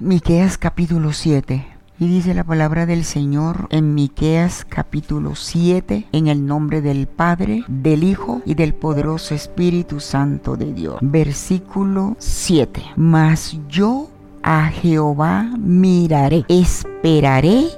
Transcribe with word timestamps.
Miqueas 0.00 0.58
capítulo 0.58 1.14
7. 1.14 1.66
Y 1.98 2.06
dice 2.06 2.34
la 2.34 2.44
palabra 2.44 2.84
del 2.84 3.02
Señor 3.04 3.66
en 3.70 3.94
Miqueas 3.94 4.66
capítulo 4.68 5.34
7, 5.34 6.04
en 6.12 6.26
el 6.26 6.44
nombre 6.44 6.82
del 6.82 7.06
Padre, 7.06 7.64
del 7.66 8.04
Hijo 8.04 8.42
y 8.44 8.54
del 8.54 8.74
poderoso 8.74 9.34
Espíritu 9.34 10.00
Santo 10.00 10.58
de 10.58 10.74
Dios. 10.74 10.98
Versículo 11.00 12.14
7. 12.18 12.82
Mas 12.96 13.56
yo 13.70 14.10
a 14.42 14.66
Jehová 14.66 15.44
miraré, 15.58 16.44
esperaré 16.48 17.70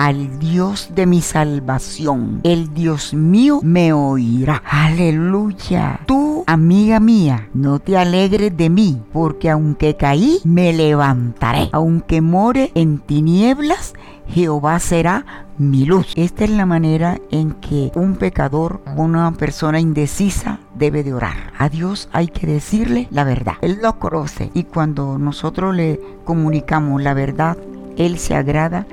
al 0.00 0.38
Dios 0.38 0.92
de 0.94 1.04
mi 1.04 1.20
salvación. 1.20 2.40
El 2.42 2.72
Dios 2.72 3.12
mío 3.12 3.60
me 3.62 3.92
oirá. 3.92 4.62
Aleluya. 4.64 6.00
Tú, 6.06 6.42
amiga 6.46 6.98
mía, 7.00 7.50
no 7.52 7.80
te 7.80 7.98
alegres 7.98 8.56
de 8.56 8.70
mí, 8.70 9.02
porque 9.12 9.50
aunque 9.50 9.96
caí, 9.96 10.38
me 10.42 10.72
levantaré. 10.72 11.68
Aunque 11.72 12.22
more 12.22 12.72
en 12.74 13.00
tinieblas, 13.00 13.92
Jehová 14.26 14.78
será 14.78 15.44
mi 15.58 15.84
luz. 15.84 16.06
Esta 16.16 16.44
es 16.44 16.50
la 16.50 16.64
manera 16.64 17.18
en 17.30 17.52
que 17.52 17.92
un 17.94 18.16
pecador, 18.16 18.80
una 18.96 19.30
persona 19.32 19.80
indecisa, 19.80 20.60
debe 20.76 21.04
de 21.04 21.12
orar. 21.12 21.52
A 21.58 21.68
Dios 21.68 22.08
hay 22.10 22.28
que 22.28 22.46
decirle 22.46 23.06
la 23.10 23.24
verdad. 23.24 23.56
Él 23.60 23.80
lo 23.82 23.98
conoce 23.98 24.50
y 24.54 24.64
cuando 24.64 25.18
nosotros 25.18 25.74
le 25.76 26.00
comunicamos 26.24 27.02
la 27.02 27.12
verdad, 27.12 27.58
Él 27.98 28.18
se 28.18 28.34
agrada 28.34 28.86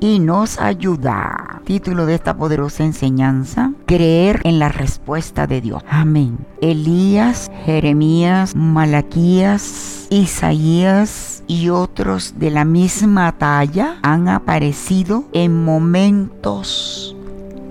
y 0.00 0.18
nos 0.18 0.60
ayuda. 0.60 1.60
Título 1.64 2.06
de 2.06 2.14
esta 2.14 2.36
poderosa 2.36 2.84
enseñanza, 2.84 3.72
creer 3.86 4.40
en 4.44 4.58
la 4.58 4.68
respuesta 4.68 5.46
de 5.46 5.60
Dios. 5.60 5.82
Amén. 5.88 6.38
Elías, 6.60 7.50
Jeremías, 7.64 8.54
Malaquías, 8.54 10.06
Isaías 10.10 11.42
y 11.46 11.68
otros 11.68 12.34
de 12.38 12.50
la 12.50 12.64
misma 12.64 13.32
talla 13.32 13.98
han 14.02 14.28
aparecido 14.28 15.24
en 15.32 15.64
momentos 15.64 17.16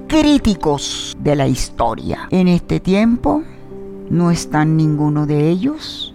críticos 0.08 1.16
de 1.20 1.36
la 1.36 1.48
historia. 1.48 2.28
En 2.32 2.48
este 2.48 2.80
tiempo 2.80 3.44
no 4.10 4.32
están 4.32 4.78
ninguno 4.78 5.26
de 5.26 5.50
ellos, 5.50 6.14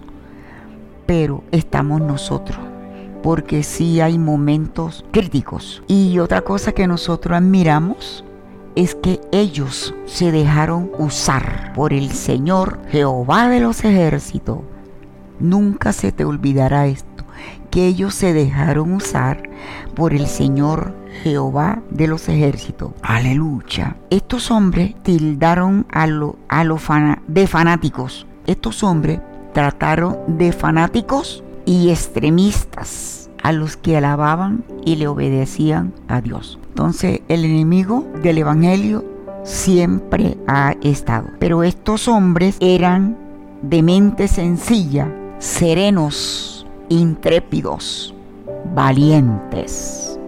pero 1.07 1.45
estamos 1.51 2.01
nosotros 2.01 2.72
porque 3.23 3.63
sí 3.63 4.01
hay 4.01 4.19
momentos 4.19 5.05
críticos. 5.13 5.83
Y 5.87 6.19
otra 6.19 6.43
cosa 6.43 6.73
que 6.73 6.87
nosotros 6.87 7.37
admiramos 7.37 8.25
es 8.75 8.95
que 8.95 9.21
ellos 9.33 9.95
se 10.07 10.33
dejaron 10.33 10.91
usar 10.99 11.73
por 11.75 11.93
el 11.93 12.11
Señor 12.11 12.81
Jehová 12.91 13.49
de 13.49 13.61
los 13.61 13.85
ejércitos. 13.85 14.61
Nunca 15.39 15.93
se 15.93 16.13
te 16.13 16.25
olvidará 16.25 16.87
esto, 16.87 17.25
que 17.71 17.87
ellos 17.87 18.15
se 18.15 18.33
dejaron 18.33 18.93
usar 18.95 19.43
por 19.95 20.15
el 20.15 20.27
Señor 20.27 20.95
Jehová 21.23 21.83
de 21.91 22.07
los 22.07 22.29
ejércitos. 22.29 22.93
Aleluya. 23.03 23.97
Estos 24.11 24.51
hombres 24.51 24.95
tildaron 25.03 25.87
a 25.91 26.07
los 26.07 26.35
a 26.49 26.65
lo 26.65 26.79
de 27.27 27.47
fanáticos. 27.47 28.27
Estos 28.47 28.83
hombres 28.83 29.21
trataron 29.53 30.17
de 30.39 30.53
fanáticos 30.53 31.45
y 31.65 31.91
extremistas 31.91 33.31
a 33.43 33.53
los 33.53 33.77
que 33.77 33.97
alababan 33.97 34.65
y 34.85 34.97
le 34.97 35.09
obedecían 35.09 35.93
a 36.09 36.21
Dios. 36.21 36.59
Entonces 36.69 37.21
el 37.29 37.45
enemigo 37.45 38.07
del 38.23 38.39
Evangelio 38.39 39.05
siempre 39.45 40.39
ha 40.47 40.75
estado. 40.83 41.29
Pero 41.39 41.63
estos 41.63 42.09
hombres 42.09 42.57
eran 42.61 43.17
de 43.63 43.83
mente 43.83 44.29
sencilla, 44.29 45.09
serenos, 45.39 46.67
intrépidos, 46.89 48.15
valientes. 48.75 50.19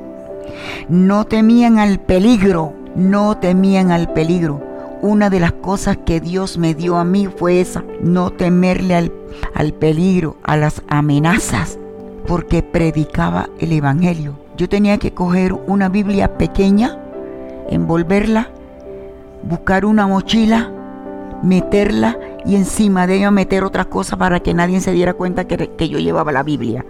No 0.89 1.25
temían 1.25 1.79
al 1.79 2.01
peligro, 2.01 2.73
no 2.95 3.37
temían 3.39 3.91
al 3.91 4.13
peligro. 4.13 4.74
Una 5.03 5.31
de 5.31 5.41
las 5.41 5.53
cosas 5.53 5.99
que 5.99 6.21
Dios 6.21 6.59
me 6.59 6.75
dio 6.75 6.97
a 6.97 7.05
mí 7.05 7.29
fue 7.29 7.61
esa, 7.61 7.85
no 8.01 8.31
temerle 8.31 8.95
al 8.95 9.13
al 9.55 9.73
peligro, 9.73 10.37
a 10.43 10.57
las 10.57 10.83
amenazas, 10.89 11.79
porque 12.27 12.63
predicaba 12.63 13.49
el 13.59 13.73
Evangelio. 13.73 14.39
Yo 14.57 14.69
tenía 14.69 14.99
que 14.99 15.13
coger 15.13 15.53
una 15.53 15.89
Biblia 15.89 16.37
pequeña, 16.39 16.99
envolverla, 17.69 18.51
buscar 19.43 19.85
una 19.85 20.07
mochila, 20.07 20.71
meterla 21.43 22.19
y 22.47 22.57
encima 22.57 23.07
de 23.07 23.17
ella 23.17 23.31
meter 23.31 23.65
otras 23.65 23.87
cosas 23.87 24.19
para 24.19 24.41
que 24.41 24.55
nadie 24.55 24.81
se 24.81 24.93
diera 24.93 25.15
cuenta 25.15 25.47
que, 25.47 25.71
que 25.77 25.89
yo 25.89 25.99
llevaba 25.99 26.33
la 26.33 26.43
Biblia. 26.43 26.85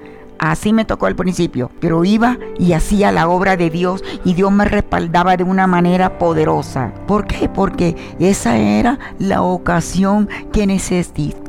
Así 0.50 0.74
me 0.74 0.84
tocó 0.84 1.06
al 1.06 1.16
principio, 1.16 1.70
pero 1.80 2.04
iba 2.04 2.36
y 2.58 2.74
hacía 2.74 3.10
la 3.12 3.28
obra 3.28 3.56
de 3.56 3.70
Dios 3.70 4.04
y 4.26 4.34
Dios 4.34 4.52
me 4.52 4.66
respaldaba 4.66 5.38
de 5.38 5.44
una 5.44 5.66
manera 5.66 6.18
poderosa. 6.18 6.92
¿Por 7.06 7.26
qué? 7.26 7.48
Porque 7.48 7.96
esa 8.18 8.58
era 8.58 8.98
la 9.18 9.40
ocasión 9.40 10.28
que, 10.52 10.66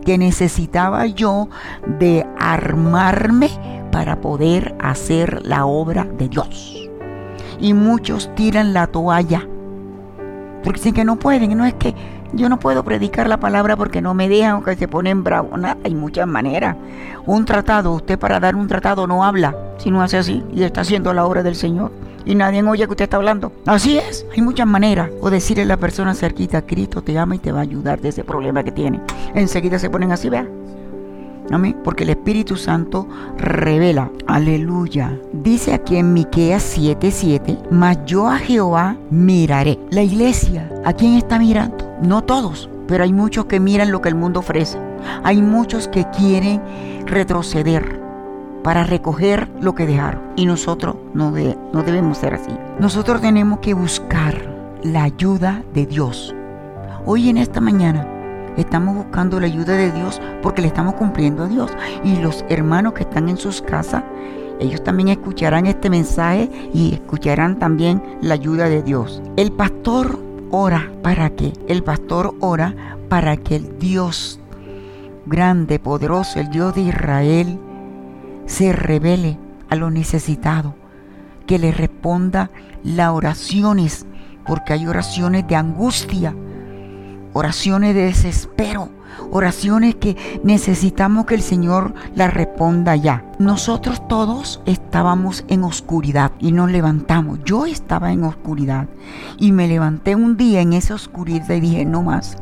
que 0.05 0.17
necesitaba 0.17 1.07
yo 1.07 1.49
de 1.99 2.25
armarme 2.39 3.49
para 3.91 4.21
poder 4.21 4.75
hacer 4.79 5.45
la 5.45 5.65
obra 5.65 6.05
de 6.05 6.29
Dios. 6.29 6.89
Y 7.59 7.73
muchos 7.73 8.33
tiran 8.35 8.73
la 8.73 8.87
toalla 8.87 9.45
porque 10.65 10.79
dicen 10.79 10.95
que 10.95 11.05
no 11.05 11.17
pueden, 11.17 11.55
no 11.55 11.63
es 11.63 11.75
que 11.75 11.93
yo 12.33 12.49
no 12.49 12.59
puedo 12.59 12.83
predicar 12.83 13.27
la 13.27 13.39
palabra 13.39 13.75
porque 13.75 14.01
no 14.01 14.13
me 14.13 14.27
dejan, 14.27 14.63
que 14.63 14.75
se 14.75 14.87
ponen 14.87 15.23
bravos. 15.23 15.59
Nada, 15.59 15.77
hay 15.83 15.95
muchas 15.95 16.27
maneras. 16.27 16.75
Un 17.25 17.45
tratado, 17.45 17.93
usted 17.93 18.19
para 18.19 18.39
dar 18.39 18.55
un 18.55 18.67
tratado 18.67 19.07
no 19.07 19.23
habla, 19.23 19.55
si 19.77 19.91
no 19.91 20.01
hace 20.01 20.17
así 20.17 20.43
y 20.53 20.63
está 20.63 20.81
haciendo 20.81 21.13
la 21.13 21.25
obra 21.25 21.43
del 21.43 21.55
Señor. 21.55 21.91
Y 22.25 22.33
nadie 22.33 22.63
oye 22.63 22.85
que 22.85 22.91
usted 22.91 23.03
está 23.03 23.17
hablando. 23.17 23.51
Así 23.67 23.97
es, 23.97 24.25
hay 24.35 24.41
muchas 24.41 24.67
maneras. 24.67 25.09
O 25.21 25.29
decirle 25.29 25.63
a 25.63 25.67
la 25.67 25.77
persona 25.77 26.15
cerquita, 26.15 26.63
Cristo 26.63 27.03
te 27.03 27.17
ama 27.17 27.35
y 27.35 27.39
te 27.39 27.51
va 27.51 27.59
a 27.59 27.63
ayudar 27.63 28.01
de 28.01 28.09
ese 28.09 28.23
problema 28.23 28.63
que 28.63 28.71
tiene. 28.71 28.99
Enseguida 29.35 29.77
se 29.77 29.89
ponen 29.89 30.11
así, 30.11 30.29
vean. 30.29 30.49
Amén. 31.51 31.77
Porque 31.83 32.03
el 32.03 32.09
Espíritu 32.09 32.55
Santo 32.55 33.07
revela. 33.37 34.09
Aleluya. 34.25 35.19
Dice 35.31 35.73
aquí 35.73 35.97
en 35.97 36.13
Miqueas 36.13 36.63
7:7, 36.77 37.59
mas 37.69 37.99
yo 38.05 38.27
a 38.27 38.39
Jehová 38.39 38.97
miraré. 39.11 39.77
La 39.91 40.01
iglesia, 40.01 40.71
¿a 40.83 40.93
quién 40.93 41.13
está 41.13 41.37
mirando? 41.37 41.84
No 42.01 42.23
todos, 42.23 42.69
pero 42.87 43.03
hay 43.03 43.13
muchos 43.13 43.45
que 43.45 43.59
miran 43.59 43.91
lo 43.91 44.01
que 44.01 44.09
el 44.09 44.15
mundo 44.15 44.41
ofrece. 44.41 44.77
Hay 45.23 45.41
muchos 45.41 45.87
que 45.87 46.05
quieren 46.11 46.61
retroceder 47.05 48.01
para 48.63 48.83
recoger 48.83 49.49
lo 49.61 49.75
que 49.75 49.85
dejaron. 49.85 50.21
Y 50.35 50.45
nosotros 50.45 50.95
no, 51.13 51.31
no 51.31 51.83
debemos 51.83 52.17
ser 52.17 52.33
así. 52.33 52.51
Nosotros 52.79 53.21
tenemos 53.21 53.59
que 53.59 53.73
buscar 53.73 54.41
la 54.83 55.03
ayuda 55.03 55.63
de 55.73 55.85
Dios. 55.85 56.35
Hoy 57.05 57.29
en 57.29 57.37
esta 57.37 57.61
mañana 57.61 58.07
estamos 58.57 58.95
buscando 58.95 59.39
la 59.39 59.45
ayuda 59.45 59.73
de 59.73 59.91
Dios 59.91 60.21
porque 60.41 60.61
le 60.61 60.67
estamos 60.67 60.95
cumpliendo 60.95 61.43
a 61.43 61.47
Dios. 61.47 61.71
Y 62.03 62.17
los 62.17 62.43
hermanos 62.49 62.93
que 62.93 63.03
están 63.03 63.29
en 63.29 63.37
sus 63.37 63.61
casas, 63.61 64.03
ellos 64.59 64.83
también 64.83 65.09
escucharán 65.09 65.65
este 65.65 65.89
mensaje 65.89 66.49
y 66.73 66.93
escucharán 66.93 67.57
también 67.59 68.01
la 68.21 68.33
ayuda 68.33 68.67
de 68.67 68.83
Dios. 68.83 69.21
El 69.37 69.51
pastor 69.51 70.19
ora 70.55 70.91
para 71.03 71.29
que, 71.31 71.51
el 71.67 71.83
pastor 71.83 72.35
ora 72.39 72.97
para 73.09 73.35
que 73.35 73.57
el 73.57 73.77
Dios 73.77 74.39
grande, 75.25 75.79
poderoso, 75.79 76.39
el 76.39 76.49
Dios 76.49 76.73
de 76.75 76.81
Israel, 76.81 77.59
se 78.45 78.71
revele 78.71 79.37
a 79.69 79.75
lo 79.75 79.89
necesitado, 79.89 80.75
que 81.45 81.59
le 81.59 81.71
responda 81.71 82.51
las 82.83 83.11
oraciones, 83.11 84.05
porque 84.45 84.73
hay 84.73 84.87
oraciones 84.87 85.47
de 85.47 85.55
angustia, 85.55 86.33
oraciones 87.33 87.93
de 87.93 88.05
desespero, 88.05 88.89
oraciones 89.31 89.95
que 89.95 90.15
necesitamos 90.43 91.25
que 91.25 91.35
el 91.35 91.41
Señor 91.41 91.93
las 92.15 92.33
responda 92.33 92.95
ya. 92.95 93.23
Nosotros 93.39 94.07
todos 94.07 94.61
estábamos 94.65 95.45
en 95.47 95.63
oscuridad 95.63 96.31
y 96.39 96.51
nos 96.51 96.71
levantamos. 96.71 97.39
Yo 97.45 97.65
estaba 97.65 98.11
en 98.11 98.23
oscuridad 98.23 98.87
y 99.37 99.51
me 99.51 99.67
levanté 99.67 100.15
un 100.15 100.37
día 100.37 100.61
en 100.61 100.73
esa 100.73 100.95
oscuridad 100.95 101.49
y 101.49 101.59
dije, 101.59 101.85
no 101.85 102.03
más, 102.03 102.37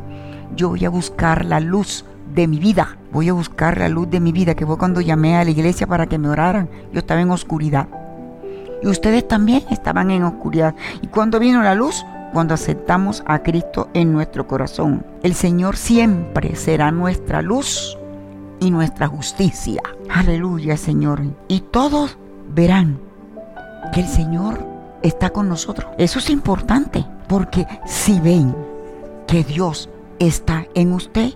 yo 0.55 0.69
voy 0.69 0.85
a 0.85 0.89
buscar 0.89 1.45
la 1.45 1.59
luz 1.59 2.05
de 2.33 2.47
mi 2.47 2.59
vida. 2.59 2.97
Voy 3.11 3.29
a 3.29 3.33
buscar 3.33 3.77
la 3.77 3.89
luz 3.89 4.09
de 4.09 4.19
mi 4.19 4.31
vida, 4.31 4.55
que 4.55 4.65
fue 4.65 4.77
cuando 4.77 5.01
llamé 5.01 5.37
a 5.37 5.43
la 5.43 5.51
iglesia 5.51 5.87
para 5.87 6.07
que 6.07 6.17
me 6.17 6.29
oraran. 6.29 6.69
Yo 6.91 6.99
estaba 6.99 7.21
en 7.21 7.31
oscuridad. 7.31 7.87
Y 8.81 8.87
ustedes 8.87 9.27
también 9.27 9.63
estaban 9.69 10.11
en 10.11 10.23
oscuridad. 10.23 10.75
Y 11.01 11.07
cuando 11.07 11.39
vino 11.39 11.61
la 11.61 11.75
luz, 11.75 12.03
cuando 12.33 12.53
aceptamos 12.55 13.23
a 13.25 13.39
Cristo 13.39 13.89
en 13.93 14.11
nuestro 14.11 14.47
corazón. 14.47 15.05
El 15.21 15.35
Señor 15.35 15.77
siempre 15.77 16.55
será 16.55 16.91
nuestra 16.91 17.41
luz 17.41 17.97
y 18.59 18.71
nuestra 18.71 19.07
justicia. 19.07 19.81
Aleluya, 20.09 20.75
Señor. 20.75 21.21
Y 21.47 21.61
todos 21.61 22.17
verán 22.53 22.99
que 23.93 24.01
el 24.01 24.07
Señor 24.07 24.65
está 25.03 25.29
con 25.29 25.47
nosotros. 25.47 25.91
Eso 25.97 26.19
es 26.19 26.29
importante, 26.29 27.05
porque 27.27 27.67
si 27.85 28.19
ven 28.19 28.55
que 29.27 29.43
Dios 29.43 29.89
está 30.19 30.65
en 30.73 30.93
usted, 30.93 31.33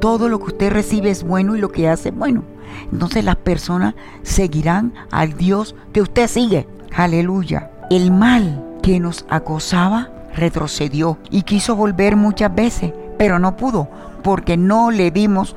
todo 0.00 0.28
lo 0.28 0.38
que 0.38 0.46
usted 0.46 0.72
recibe 0.72 1.10
es 1.10 1.22
bueno 1.22 1.54
y 1.56 1.60
lo 1.60 1.70
que 1.70 1.88
hace 1.88 2.08
es 2.08 2.16
bueno. 2.16 2.42
Entonces 2.90 3.24
las 3.24 3.36
personas 3.36 3.94
seguirán 4.22 4.94
al 5.10 5.34
Dios 5.34 5.74
que 5.92 6.02
usted 6.02 6.26
sigue. 6.26 6.66
Aleluya. 6.94 7.70
El 7.90 8.10
mal 8.10 8.78
que 8.82 8.98
nos 8.98 9.24
acosaba 9.28 10.10
retrocedió 10.34 11.18
y 11.30 11.42
quiso 11.42 11.76
volver 11.76 12.16
muchas 12.16 12.54
veces, 12.54 12.92
pero 13.18 13.38
no 13.38 13.56
pudo 13.56 13.88
porque 14.22 14.56
no 14.56 14.90
le 14.90 15.10
dimos 15.10 15.56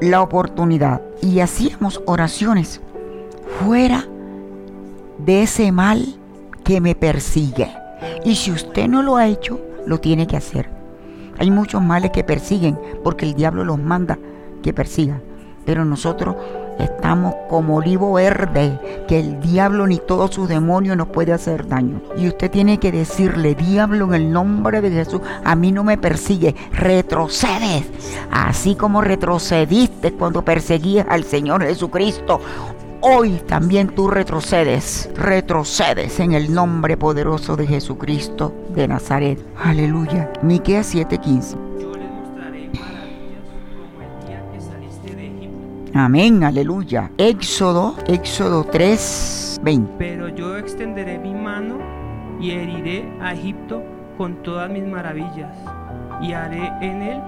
la 0.00 0.22
oportunidad. 0.22 1.00
Y 1.22 1.40
hacíamos 1.40 2.02
oraciones 2.06 2.80
fuera 3.60 4.06
de 5.18 5.42
ese 5.42 5.72
mal 5.72 6.04
que 6.64 6.80
me 6.80 6.94
persigue. 6.94 7.70
Y 8.24 8.36
si 8.36 8.50
usted 8.50 8.88
no 8.88 9.02
lo 9.02 9.16
ha 9.16 9.26
hecho, 9.26 9.60
lo 9.86 10.00
tiene 10.00 10.26
que 10.26 10.36
hacer. 10.36 10.68
Hay 11.38 11.50
muchos 11.50 11.82
males 11.82 12.10
que 12.10 12.24
persiguen 12.24 12.78
porque 13.02 13.26
el 13.26 13.34
diablo 13.34 13.64
los 13.64 13.78
manda 13.78 14.18
que 14.62 14.72
persigan. 14.72 15.22
Pero 15.64 15.84
nosotros 15.84 16.36
estamos 16.78 17.34
como 17.48 17.76
olivo 17.76 18.14
verde, 18.14 18.78
que 19.08 19.20
el 19.20 19.40
diablo 19.40 19.86
ni 19.86 19.98
todos 19.98 20.34
sus 20.34 20.48
demonios 20.48 20.96
nos 20.96 21.08
puede 21.08 21.32
hacer 21.32 21.66
daño. 21.66 22.00
Y 22.16 22.28
usted 22.28 22.50
tiene 22.50 22.78
que 22.78 22.92
decirle, 22.92 23.54
diablo, 23.54 24.06
en 24.06 24.14
el 24.14 24.32
nombre 24.32 24.80
de 24.80 24.90
Jesús, 24.90 25.20
a 25.44 25.54
mí 25.54 25.72
no 25.72 25.84
me 25.84 25.98
persigue, 25.98 26.54
retrocedes. 26.72 27.84
Así 28.30 28.74
como 28.74 29.00
retrocediste 29.00 30.12
cuando 30.12 30.44
perseguías 30.44 31.06
al 31.08 31.24
Señor 31.24 31.62
Jesucristo 31.62 32.40
hoy 33.06 33.32
también 33.46 33.88
tú 33.88 34.08
retrocedes, 34.08 35.10
retrocedes 35.14 36.18
en 36.20 36.32
el 36.32 36.52
nombre 36.54 36.96
poderoso 36.96 37.54
de 37.54 37.66
Jesucristo 37.66 38.54
de 38.74 38.88
Nazaret. 38.88 39.38
Aleluya. 39.62 40.32
Miqueas 40.42 40.94
7:15. 40.94 41.56
Amén, 45.96 46.42
aleluya. 46.42 47.12
Éxodo, 47.18 47.94
Éxodo 48.08 48.64
3:20. 48.64 49.94
Pero 49.96 50.28
yo 50.28 50.56
extenderé 50.56 51.20
mi 51.20 51.32
mano 51.32 51.78
y 52.40 52.50
heriré 52.50 53.16
a 53.22 53.32
Egipto 53.32 53.80
con 54.18 54.42
todas 54.42 54.68
mis 54.68 54.84
maravillas 54.84 55.56
y 56.20 56.32
haré 56.32 56.72
en 56.80 57.00
él 57.00 57.22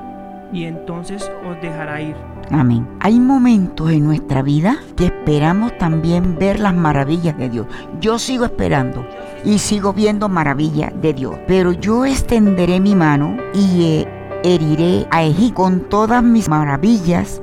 y 0.53 0.65
entonces 0.65 1.31
os 1.49 1.61
dejará 1.63 2.01
ir 2.03 2.17
Amén. 2.51 2.89
Hay 3.01 3.21
momentos 3.21 3.91
en 3.93 4.05
nuestra 4.05 4.43
vida 4.43 4.79
que 4.97 5.07
esperamos 5.07 5.77
también 5.79 6.37
ver 6.37 6.59
las 6.59 6.75
maravillas 6.75 7.37
de 7.39 7.49
Dios. 7.49 7.67
Yo 8.01 8.19
sigo 8.19 8.45
esperando 8.45 9.07
y 9.45 9.59
sigo 9.59 9.93
viendo 9.93 10.29
maravillas 10.29 10.93
de 11.01 11.12
Dios. 11.12 11.37
Pero 11.47 11.73
yo 11.73 12.05
extenderé 12.05 12.81
mi 12.81 12.95
mano 12.95 13.37
y 13.55 13.85
eh, 13.85 14.09
heriré 14.45 15.07
a 15.11 15.25
Egipto 15.25 15.55
con 15.55 15.81
todas 15.89 16.23
mis 16.23 16.49
maravillas 16.49 17.41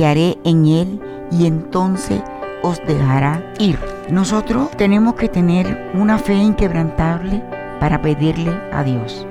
haré 0.00 0.38
en 0.44 0.66
él 0.66 1.00
y 1.30 1.46
entonces 1.46 2.22
os 2.62 2.80
dejará 2.86 3.52
ir. 3.58 3.78
Nosotros 4.10 4.70
tenemos 4.76 5.14
que 5.14 5.28
tener 5.28 5.90
una 5.94 6.18
fe 6.18 6.34
inquebrantable 6.34 7.42
para 7.80 8.00
pedirle 8.00 8.52
a 8.72 8.82
Dios. 8.82 9.26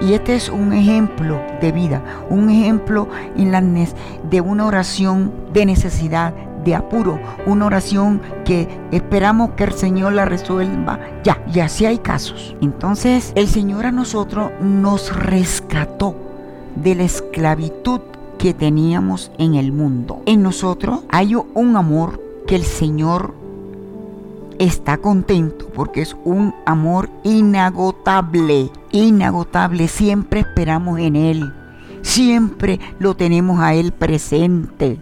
Y 0.00 0.14
este 0.14 0.34
es 0.34 0.48
un 0.48 0.72
ejemplo 0.72 1.40
de 1.60 1.72
vida, 1.72 2.02
un 2.28 2.50
ejemplo 2.50 3.08
en 3.36 3.52
la, 3.52 3.60
de 3.60 4.40
una 4.40 4.66
oración 4.66 5.32
de 5.52 5.66
necesidad, 5.66 6.32
de 6.64 6.74
apuro, 6.74 7.18
una 7.46 7.66
oración 7.66 8.20
que 8.44 8.68
esperamos 8.92 9.50
que 9.50 9.64
el 9.64 9.72
Señor 9.72 10.12
la 10.12 10.24
resuelva 10.24 11.00
ya, 11.24 11.42
y 11.52 11.60
así 11.60 11.86
hay 11.86 11.98
casos. 11.98 12.54
Entonces 12.60 13.32
el 13.34 13.48
Señor 13.48 13.86
a 13.86 13.92
nosotros 13.92 14.52
nos 14.60 15.14
rescató 15.14 16.14
de 16.76 16.94
la 16.94 17.02
esclavitud 17.02 18.00
que 18.42 18.54
teníamos 18.54 19.30
en 19.38 19.54
el 19.54 19.70
mundo. 19.70 20.20
En 20.26 20.42
nosotros 20.42 21.04
hay 21.10 21.36
un 21.36 21.76
amor 21.76 22.20
que 22.44 22.56
el 22.56 22.64
Señor 22.64 23.36
está 24.58 24.98
contento 24.98 25.68
porque 25.72 26.02
es 26.02 26.16
un 26.24 26.52
amor 26.66 27.08
inagotable, 27.22 28.72
inagotable. 28.90 29.86
Siempre 29.86 30.40
esperamos 30.40 30.98
en 30.98 31.14
Él, 31.14 31.52
siempre 32.02 32.80
lo 32.98 33.14
tenemos 33.14 33.60
a 33.60 33.74
Él 33.74 33.92
presente. 33.92 34.98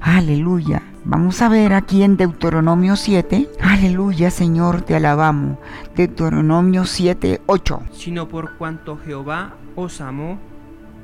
Aleluya. 0.00 0.82
Vamos 1.04 1.42
a 1.42 1.48
ver 1.48 1.72
aquí 1.72 2.02
en 2.02 2.16
Deuteronomio 2.16 2.96
7. 2.96 3.50
Aleluya, 3.60 4.32
Señor, 4.32 4.82
te 4.82 4.96
alabamos. 4.96 5.58
Deuteronomio 5.94 6.86
7, 6.86 7.40
8. 7.46 7.82
Sino 7.92 8.26
por 8.26 8.56
cuanto 8.56 8.98
Jehová 8.98 9.54
os 9.76 10.00
amó 10.00 10.38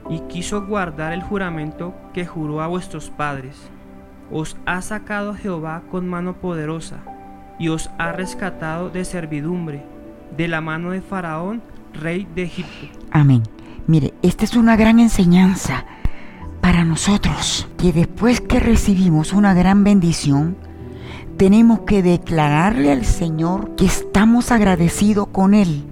y 0.08 0.20
quiso 0.20 0.66
guardar 0.66 1.12
el 1.12 1.22
juramento 1.22 1.94
que 2.12 2.26
juró 2.26 2.60
a 2.60 2.66
vuestros 2.66 3.10
padres. 3.10 3.56
Os 4.30 4.56
ha 4.66 4.82
sacado 4.82 5.34
Jehová 5.34 5.82
con 5.90 6.08
mano 6.08 6.34
poderosa 6.34 6.98
y 7.58 7.68
os 7.68 7.90
ha 7.98 8.12
rescatado 8.12 8.90
de 8.90 9.04
servidumbre, 9.04 9.84
de 10.36 10.48
la 10.48 10.60
mano 10.60 10.90
de 10.90 11.00
Faraón, 11.00 11.62
rey 11.92 12.26
de 12.34 12.44
Egipto. 12.44 12.98
Amén. 13.10 13.42
Mire, 13.86 14.14
esta 14.22 14.44
es 14.44 14.54
una 14.54 14.76
gran 14.76 15.00
enseñanza 15.00 15.86
para 16.60 16.84
nosotros, 16.84 17.66
que 17.78 17.92
después 17.92 18.40
que 18.40 18.60
recibimos 18.60 19.32
una 19.32 19.54
gran 19.54 19.84
bendición, 19.84 20.56
tenemos 21.36 21.80
que 21.80 22.02
declararle 22.02 22.92
al 22.92 23.04
Señor 23.04 23.76
que 23.76 23.86
estamos 23.86 24.50
agradecidos 24.50 25.28
con 25.28 25.54
Él 25.54 25.84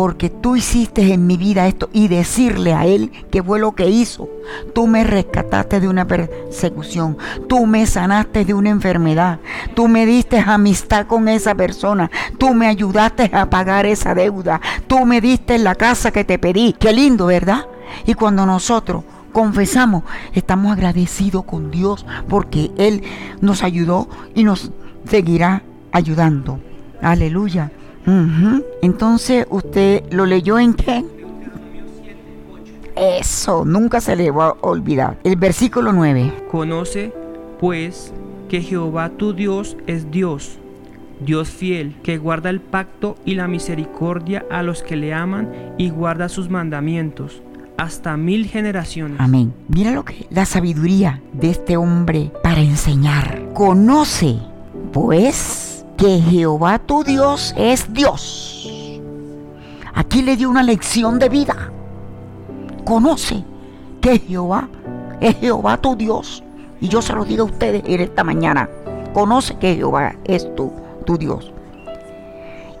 porque 0.00 0.30
tú 0.30 0.56
hiciste 0.56 1.12
en 1.12 1.26
mi 1.26 1.36
vida 1.36 1.68
esto 1.68 1.90
y 1.92 2.08
decirle 2.08 2.72
a 2.72 2.86
Él 2.86 3.12
que 3.30 3.42
fue 3.42 3.58
lo 3.58 3.72
que 3.72 3.90
hizo. 3.90 4.30
Tú 4.74 4.86
me 4.86 5.04
rescataste 5.04 5.78
de 5.78 5.88
una 5.88 6.06
persecución, 6.06 7.18
tú 7.50 7.66
me 7.66 7.84
sanaste 7.84 8.46
de 8.46 8.54
una 8.54 8.70
enfermedad, 8.70 9.40
tú 9.74 9.88
me 9.88 10.06
diste 10.06 10.38
amistad 10.38 11.06
con 11.06 11.28
esa 11.28 11.54
persona, 11.54 12.10
tú 12.38 12.54
me 12.54 12.66
ayudaste 12.66 13.30
a 13.34 13.50
pagar 13.50 13.84
esa 13.84 14.14
deuda, 14.14 14.62
tú 14.86 15.04
me 15.04 15.20
diste 15.20 15.58
la 15.58 15.74
casa 15.74 16.10
que 16.10 16.24
te 16.24 16.38
pedí. 16.38 16.74
Qué 16.78 16.94
lindo, 16.94 17.26
¿verdad? 17.26 17.66
Y 18.06 18.14
cuando 18.14 18.46
nosotros 18.46 19.04
confesamos, 19.34 20.04
estamos 20.32 20.72
agradecidos 20.72 21.44
con 21.44 21.70
Dios 21.70 22.06
porque 22.26 22.70
Él 22.78 23.02
nos 23.42 23.62
ayudó 23.62 24.08
y 24.34 24.44
nos 24.44 24.72
seguirá 25.04 25.62
ayudando. 25.92 26.58
Aleluya. 27.02 27.70
Entonces, 28.82 29.46
¿usted 29.50 30.04
lo 30.10 30.26
leyó 30.26 30.58
en 30.58 30.74
qué? 30.74 31.04
Eso, 32.96 33.64
nunca 33.64 34.00
se 34.00 34.16
le 34.16 34.30
va 34.30 34.48
a 34.48 34.56
olvidar. 34.60 35.18
El 35.24 35.36
versículo 35.36 35.92
9. 35.92 36.32
Conoce, 36.50 37.12
pues, 37.58 38.12
que 38.48 38.60
Jehová 38.60 39.10
tu 39.10 39.32
Dios 39.32 39.76
es 39.86 40.10
Dios, 40.10 40.58
Dios 41.24 41.48
fiel, 41.48 41.96
que 42.02 42.18
guarda 42.18 42.50
el 42.50 42.60
pacto 42.60 43.16
y 43.24 43.34
la 43.34 43.48
misericordia 43.48 44.44
a 44.50 44.62
los 44.62 44.82
que 44.82 44.96
le 44.96 45.14
aman 45.14 45.50
y 45.78 45.90
guarda 45.90 46.28
sus 46.28 46.50
mandamientos 46.50 47.42
hasta 47.80 48.16
mil 48.18 48.46
generaciones. 48.46 49.18
Amén. 49.18 49.54
Mira 49.68 49.92
lo 49.92 50.04
que 50.04 50.26
la 50.28 50.44
sabiduría 50.44 51.22
de 51.32 51.48
este 51.50 51.78
hombre 51.78 52.30
para 52.42 52.60
enseñar. 52.60 53.40
Conoce, 53.54 54.36
pues, 54.92 55.69
que 56.00 56.18
Jehová 56.18 56.78
tu 56.78 57.04
Dios 57.04 57.54
es 57.58 57.92
Dios. 57.92 58.66
Aquí 59.92 60.22
le 60.22 60.34
dio 60.34 60.48
una 60.48 60.62
lección 60.62 61.18
de 61.18 61.28
vida. 61.28 61.70
Conoce 62.86 63.44
que 64.00 64.18
Jehová 64.18 64.66
es 65.20 65.36
Jehová 65.36 65.76
tu 65.76 65.96
Dios. 65.96 66.42
Y 66.80 66.88
yo 66.88 67.02
se 67.02 67.12
lo 67.12 67.26
digo 67.26 67.42
a 67.42 67.46
ustedes 67.46 67.82
en 67.84 68.00
esta 68.00 68.24
mañana. 68.24 68.66
Conoce 69.12 69.58
que 69.58 69.76
Jehová 69.76 70.14
es 70.24 70.54
tu, 70.54 70.72
tu 71.04 71.18
Dios. 71.18 71.52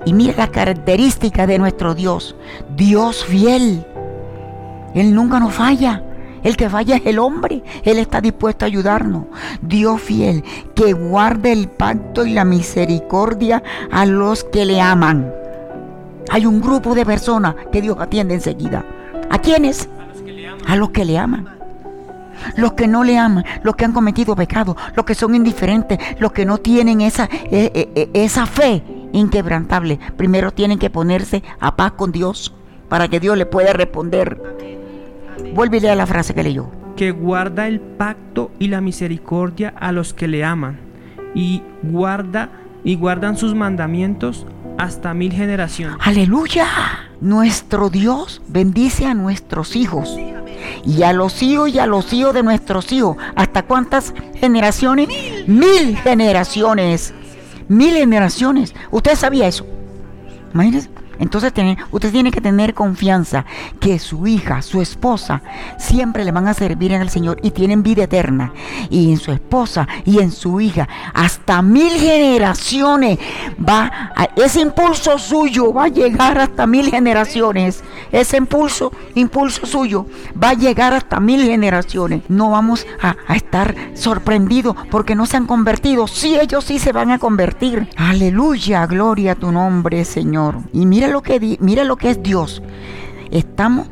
Y 0.06 0.14
mira 0.14 0.34
la 0.38 0.48
característica 0.48 1.46
de 1.46 1.58
nuestro 1.58 1.94
Dios. 1.94 2.34
Dios 2.74 3.22
fiel. 3.26 3.84
Él 4.94 5.14
nunca 5.14 5.38
nos 5.40 5.52
falla. 5.52 6.02
El 6.42 6.56
que 6.56 6.70
falla 6.70 6.96
es 6.96 7.06
el 7.06 7.18
hombre. 7.18 7.62
Él 7.84 7.98
está 7.98 8.20
dispuesto 8.20 8.64
a 8.64 8.68
ayudarnos. 8.68 9.24
Dios 9.62 10.00
fiel, 10.00 10.44
que 10.74 10.92
guarde 10.92 11.52
el 11.52 11.68
pacto 11.68 12.24
y 12.24 12.32
la 12.32 12.44
misericordia 12.44 13.62
a 13.90 14.06
los 14.06 14.44
que 14.44 14.64
le 14.64 14.80
aman. 14.80 15.32
Hay 16.30 16.46
un 16.46 16.60
grupo 16.60 16.94
de 16.94 17.04
personas 17.04 17.54
que 17.72 17.82
Dios 17.82 17.96
atiende 17.98 18.34
enseguida. 18.34 18.84
¿A 19.30 19.38
quiénes? 19.38 19.88
A 20.66 20.76
los 20.76 20.90
que 20.90 21.04
le 21.04 21.18
aman. 21.18 21.48
Los 22.56 22.72
que 22.72 22.86
no 22.86 23.04
le 23.04 23.18
aman, 23.18 23.44
los 23.62 23.76
que 23.76 23.84
han 23.84 23.92
cometido 23.92 24.34
pecado, 24.34 24.76
los 24.94 25.04
que 25.04 25.14
son 25.14 25.34
indiferentes, 25.34 25.98
los 26.18 26.32
que 26.32 26.46
no 26.46 26.58
tienen 26.58 27.00
esa, 27.02 27.24
eh, 27.24 27.70
eh, 27.74 27.90
eh, 27.94 28.10
esa 28.14 28.46
fe 28.46 28.82
inquebrantable. 29.12 29.98
Primero 30.16 30.50
tienen 30.50 30.78
que 30.78 30.88
ponerse 30.88 31.42
a 31.58 31.76
paz 31.76 31.92
con 31.92 32.12
Dios 32.12 32.54
para 32.88 33.08
que 33.08 33.20
Dios 33.20 33.36
le 33.36 33.46
pueda 33.46 33.72
responder. 33.72 34.79
Vuelve 35.54 35.88
a 35.88 35.94
la 35.94 36.06
frase 36.06 36.34
que 36.34 36.42
leyó. 36.42 36.70
Que 36.96 37.10
guarda 37.12 37.66
el 37.66 37.80
pacto 37.80 38.50
y 38.58 38.68
la 38.68 38.80
misericordia 38.80 39.72
a 39.78 39.92
los 39.92 40.14
que 40.14 40.28
le 40.28 40.44
aman 40.44 40.78
y 41.34 41.62
guarda 41.82 42.50
y 42.84 42.96
guardan 42.96 43.36
sus 43.36 43.54
mandamientos 43.54 44.46
hasta 44.78 45.14
mil 45.14 45.32
generaciones. 45.32 45.96
Aleluya. 46.00 46.66
Nuestro 47.20 47.90
Dios 47.90 48.40
bendice 48.48 49.06
a 49.06 49.14
nuestros 49.14 49.76
hijos 49.76 50.16
y 50.84 51.02
a 51.02 51.12
los 51.12 51.42
hijos 51.42 51.68
y 51.74 51.78
a 51.78 51.86
los 51.86 52.12
hijos 52.12 52.34
de 52.34 52.42
nuestros 52.42 52.90
hijos. 52.92 53.16
¿Hasta 53.36 53.62
cuántas 53.62 54.14
generaciones? 54.34 55.08
Mil, 55.46 55.96
generaciones. 55.98 57.12
Mil 57.68 57.94
generaciones. 57.94 58.74
¿Usted 58.90 59.16
sabía 59.16 59.46
eso? 59.48 59.66
Imagínense. 60.54 60.90
Entonces 61.20 61.52
usted 61.90 62.10
tiene 62.10 62.32
que 62.32 62.40
tener 62.40 62.74
confianza 62.74 63.44
que 63.78 63.98
su 63.98 64.26
hija, 64.26 64.62
su 64.62 64.80
esposa, 64.80 65.42
siempre 65.78 66.24
le 66.24 66.32
van 66.32 66.48
a 66.48 66.54
servir 66.54 66.92
en 66.92 67.02
el 67.02 67.10
Señor 67.10 67.38
y 67.42 67.52
tienen 67.52 67.82
vida 67.82 68.04
eterna. 68.04 68.52
Y 68.88 69.12
en 69.12 69.18
su 69.18 69.30
esposa 69.30 69.86
y 70.04 70.18
en 70.18 70.32
su 70.32 70.60
hija, 70.60 70.88
hasta 71.14 71.62
mil 71.62 71.92
generaciones 71.92 73.18
va, 73.56 74.12
ese 74.36 74.60
impulso 74.60 75.18
suyo 75.18 75.72
va 75.72 75.84
a 75.84 75.88
llegar 75.88 76.38
hasta 76.38 76.66
mil 76.66 76.90
generaciones. 76.90 77.84
Ese 78.10 78.38
impulso, 78.38 78.92
impulso 79.14 79.66
suyo 79.66 80.06
va 80.42 80.50
a 80.50 80.54
llegar 80.54 80.94
hasta 80.94 81.20
mil 81.20 81.44
generaciones. 81.44 82.22
No 82.28 82.50
vamos 82.50 82.86
a, 83.02 83.16
estar 83.34 83.74
sorprendidos 83.94 84.74
porque 84.90 85.14
no 85.14 85.26
se 85.26 85.36
han 85.36 85.46
convertido. 85.46 86.06
Sí, 86.06 86.36
ellos 86.40 86.64
sí 86.64 86.78
se 86.78 86.92
van 86.92 87.10
a 87.10 87.18
convertir. 87.18 87.88
Aleluya, 87.96 88.86
gloria 88.86 89.32
a 89.32 89.34
tu 89.34 89.52
nombre, 89.52 90.04
Señor. 90.04 90.56
Y 90.72 90.86
mira 90.86 91.08
lo 91.10 91.22
que, 91.22 91.58
mira 91.60 91.84
lo 91.84 91.96
que 91.96 92.10
es 92.10 92.22
Dios. 92.22 92.62
Estamos, 93.30 93.88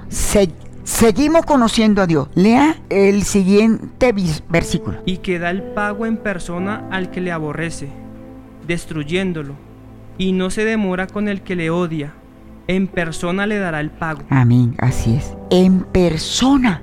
seguimos 0.84 1.44
conociendo 1.44 2.02
a 2.02 2.06
Dios. 2.06 2.28
Lea 2.34 2.76
el 2.88 3.22
siguiente 3.24 4.14
versículo. 4.48 4.98
Y 5.04 5.18
que 5.18 5.38
da 5.38 5.50
el 5.50 5.62
pago 5.62 6.06
en 6.06 6.16
persona 6.16 6.88
al 6.90 7.10
que 7.10 7.20
le 7.20 7.32
aborrece, 7.32 7.88
destruyéndolo. 8.66 9.54
Y 10.16 10.32
no 10.32 10.50
se 10.50 10.64
demora 10.64 11.06
con 11.06 11.28
el 11.28 11.42
que 11.42 11.56
le 11.56 11.70
odia. 11.70 12.14
En 12.66 12.86
persona 12.86 13.46
le 13.46 13.58
dará 13.58 13.80
el 13.80 13.90
pago. 13.90 14.22
Amén, 14.28 14.74
así 14.78 15.16
es. 15.16 15.34
En 15.50 15.80
persona 15.84 16.82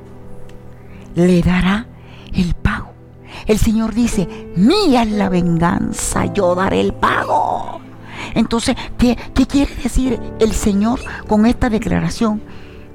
le 1.15 1.41
dará 1.41 1.85
el 2.33 2.53
pago. 2.55 2.91
El 3.45 3.59
Señor 3.59 3.93
dice, 3.93 4.27
mía 4.55 5.03
es 5.03 5.11
la 5.11 5.29
venganza, 5.29 6.25
yo 6.33 6.55
daré 6.55 6.81
el 6.81 6.93
pago. 6.93 7.81
Entonces, 8.33 8.75
¿qué, 8.97 9.17
quiere 9.47 9.73
decir 9.75 10.19
el 10.39 10.51
Señor 10.53 10.99
con 11.27 11.45
esta 11.45 11.69
declaración 11.69 12.41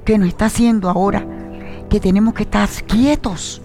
que 0.05 0.17
nos 0.17 0.27
está 0.27 0.45
haciendo 0.45 0.89
ahora? 0.89 1.25
Que 1.89 1.99
tenemos 1.99 2.33
que 2.33 2.43
estar 2.43 2.69
quietos, 2.87 3.61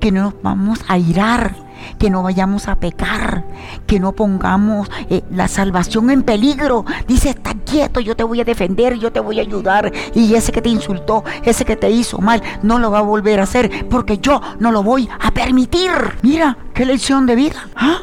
que 0.00 0.12
no 0.12 0.22
nos 0.22 0.42
vamos 0.42 0.80
a 0.88 0.98
irar, 0.98 1.54
que 1.98 2.10
no 2.10 2.22
vayamos 2.22 2.68
a 2.68 2.76
pecar, 2.76 3.44
que 3.86 4.00
no 4.00 4.12
pongamos 4.12 4.90
eh, 5.10 5.22
la 5.30 5.48
salvación 5.48 6.10
en 6.10 6.22
peligro. 6.22 6.84
Dice, 7.06 7.30
está 7.30 7.54
quieto, 7.54 8.00
yo 8.00 8.16
te 8.16 8.24
voy 8.24 8.40
a 8.40 8.44
defender, 8.44 8.98
yo 8.98 9.12
te 9.12 9.20
voy 9.20 9.38
a 9.38 9.42
ayudar. 9.42 9.92
Y 10.14 10.34
ese 10.34 10.52
que 10.52 10.62
te 10.62 10.68
insultó, 10.68 11.24
ese 11.42 11.64
que 11.64 11.76
te 11.76 11.90
hizo 11.90 12.18
mal, 12.18 12.42
no 12.62 12.78
lo 12.78 12.90
va 12.90 12.98
a 12.98 13.02
volver 13.02 13.40
a 13.40 13.44
hacer 13.44 13.88
porque 13.88 14.18
yo 14.18 14.40
no 14.58 14.72
lo 14.72 14.82
voy 14.82 15.08
a 15.20 15.30
permitir. 15.30 15.90
Mira, 16.22 16.56
qué 16.74 16.84
lección 16.84 17.26
de 17.26 17.36
vida. 17.36 17.68
¿Ah? 17.74 17.98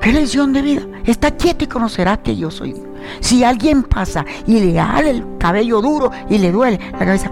¿Qué 0.00 0.12
lección 0.12 0.52
de 0.52 0.62
vida? 0.62 0.82
Está 1.04 1.32
quieto 1.32 1.64
y 1.64 1.66
conocerá 1.66 2.18
que 2.18 2.36
yo 2.36 2.50
soy 2.50 2.74
Si 3.20 3.42
alguien 3.44 3.82
pasa 3.82 4.24
y 4.46 4.60
le 4.60 4.72
da 4.72 5.00
el 5.00 5.24
cabello 5.38 5.80
duro 5.80 6.10
y 6.28 6.38
le 6.38 6.52
duele 6.52 6.78
la 6.92 6.98
cabeza, 6.98 7.30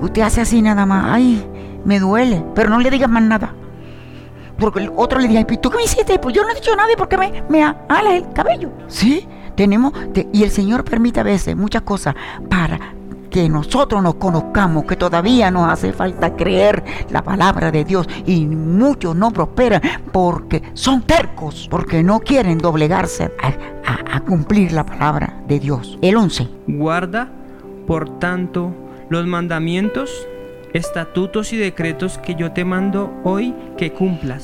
usted 0.00 0.22
hace 0.22 0.40
así 0.40 0.62
nada 0.62 0.86
más, 0.86 1.06
ay, 1.08 1.44
me 1.84 1.98
duele, 1.98 2.44
pero 2.54 2.70
no 2.70 2.78
le 2.80 2.90
digas 2.90 3.10
más 3.10 3.22
nada. 3.22 3.54
Porque 4.58 4.80
el 4.80 4.90
otro 4.96 5.20
le 5.20 5.28
diga, 5.28 5.44
¿tú 5.44 5.70
qué 5.70 5.76
me 5.76 5.84
hiciste? 5.84 6.18
Pues 6.18 6.34
yo 6.34 6.42
no 6.42 6.50
he 6.50 6.54
dicho 6.54 6.74
nada, 6.74 6.88
¿por 6.96 7.08
qué 7.08 7.16
me, 7.16 7.44
me 7.48 7.62
ala 7.62 8.16
el 8.16 8.32
cabello? 8.32 8.70
Sí, 8.88 9.28
tenemos, 9.54 9.92
y 10.32 10.42
el 10.42 10.50
Señor 10.50 10.84
permite 10.84 11.20
a 11.20 11.24
veces 11.24 11.56
muchas 11.56 11.82
cosas 11.82 12.14
para 12.48 12.94
que 13.30 13.48
nosotros 13.48 14.02
nos 14.02 14.14
conozcamos, 14.14 14.84
que 14.84 14.96
todavía 14.96 15.50
nos 15.50 15.70
hace 15.70 15.92
falta 15.92 16.34
creer 16.34 16.82
la 17.10 17.22
palabra 17.22 17.70
de 17.70 17.84
Dios 17.84 18.08
y 18.26 18.46
muchos 18.46 19.14
no 19.16 19.30
prosperan 19.30 19.80
porque 20.12 20.62
son 20.74 21.02
tercos, 21.02 21.68
porque 21.70 22.02
no 22.02 22.20
quieren 22.20 22.58
doblegarse 22.58 23.30
a, 23.42 24.20
cumplir 24.20 24.72
la 24.72 24.84
palabra 24.84 25.40
de 25.46 25.58
Dios. 25.58 25.98
El 26.02 26.16
11. 26.16 26.48
Guarda, 26.66 27.30
por 27.86 28.18
tanto, 28.18 28.74
los 29.08 29.26
mandamientos, 29.26 30.10
estatutos 30.74 31.52
y 31.52 31.56
decretos 31.56 32.18
que 32.18 32.34
yo 32.34 32.52
te 32.52 32.64
mando 32.64 33.10
hoy 33.24 33.54
que 33.78 33.92
cumplas. 33.92 34.42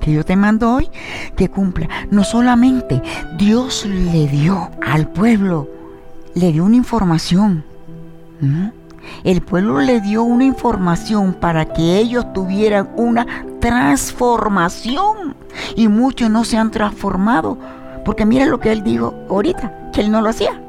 que 0.00 0.12
yo 0.12 0.24
te 0.24 0.36
mando 0.36 0.72
hoy, 0.72 0.88
que 1.36 1.48
cumpla. 1.50 1.88
No 2.10 2.24
solamente 2.24 3.02
Dios 3.36 3.84
le 3.86 4.28
dio 4.28 4.70
al 4.80 5.08
pueblo, 5.08 5.68
le 6.34 6.52
dio 6.52 6.64
una 6.64 6.76
información, 6.76 7.64
el 9.24 9.42
pueblo 9.42 9.80
le 9.80 10.00
dio 10.00 10.22
una 10.22 10.44
información 10.44 11.34
para 11.34 11.64
que 11.66 11.98
ellos 11.98 12.32
tuvieran 12.32 12.90
una 12.96 13.26
transformación. 13.60 15.34
Y 15.76 15.88
muchos 15.88 16.30
no 16.30 16.44
se 16.44 16.56
han 16.56 16.70
transformado. 16.70 17.58
Porque 18.04 18.24
mira 18.24 18.46
lo 18.46 18.60
que 18.60 18.72
él 18.72 18.82
dijo 18.82 19.14
ahorita, 19.28 19.90
que 19.92 20.00
él 20.00 20.10
no 20.10 20.22
lo 20.22 20.30
hacía. 20.30 20.60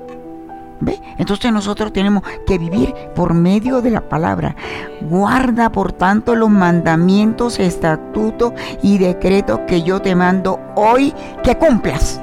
¿Ve? 0.82 1.00
Entonces 1.20 1.54
nosotros 1.54 1.94
tenemos 1.94 2.24
que 2.48 2.58
vivir 2.58 2.94
por 3.16 3.34
medio 3.34 3.82
de 3.82 3.92
la 3.92 4.02
palabra. 4.02 4.56
Guarda 5.02 5.72
por 5.72 5.94
tanto 5.94 6.36
los 6.36 6.50
mandamientos, 6.50 7.60
estatutos 7.60 8.54
y 8.82 8.98
decretos 8.98 9.60
que 9.68 9.84
yo 9.84 10.02
te 10.02 10.16
mando 10.16 10.60
hoy 10.76 11.14
que 11.44 11.56
cumplas. 11.56 12.20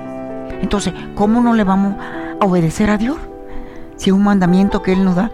Entonces, 0.61 0.93
¿cómo 1.15 1.41
no 1.41 1.55
le 1.55 1.63
vamos 1.63 1.95
a 1.99 2.45
obedecer 2.45 2.91
a 2.91 2.99
Dios? 2.99 3.17
Si 3.99 4.11
es 4.11 4.17
un 4.17 4.25
mandamiento 4.25 4.81
que 4.81 4.93
Él 4.93 5.05
nos 5.05 5.17
da, 5.17 5.31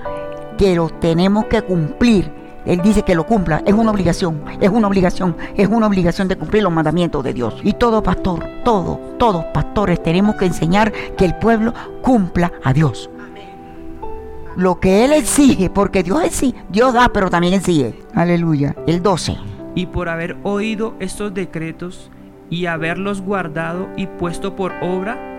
que 0.58 0.74
lo 0.74 0.88
tenemos 0.88 1.44
que 1.46 1.62
cumplir. 1.62 2.32
Él 2.64 2.80
dice 2.82 3.02
que 3.02 3.14
lo 3.14 3.26
cumpla, 3.26 3.62
es 3.66 3.74
una 3.74 3.90
obligación, 3.90 4.42
es 4.58 4.70
una 4.70 4.88
obligación, 4.88 5.36
es 5.54 5.68
una 5.68 5.86
obligación 5.86 6.28
de 6.28 6.36
cumplir 6.36 6.62
los 6.62 6.72
mandamientos 6.72 7.22
de 7.22 7.34
Dios. 7.34 7.60
Y 7.62 7.74
todo 7.74 8.02
pastor, 8.02 8.42
todo, 8.64 8.98
todos 9.18 9.44
pastores 9.52 10.02
tenemos 10.02 10.36
que 10.36 10.46
enseñar 10.46 10.90
que 11.16 11.26
el 11.26 11.36
pueblo 11.36 11.74
cumpla 12.02 12.52
a 12.64 12.72
Dios. 12.72 13.10
Lo 14.56 14.80
que 14.80 15.04
Él 15.04 15.12
exige, 15.12 15.68
porque 15.68 16.02
Dios 16.02 16.22
exige, 16.24 16.56
Dios 16.70 16.94
da, 16.94 17.10
pero 17.12 17.28
también 17.28 17.54
exige. 17.54 17.98
Aleluya. 18.14 18.74
El 18.86 19.02
12. 19.02 19.36
Y 19.74 19.86
por 19.86 20.08
haber 20.08 20.36
oído 20.42 20.94
estos 21.00 21.34
decretos 21.34 22.10
y 22.48 22.66
haberlos 22.66 23.20
guardado 23.20 23.88
y 23.96 24.06
puesto 24.06 24.56
por 24.56 24.72
obra, 24.80 25.33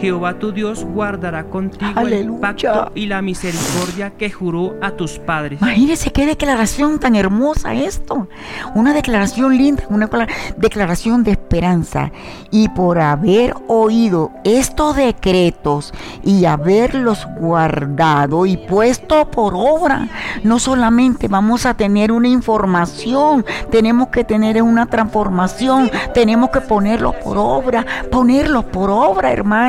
Jehová 0.00 0.38
tu 0.38 0.52
Dios 0.52 0.84
guardará 0.84 1.44
contigo 1.44 2.00
el 2.00 2.32
pacto 2.34 2.92
y 2.94 3.06
la 3.06 3.20
misericordia 3.20 4.10
que 4.10 4.30
juró 4.30 4.76
a 4.80 4.92
tus 4.92 5.18
padres. 5.18 5.60
Imagínese 5.60 6.12
qué 6.12 6.24
declaración 6.24 7.00
tan 7.00 7.16
hermosa 7.16 7.74
esto. 7.74 8.28
Una 8.74 8.94
declaración 8.94 9.56
linda, 9.56 9.84
una 9.90 10.08
declaración 10.56 11.24
de 11.24 11.32
esperanza. 11.32 12.12
Y 12.50 12.68
por 12.68 13.00
haber 13.00 13.54
oído 13.66 14.30
estos 14.44 14.94
decretos 14.96 15.92
y 16.22 16.44
haberlos 16.44 17.26
guardado 17.40 18.46
y 18.46 18.56
puesto 18.56 19.28
por 19.30 19.54
obra, 19.56 20.08
no 20.44 20.60
solamente 20.60 21.26
vamos 21.26 21.66
a 21.66 21.74
tener 21.74 22.12
una 22.12 22.28
información, 22.28 23.44
tenemos 23.70 24.08
que 24.08 24.22
tener 24.22 24.62
una 24.62 24.86
transformación, 24.86 25.90
tenemos 26.14 26.50
que 26.50 26.60
ponerlo 26.60 27.14
por 27.24 27.36
obra, 27.36 27.84
ponerlo 28.10 28.62
por 28.62 28.90
obra, 28.90 29.32
hermano 29.32 29.67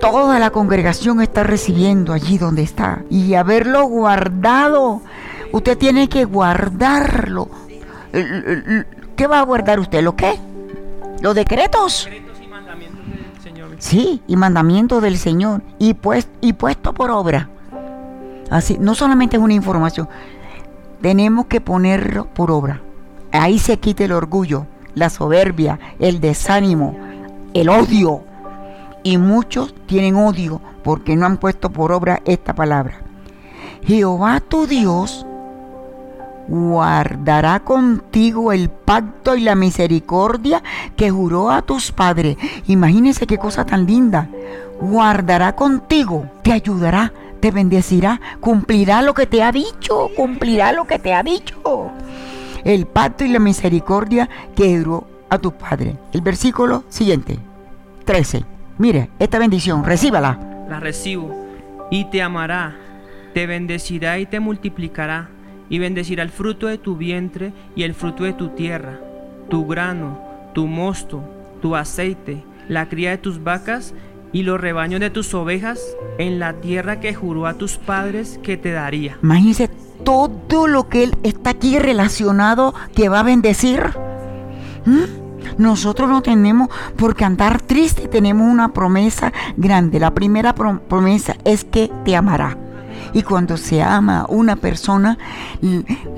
Toda 0.00 0.38
la 0.38 0.50
congregación 0.50 1.20
está 1.20 1.44
recibiendo 1.44 2.12
allí 2.12 2.38
donde 2.38 2.62
está. 2.62 3.02
Y 3.10 3.34
haberlo 3.34 3.84
guardado. 3.84 5.02
Usted 5.52 5.78
tiene 5.78 6.08
que 6.08 6.24
guardarlo. 6.24 7.48
¿Qué 9.16 9.26
va 9.26 9.40
a 9.40 9.42
guardar 9.42 9.80
usted? 9.80 10.02
¿Lo 10.02 10.16
qué? 10.16 10.38
¿Los 11.20 11.34
decretos? 11.34 12.08
Sí, 13.78 14.22
y 14.26 14.36
mandamientos 14.36 15.02
del 15.02 15.18
Señor. 15.18 15.62
Y, 15.78 15.94
pues, 15.94 16.28
y 16.40 16.54
puesto 16.54 16.92
por 16.92 17.10
obra. 17.10 17.48
Así, 18.50 18.76
no 18.78 18.94
solamente 18.94 19.36
es 19.36 19.42
una 19.42 19.54
información. 19.54 20.08
Tenemos 21.00 21.46
que 21.46 21.60
ponerlo 21.60 22.26
por 22.26 22.50
obra. 22.50 22.80
Ahí 23.30 23.58
se 23.58 23.78
quita 23.78 24.04
el 24.04 24.12
orgullo, 24.12 24.66
la 24.94 25.10
soberbia, 25.10 25.78
el 25.98 26.18
desánimo, 26.18 26.96
el 27.54 27.68
odio 27.68 28.22
y 29.08 29.16
muchos 29.16 29.74
tienen 29.86 30.16
odio 30.16 30.60
porque 30.84 31.16
no 31.16 31.24
han 31.24 31.38
puesto 31.38 31.70
por 31.70 31.92
obra 31.92 32.20
esta 32.26 32.54
palabra. 32.54 33.00
Jehová 33.82 34.40
tu 34.40 34.66
Dios 34.66 35.24
guardará 36.46 37.60
contigo 37.60 38.52
el 38.52 38.68
pacto 38.68 39.34
y 39.34 39.40
la 39.40 39.54
misericordia 39.54 40.62
que 40.94 41.10
juró 41.10 41.50
a 41.50 41.62
tus 41.62 41.90
padres. 41.90 42.36
Imagínense 42.66 43.26
qué 43.26 43.38
cosa 43.38 43.64
tan 43.64 43.86
linda. 43.86 44.28
Guardará 44.78 45.56
contigo, 45.56 46.30
te 46.42 46.52
ayudará, 46.52 47.12
te 47.40 47.50
bendecirá, 47.50 48.20
cumplirá 48.40 49.00
lo 49.00 49.14
que 49.14 49.26
te 49.26 49.42
ha 49.42 49.52
dicho, 49.52 50.10
cumplirá 50.16 50.72
lo 50.72 50.86
que 50.86 50.98
te 50.98 51.14
ha 51.14 51.22
dicho. 51.22 51.90
El 52.62 52.86
pacto 52.86 53.24
y 53.24 53.28
la 53.28 53.38
misericordia 53.38 54.28
que 54.54 54.78
juró 54.78 55.06
a 55.30 55.38
tus 55.38 55.54
padres. 55.54 55.96
El 56.12 56.20
versículo 56.20 56.84
siguiente, 56.90 57.38
13. 58.04 58.57
Mire, 58.78 59.10
esta 59.18 59.38
bendición, 59.40 59.84
recíbala. 59.84 60.38
La 60.68 60.78
recibo. 60.78 61.34
Y 61.90 62.04
te 62.06 62.22
amará, 62.22 62.76
te 63.34 63.46
bendecirá 63.46 64.18
y 64.18 64.26
te 64.26 64.38
multiplicará, 64.40 65.30
y 65.68 65.78
bendecirá 65.78 66.22
el 66.22 66.30
fruto 66.30 66.68
de 66.68 66.78
tu 66.78 66.96
vientre 66.96 67.52
y 67.74 67.82
el 67.82 67.94
fruto 67.94 68.24
de 68.24 68.32
tu 68.32 68.50
tierra, 68.50 69.00
tu 69.50 69.66
grano, 69.66 70.20
tu 70.54 70.66
mosto, 70.66 71.22
tu 71.60 71.74
aceite, 71.74 72.44
la 72.68 72.88
cría 72.88 73.10
de 73.10 73.18
tus 73.18 73.42
vacas 73.42 73.94
y 74.32 74.42
los 74.42 74.60
rebaños 74.60 75.00
de 75.00 75.10
tus 75.10 75.34
ovejas 75.34 75.80
en 76.18 76.38
la 76.38 76.54
tierra 76.54 77.00
que 77.00 77.14
juró 77.14 77.46
a 77.46 77.54
tus 77.54 77.78
padres 77.78 78.38
que 78.42 78.56
te 78.56 78.72
daría. 78.72 79.18
Imagínense 79.22 79.68
todo 80.04 80.66
lo 80.66 80.88
que 80.88 81.04
él 81.04 81.16
está 81.22 81.50
aquí 81.50 81.78
relacionado 81.78 82.74
que 82.94 83.08
va 83.08 83.20
a 83.20 83.24
bendecir. 83.24 83.82
¿Mm? 84.84 85.17
Nosotros 85.56 86.08
no 86.08 86.22
tenemos 86.22 86.68
por 86.96 87.14
qué 87.14 87.24
andar 87.24 87.60
triste, 87.60 88.08
tenemos 88.08 88.50
una 88.50 88.72
promesa 88.72 89.32
grande. 89.56 90.00
La 90.00 90.12
primera 90.12 90.54
promesa 90.54 91.36
es 91.44 91.64
que 91.64 91.90
te 92.04 92.16
amará. 92.16 92.56
Y 93.12 93.22
cuando 93.22 93.56
se 93.56 93.82
ama 93.82 94.20
a 94.20 94.26
una 94.26 94.56
persona, 94.56 95.18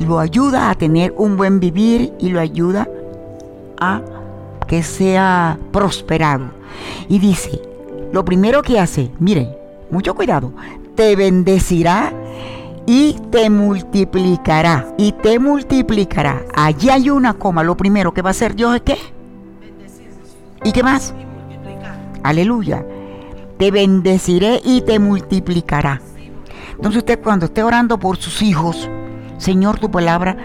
lo 0.01 0.19
ayuda 0.19 0.71
a 0.71 0.75
tener 0.75 1.15
un 1.17 1.37
buen 1.37 1.61
vivir 1.61 2.13
y 2.19 2.31
lo 2.31 2.41
ayuda 2.41 2.89
a 3.79 4.01
que 4.67 4.83
sea 4.83 5.59
prosperado. 5.73 6.51
Y 7.09 7.19
dice, 7.19 7.61
lo 8.13 8.25
primero 8.25 8.63
que 8.63 8.79
hace, 8.79 9.11
miren, 9.19 9.51
mucho 9.91 10.15
cuidado, 10.15 10.53
te 10.95 11.17
bendecirá 11.17 12.13
y 12.93 13.13
te 13.31 13.49
multiplicará. 13.51 14.85
Y 14.99 15.13
te 15.13 15.39
multiplicará. 15.39 16.43
Allí 16.57 16.91
hay 16.91 17.09
una 17.09 17.35
coma. 17.35 17.63
Lo 17.63 17.77
primero 17.77 18.13
que 18.13 18.21
va 18.21 18.31
a 18.31 18.33
hacer 18.33 18.57
Dios 18.57 18.75
es 18.75 18.83
qué? 18.83 18.99
¿Y 20.65 20.73
qué 20.73 20.83
más? 20.83 21.15
Aleluya. 22.25 22.85
Te 23.59 23.71
bendeciré 23.71 24.61
y 24.65 24.81
te 24.81 24.99
multiplicará. 24.99 26.01
Entonces 26.75 26.99
usted 26.99 27.21
cuando 27.23 27.47
esté 27.47 27.63
orando 27.63 27.97
por 27.97 28.17
sus 28.17 28.43
hijos, 28.43 28.91
Señor, 29.39 29.79
tu 29.79 29.89
palabra, 29.93 30.37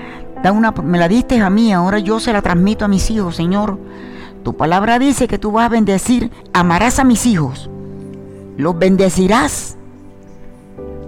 da 0.43 0.51
una, 0.51 0.69
me 0.69 0.99
la 0.99 1.07
diste 1.07 1.39
a 1.39 1.49
mí, 1.49 1.73
ahora 1.73 1.97
yo 1.97 2.19
se 2.19 2.31
la 2.31 2.43
transmito 2.43 2.85
a 2.85 2.87
mis 2.87 3.09
hijos, 3.09 3.37
Señor. 3.37 3.79
Tu 4.43 4.55
palabra 4.55 4.99
dice 4.99 5.27
que 5.27 5.39
tú 5.39 5.51
vas 5.51 5.65
a 5.65 5.69
bendecir, 5.69 6.29
amarás 6.53 6.99
a 6.99 7.05
mis 7.05 7.25
hijos, 7.25 7.71
los 8.55 8.77
bendecirás 8.77 9.77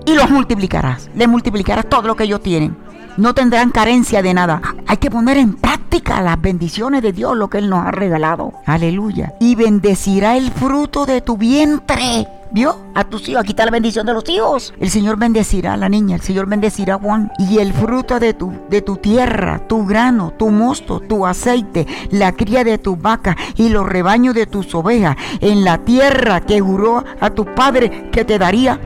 y 0.08 0.16
los 0.16 0.30
multiplicarás. 0.30 1.10
Le 1.14 1.28
multiplicarás 1.28 1.88
todo 1.88 2.04
lo 2.04 2.16
que 2.16 2.24
ellos 2.24 2.42
tienen. 2.42 2.76
No 3.18 3.34
tendrán 3.34 3.72
carencia 3.72 4.22
de 4.22 4.34
nada. 4.34 4.62
Hay 4.88 4.98
que 4.98 5.12
poner 5.12 5.38
en 5.38 5.54
práctica 5.54 6.22
las 6.22 6.40
bendiciones 6.42 7.02
de 7.02 7.12
Dios, 7.12 7.36
lo 7.36 7.50
que 7.50 7.58
Él 7.58 7.70
nos 7.70 7.86
ha 7.86 7.92
regalado. 7.92 8.54
Aleluya. 8.66 9.34
Y 9.40 9.56
bendecirá 9.56 10.38
el 10.38 10.52
fruto 10.52 11.06
de 11.06 11.22
tu 11.22 11.38
vientre 11.38 12.28
¿Vio? 12.52 12.78
A 12.96 13.04
tus 13.04 13.28
hijos. 13.28 13.42
Aquí 13.42 13.52
está 13.52 13.66
la 13.66 13.72
bendición 13.72 14.06
de 14.06 14.14
los 14.14 14.28
hijos. 14.30 14.74
El 14.80 14.90
Señor 14.90 15.18
bendecirá 15.18 15.74
a 15.74 15.78
la 15.78 15.90
niña. 15.90 16.16
El 16.16 16.22
Señor 16.22 16.48
bendecirá 16.48 16.96
a 16.96 17.00
Juan. 17.00 17.32
Y 17.38 17.58
el 17.60 17.74
fruto 17.74 18.20
de 18.20 18.34
tu, 18.34 18.54
de 18.70 18.82
tu 18.82 18.98
tierra, 18.98 19.68
tu 19.68 19.86
grano, 19.86 20.34
tu 20.38 20.50
mosto, 20.50 21.00
tu 21.00 21.26
aceite, 21.26 21.86
la 22.12 22.32
cría 22.32 22.64
de 22.64 22.78
tu 22.78 22.96
vaca 22.96 23.36
y 23.56 23.70
los 23.70 23.86
rebaños 23.86 24.34
de 24.34 24.46
tus 24.46 24.74
ovejas, 24.76 25.18
en 25.42 25.64
la 25.64 25.80
tierra 25.80 26.42
que 26.42 26.62
juró 26.62 27.04
a 27.20 27.30
tu 27.32 27.46
padre 27.46 28.10
que 28.12 28.24
te 28.24 28.40
daría 28.40 28.80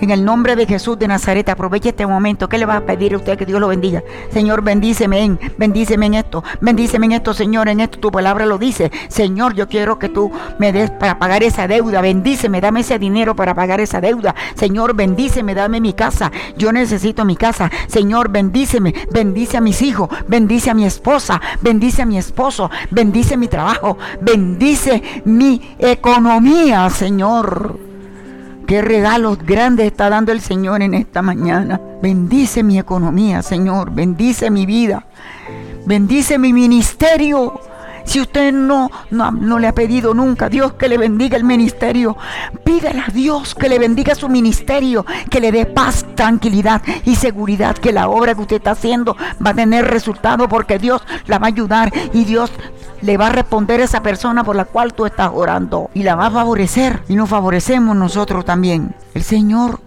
en 0.00 0.10
el 0.10 0.24
nombre 0.24 0.56
de 0.56 0.66
Jesús 0.66 0.98
de 0.98 1.08
Nazaret, 1.08 1.48
aproveche 1.48 1.90
este 1.90 2.06
momento. 2.06 2.48
¿Qué 2.48 2.58
le 2.58 2.66
va 2.66 2.76
a 2.76 2.80
pedir 2.86 3.14
a 3.14 3.16
usted? 3.16 3.38
Que 3.38 3.46
Dios 3.46 3.60
lo 3.60 3.68
bendiga. 3.68 4.02
Señor, 4.30 4.62
bendíceme 4.62 5.22
en, 5.22 5.38
bendíceme 5.56 6.06
en 6.06 6.14
esto, 6.14 6.44
bendíceme 6.60 7.06
en 7.06 7.12
esto, 7.12 7.34
Señor, 7.34 7.68
en 7.68 7.80
esto 7.80 7.98
tu 7.98 8.10
palabra 8.10 8.46
lo 8.46 8.58
dice. 8.58 8.90
Señor, 9.08 9.54
yo 9.54 9.68
quiero 9.68 9.98
que 9.98 10.08
tú 10.08 10.30
me 10.58 10.72
des 10.72 10.90
para 10.90 11.18
pagar 11.18 11.42
esa 11.42 11.66
deuda. 11.66 12.00
Bendíceme, 12.00 12.60
dame 12.60 12.80
ese 12.80 12.98
dinero 12.98 13.34
para 13.34 13.54
pagar 13.54 13.80
esa 13.80 14.00
deuda. 14.00 14.34
Señor, 14.54 14.94
bendíceme, 14.94 15.54
dame 15.54 15.80
mi 15.80 15.92
casa. 15.92 16.30
Yo 16.56 16.72
necesito 16.72 17.24
mi 17.24 17.36
casa. 17.36 17.70
Señor, 17.86 18.28
bendíceme, 18.30 18.94
bendice 19.12 19.56
a 19.56 19.60
mis 19.60 19.82
hijos, 19.82 20.08
bendice 20.28 20.70
a 20.70 20.74
mi 20.74 20.84
esposa, 20.84 21.40
bendice 21.60 22.02
a 22.02 22.06
mi 22.06 22.18
esposo, 22.18 22.70
bendice 22.90 23.36
mi 23.36 23.48
trabajo, 23.48 23.96
bendice 24.20 25.02
mi 25.24 25.76
economía, 25.78 26.88
Señor. 26.90 27.95
Qué 28.66 28.82
regalos 28.82 29.38
grandes 29.38 29.86
está 29.86 30.10
dando 30.10 30.32
el 30.32 30.40
Señor 30.40 30.82
en 30.82 30.94
esta 30.94 31.22
mañana. 31.22 31.80
Bendice 32.02 32.64
mi 32.64 32.80
economía, 32.80 33.40
Señor. 33.42 33.92
Bendice 33.92 34.50
mi 34.50 34.66
vida. 34.66 35.06
Bendice 35.86 36.36
mi 36.36 36.52
ministerio. 36.52 37.60
Si 38.04 38.20
usted 38.20 38.52
no, 38.52 38.90
no, 39.10 39.58
le 39.60 39.68
ha 39.68 39.72
pedido 39.72 40.14
nunca 40.14 40.48
Dios 40.48 40.72
que 40.74 40.88
le 40.88 40.98
bendiga 40.98 41.36
el 41.36 41.44
ministerio, 41.44 42.16
pídele 42.64 43.00
a 43.00 43.12
Dios 43.12 43.54
que 43.54 43.68
le 43.68 43.78
bendiga 43.78 44.14
su 44.14 44.28
ministerio, 44.28 45.04
que 45.28 45.40
le 45.40 45.50
dé 45.50 45.66
paz, 45.66 46.06
tranquilidad 46.14 46.82
y 47.04 47.16
seguridad, 47.16 47.76
que 47.76 47.92
la 47.92 48.08
obra 48.08 48.34
que 48.34 48.42
usted 48.42 48.56
está 48.56 48.72
haciendo 48.72 49.16
va 49.44 49.50
a 49.50 49.54
tener 49.54 49.84
resultado 49.86 50.48
porque 50.48 50.78
Dios 50.78 51.02
la 51.26 51.38
va 51.38 51.46
a 51.46 51.50
ayudar 51.50 51.92
y 52.12 52.24
Dios 52.24 52.52
le 53.06 53.16
va 53.16 53.28
a 53.28 53.30
responder 53.30 53.80
a 53.80 53.84
esa 53.84 54.02
persona 54.02 54.42
por 54.42 54.56
la 54.56 54.64
cual 54.64 54.92
tú 54.92 55.06
estás 55.06 55.30
orando 55.32 55.90
y 55.94 56.02
la 56.02 56.16
va 56.16 56.26
a 56.26 56.30
favorecer 56.30 57.04
y 57.08 57.14
nos 57.14 57.28
favorecemos 57.28 57.94
nosotros 57.94 58.44
también. 58.44 58.96
El 59.14 59.22
Señor 59.22 59.78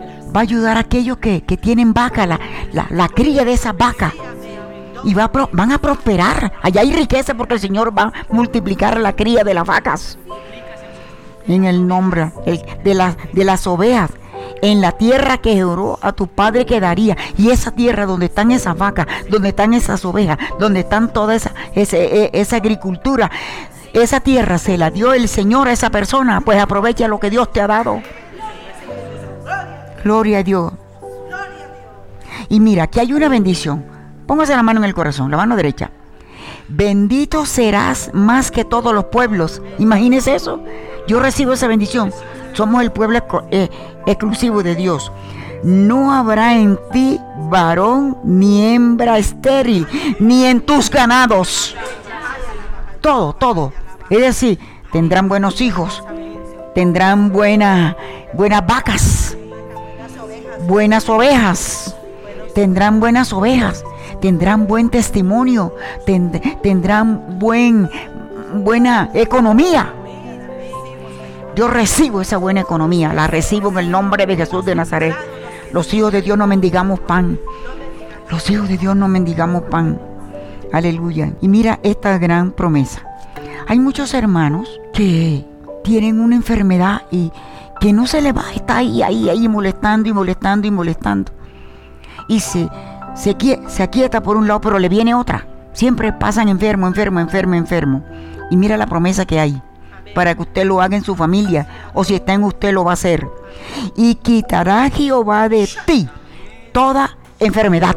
va 0.00 0.40
a 0.40 0.42
ayudar 0.42 0.76
a 0.76 0.80
aquellos 0.80 1.16
que, 1.16 1.40
tienen 1.60 1.92
vaca, 1.92 2.24
la, 2.24 2.38
la, 2.72 3.08
cría 3.08 3.44
de 3.44 3.52
esa 3.52 3.72
vaca 3.72 4.14
y 5.02 5.12
va 5.12 5.28
van 5.52 5.72
a 5.72 5.78
prosperar. 5.78 6.52
Allá 6.62 6.82
hay 6.82 6.92
riqueza 6.92 7.34
porque 7.34 7.54
el 7.54 7.60
Señor 7.60 7.96
va 7.96 8.04
a 8.04 8.12
multiplicar 8.30 9.00
la 9.00 9.12
cría 9.12 9.42
de 9.42 9.54
las 9.54 9.66
vacas. 9.66 10.16
En 11.48 11.64
el 11.64 11.84
nombre 11.84 12.30
de, 12.84 12.94
las, 12.94 13.16
de 13.32 13.44
las 13.44 13.66
ovejas. 13.66 14.12
En 14.62 14.80
la 14.80 14.92
tierra 14.92 15.38
que 15.38 15.62
juró 15.62 15.98
a 16.02 16.12
tu 16.12 16.26
padre 16.26 16.66
quedaría. 16.66 17.16
Y 17.36 17.50
esa 17.50 17.70
tierra 17.70 18.06
donde 18.06 18.26
están 18.26 18.50
esas 18.50 18.76
vacas, 18.76 19.06
donde 19.30 19.50
están 19.50 19.74
esas 19.74 20.04
ovejas, 20.04 20.38
donde 20.58 20.80
están 20.80 21.12
toda 21.12 21.34
esa, 21.34 21.52
e, 21.74 22.30
esa 22.32 22.56
agricultura. 22.56 23.30
Esa 23.92 24.20
tierra 24.20 24.58
se 24.58 24.76
la 24.76 24.90
dio 24.90 25.12
el 25.14 25.28
Señor 25.28 25.68
a 25.68 25.72
esa 25.72 25.90
persona. 25.90 26.40
Pues 26.40 26.60
aprovecha 26.60 27.08
lo 27.08 27.20
que 27.20 27.30
Dios 27.30 27.52
te 27.52 27.60
ha 27.60 27.66
dado. 27.66 28.02
Gloria 30.04 30.38
a 30.38 30.42
Dios. 30.42 30.72
Y 32.48 32.60
mira, 32.60 32.84
aquí 32.84 33.00
hay 33.00 33.12
una 33.12 33.28
bendición. 33.28 33.84
Póngase 34.26 34.54
la 34.54 34.62
mano 34.62 34.80
en 34.80 34.84
el 34.84 34.94
corazón, 34.94 35.30
la 35.30 35.36
mano 35.36 35.56
derecha. 35.56 35.90
Bendito 36.68 37.46
serás 37.46 38.10
más 38.12 38.50
que 38.50 38.64
todos 38.64 38.94
los 38.94 39.06
pueblos. 39.06 39.62
Imagínese 39.78 40.34
eso. 40.34 40.60
Yo 41.06 41.18
recibo 41.20 41.54
esa 41.54 41.66
bendición. 41.66 42.12
Somos 42.52 42.82
el 42.82 42.92
pueblo 42.92 43.20
eh, 43.50 43.68
exclusivo 44.06 44.62
de 44.62 44.74
Dios. 44.74 45.12
No 45.62 46.12
habrá 46.12 46.54
en 46.54 46.78
ti 46.92 47.20
varón 47.50 48.18
ni 48.24 48.74
hembra 48.74 49.18
estéril, 49.18 49.86
ni 50.18 50.44
en 50.44 50.60
tus 50.60 50.90
ganados. 50.90 51.76
Todo, 53.00 53.32
todo. 53.32 53.72
Es 54.10 54.20
decir, 54.20 54.58
tendrán 54.92 55.28
buenos 55.28 55.60
hijos, 55.60 56.02
tendrán 56.74 57.32
buenas 57.32 57.96
vacas, 58.34 59.36
buenas 60.66 61.08
ovejas, 61.08 61.96
tendrán 62.54 63.00
buenas 63.00 63.32
ovejas 63.32 63.84
tendrán 64.20 64.66
buen 64.66 64.90
testimonio, 64.90 65.74
tendrán 66.62 67.38
buen, 67.38 67.88
buena 68.54 69.10
economía. 69.14 69.94
Yo 71.58 71.66
recibo 71.66 72.20
esa 72.20 72.36
buena 72.36 72.60
economía, 72.60 73.12
la 73.12 73.26
recibo 73.26 73.70
en 73.70 73.78
el 73.78 73.90
nombre 73.90 74.26
de 74.26 74.36
Jesús 74.36 74.64
de 74.64 74.76
Nazaret. 74.76 75.16
Los 75.72 75.92
hijos 75.92 76.12
de 76.12 76.22
Dios 76.22 76.38
no 76.38 76.46
mendigamos 76.46 77.00
pan. 77.00 77.36
Los 78.30 78.48
hijos 78.48 78.68
de 78.68 78.78
Dios 78.78 78.94
no 78.94 79.08
mendigamos 79.08 79.64
pan. 79.64 80.00
Aleluya. 80.72 81.32
Y 81.40 81.48
mira 81.48 81.80
esta 81.82 82.16
gran 82.18 82.52
promesa. 82.52 83.02
Hay 83.66 83.80
muchos 83.80 84.14
hermanos 84.14 84.80
que 84.94 85.44
tienen 85.82 86.20
una 86.20 86.36
enfermedad 86.36 87.02
y 87.10 87.32
que 87.80 87.92
no 87.92 88.06
se 88.06 88.22
le 88.22 88.30
va, 88.30 88.44
está 88.54 88.76
ahí, 88.76 89.02
ahí, 89.02 89.28
ahí 89.28 89.48
molestando 89.48 90.08
y 90.08 90.12
molestando 90.12 90.68
y 90.68 90.70
molestando. 90.70 91.32
Y 92.28 92.38
se, 92.38 92.68
se, 93.16 93.36
se 93.66 93.82
aquieta 93.82 94.22
por 94.22 94.36
un 94.36 94.46
lado, 94.46 94.60
pero 94.60 94.78
le 94.78 94.88
viene 94.88 95.12
otra. 95.12 95.44
Siempre 95.72 96.12
pasan 96.12 96.48
enfermo, 96.48 96.86
enfermo, 96.86 97.18
enfermo, 97.18 97.56
enfermo. 97.56 98.04
Y 98.48 98.56
mira 98.56 98.76
la 98.76 98.86
promesa 98.86 99.26
que 99.26 99.40
hay 99.40 99.60
para 100.14 100.34
que 100.34 100.42
usted 100.42 100.64
lo 100.64 100.80
haga 100.80 100.96
en 100.96 101.04
su 101.04 101.14
familia 101.14 101.90
o 101.94 102.04
si 102.04 102.14
está 102.14 102.34
en 102.34 102.44
usted 102.44 102.72
lo 102.72 102.84
va 102.84 102.92
a 102.92 102.94
hacer. 102.94 103.26
Y 103.96 104.16
quitará 104.16 104.88
Jehová 104.90 105.48
de 105.48 105.68
ti 105.86 106.08
toda 106.72 107.16
enfermedad. 107.40 107.96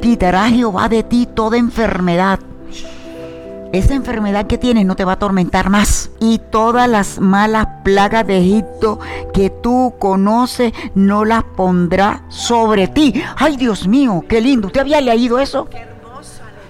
Quitará 0.00 0.48
Jehová 0.48 0.88
de 0.88 1.02
ti 1.02 1.26
toda 1.26 1.58
enfermedad 1.58 2.40
esa 3.72 3.94
enfermedad 3.94 4.46
que 4.46 4.58
tienes 4.58 4.84
no 4.84 4.96
te 4.96 5.04
va 5.04 5.12
a 5.12 5.14
atormentar 5.14 5.70
más. 5.70 6.10
Y 6.18 6.38
todas 6.38 6.88
las 6.88 7.20
malas 7.20 7.68
plagas 7.84 8.26
de 8.26 8.38
Egipto 8.38 8.98
que 9.32 9.50
tú 9.50 9.94
conoces 9.98 10.72
no 10.94 11.24
las 11.24 11.44
pondrá 11.44 12.24
sobre 12.28 12.88
ti. 12.88 13.22
Ay, 13.36 13.56
Dios 13.56 13.86
mío, 13.86 14.24
qué 14.28 14.40
lindo. 14.40 14.66
¿Usted 14.66 14.80
había 14.80 15.00
leído 15.00 15.38
eso? 15.38 15.68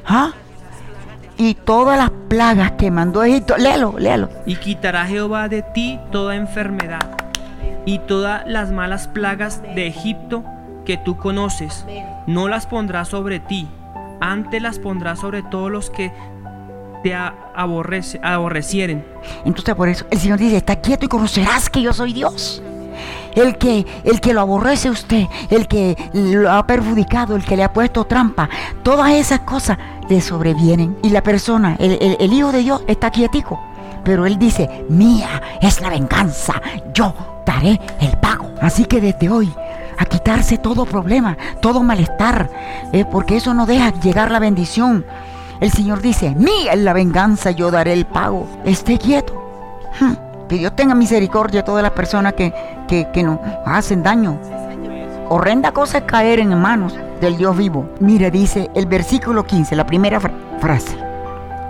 ¿Ah? 0.07 0.33
Y 1.40 1.55
todas 1.55 1.96
las 1.96 2.11
plagas 2.29 2.72
que 2.72 2.90
mandó 2.90 3.24
Egipto. 3.24 3.57
Léalo, 3.57 3.94
léalo. 3.98 4.29
Y 4.44 4.57
quitará 4.57 5.07
Jehová 5.07 5.48
de 5.48 5.62
ti 5.62 5.98
toda 6.12 6.37
enfermedad 6.37 7.16
y 7.87 7.98
todas 8.00 8.46
las 8.46 8.70
malas 8.72 9.09
plagas 9.09 9.62
de 9.62 9.87
Egipto 9.87 10.44
que 10.85 10.98
tú 10.98 11.16
conoces, 11.16 11.87
no 12.26 12.46
las 12.48 12.66
pondrá 12.66 13.07
sobre 13.07 13.40
ti, 13.40 13.66
antes 14.20 14.61
las 14.61 14.79
pondrá 14.79 15.16
sobre 15.16 15.42
todos 15.42 15.70
los 15.70 15.88
que 15.88 16.12
te 17.03 17.14
aborrecieren. 17.14 19.03
Entonces 19.46 19.74
por 19.74 19.88
eso 19.88 20.05
el 20.11 20.18
Señor 20.18 20.38
dice, 20.38 20.59
está 20.59 20.76
quieto 20.76 21.07
y 21.07 21.09
conocerás 21.09 21.70
que 21.70 21.81
yo 21.81 21.94
soy 21.94 22.12
Dios. 22.12 22.62
El 23.35 23.59
que, 23.59 23.87
el 24.05 24.21
que 24.21 24.35
lo 24.35 24.40
aborrece 24.40 24.90
usted, 24.90 25.27
el 25.51 25.69
que 25.69 25.97
lo 26.12 26.51
ha 26.51 26.66
perjudicado, 26.66 27.37
el 27.37 27.45
que 27.45 27.57
le 27.57 27.64
ha 27.64 27.73
puesto 27.73 28.05
trampa, 28.05 28.49
todas 28.83 29.12
esas 29.12 29.40
cosas 29.40 29.79
le 30.09 30.21
sobrevienen. 30.21 30.97
Y 31.03 31.11
la 31.11 31.23
persona, 31.23 31.77
el, 31.79 32.16
el 32.19 32.33
Hijo 32.33 32.53
de 32.53 32.59
Dios, 32.59 32.83
está 32.87 33.11
quietico. 33.11 33.61
Pero 34.05 34.27
Él 34.27 34.38
dice, 34.38 34.85
mía 34.88 35.43
es 35.61 35.81
la 35.81 35.90
venganza, 35.90 36.61
yo 36.95 37.14
daré 37.45 37.81
el 38.01 38.16
pago. 38.19 38.51
Así 38.61 38.85
que 38.85 39.01
desde 39.01 39.29
hoy, 39.29 39.53
a 39.99 40.05
quitarse 40.07 40.59
todo 40.59 40.87
problema, 40.87 41.37
todo 41.61 41.83
malestar, 41.83 42.51
eh, 42.93 43.05
porque 43.11 43.37
eso 43.37 43.53
no 43.55 43.66
deja 43.66 43.93
llegar 44.01 44.31
la 44.31 44.38
bendición. 44.38 45.05
El 45.61 45.71
Señor 45.71 46.01
dice, 46.01 46.35
mía 46.35 46.73
es 46.73 46.81
la 46.81 46.95
venganza, 46.95 47.51
yo 47.51 47.71
daré 47.71 47.93
el 47.93 48.07
pago. 48.07 48.47
Esté 48.64 48.99
quieto. 48.99 49.35
Que 50.51 50.59
Dios 50.59 50.75
tenga 50.75 50.97
misericordia 50.97 51.61
a 51.61 51.65
todas 51.65 51.81
las 51.81 51.93
personas 51.93 52.33
que, 52.33 52.53
que, 52.89 53.23
nos 53.23 53.39
hacen 53.65 54.03
daño. 54.03 54.37
Horrenda 55.29 55.71
cosa 55.71 55.99
es 55.99 56.05
caer 56.05 56.41
en 56.41 56.61
manos 56.61 56.99
del 57.21 57.37
Dios 57.37 57.57
vivo. 57.57 57.89
Mira, 58.01 58.31
dice 58.31 58.69
el 58.75 58.87
versículo 58.87 59.45
15, 59.45 59.77
la 59.77 59.87
primera 59.87 60.19
frase. 60.59 60.99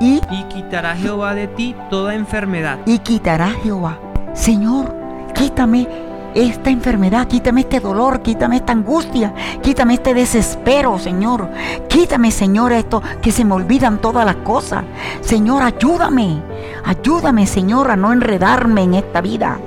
Y, 0.00 0.22
y 0.30 0.44
quitará 0.44 0.96
Jehová 0.96 1.34
de 1.34 1.48
ti 1.48 1.76
toda 1.90 2.14
enfermedad. 2.14 2.78
Y 2.86 3.00
quitará 3.00 3.50
Jehová. 3.62 3.98
Señor, 4.32 4.94
quítame 5.34 5.86
esta 6.34 6.70
enfermedad, 6.70 7.26
quítame 7.26 7.62
este 7.62 7.80
dolor, 7.80 8.22
quítame 8.22 8.56
esta 8.56 8.72
angustia, 8.72 9.34
quítame 9.62 9.94
este 9.94 10.14
desespero, 10.14 10.98
Señor. 10.98 11.48
Quítame, 11.88 12.30
Señor, 12.30 12.72
esto 12.72 13.02
que 13.20 13.32
se 13.32 13.44
me 13.44 13.54
olvidan 13.54 14.00
todas 14.00 14.24
las 14.24 14.36
cosas. 14.36 14.84
Señor, 15.20 15.62
ayúdame. 15.62 16.42
Ayúdame, 16.84 17.46
Señor, 17.46 17.90
a 17.90 17.96
no 17.96 18.12
enredarme 18.12 18.82
en 18.82 18.94
esta 18.94 19.20
vida. 19.20 19.58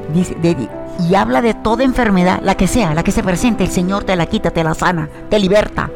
y 1.00 1.16
habla 1.16 1.42
de 1.42 1.56
toda 1.56 1.84
enfermedad, 1.84 2.40
la 2.44 2.56
que 2.56 2.68
sea, 2.68 2.94
la 2.94 3.04
que 3.04 3.12
se 3.12 3.24
presente, 3.24 3.64
el 3.64 3.72
Señor 3.72 4.04
te 4.04 4.16
la 4.16 4.28
quita, 4.28 4.52
te 4.52 4.64
la 4.64 4.74
sana, 4.74 5.10
te 5.30 5.40
liberta. 5.40 5.90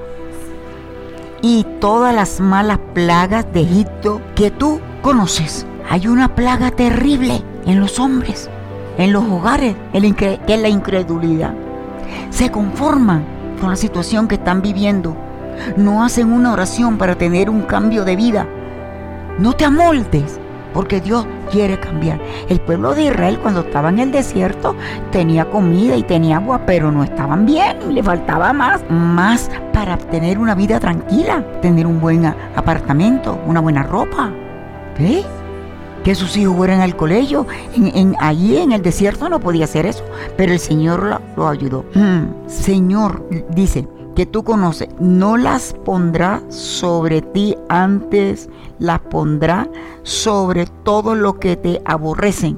Y 1.41 1.65
todas 1.79 2.13
las 2.15 2.39
malas 2.39 2.79
plagas 2.93 3.45
de 3.53 3.61
Egipto 3.61 4.21
que 4.35 4.49
tú 4.49 4.81
conoces. 5.01 5.65
Hay 5.89 6.07
una 6.07 6.35
plaga 6.35 6.71
terrible 6.71 7.43
en 7.65 7.79
los 7.79 7.99
hombres 7.99 8.49
en 8.97 9.13
los 9.13 9.23
hogares, 9.25 9.75
que 10.15 10.39
es 10.47 10.61
la 10.61 10.69
incredulidad. 10.69 11.53
Se 12.29 12.51
conforman 12.51 13.23
con 13.59 13.69
la 13.69 13.75
situación 13.75 14.27
que 14.27 14.35
están 14.35 14.61
viviendo. 14.61 15.15
No 15.75 16.03
hacen 16.03 16.31
una 16.31 16.53
oración 16.53 16.97
para 16.97 17.15
tener 17.15 17.49
un 17.49 17.61
cambio 17.63 18.05
de 18.05 18.15
vida. 18.15 18.47
No 19.39 19.53
te 19.53 19.65
amoldes, 19.65 20.39
porque 20.73 21.01
Dios 21.01 21.25
quiere 21.51 21.79
cambiar. 21.79 22.19
El 22.49 22.59
pueblo 22.59 22.93
de 22.93 23.05
Israel 23.05 23.39
cuando 23.41 23.61
estaba 23.61 23.89
en 23.89 23.99
el 23.99 24.11
desierto 24.11 24.75
tenía 25.11 25.45
comida 25.45 25.95
y 25.95 26.03
tenía 26.03 26.37
agua, 26.37 26.61
pero 26.65 26.91
no 26.91 27.03
estaban 27.03 27.45
bien, 27.45 27.93
le 27.93 28.03
faltaba 28.03 28.53
más, 28.53 28.81
más 28.89 29.49
para 29.73 29.97
tener 29.97 30.37
una 30.37 30.55
vida 30.55 30.79
tranquila, 30.79 31.43
tener 31.61 31.87
un 31.87 31.99
buen 31.99 32.25
apartamento, 32.55 33.39
una 33.47 33.59
buena 33.59 33.83
ropa. 33.83 34.31
¿Ves? 34.99 35.25
Que 36.07 36.15
sus 36.15 36.37
hijos 36.37 36.55
fueran 36.55 36.79
al 36.79 36.95
colegio. 36.95 37.45
En, 37.75 38.15
allí 38.21 38.55
en 38.55 38.71
el 38.71 38.81
desierto 38.81 39.27
no 39.27 39.41
podía 39.41 39.65
hacer 39.65 39.85
eso, 39.85 40.05
pero 40.37 40.53
el 40.53 40.59
Señor 40.59 41.19
lo, 41.35 41.49
ayudó. 41.49 41.83
Mm, 41.95 42.47
Señor, 42.47 43.27
dice, 43.49 43.85
que 44.15 44.25
tú 44.25 44.45
conoces, 44.45 44.87
no 45.01 45.35
las 45.35 45.73
pondrá 45.73 46.41
sobre 46.47 47.21
ti, 47.21 47.57
antes 47.67 48.47
las 48.79 49.01
pondrá 49.01 49.67
sobre 50.03 50.67
todo 50.85 51.13
lo 51.13 51.39
que 51.39 51.57
te 51.57 51.81
aborrecen. 51.83 52.57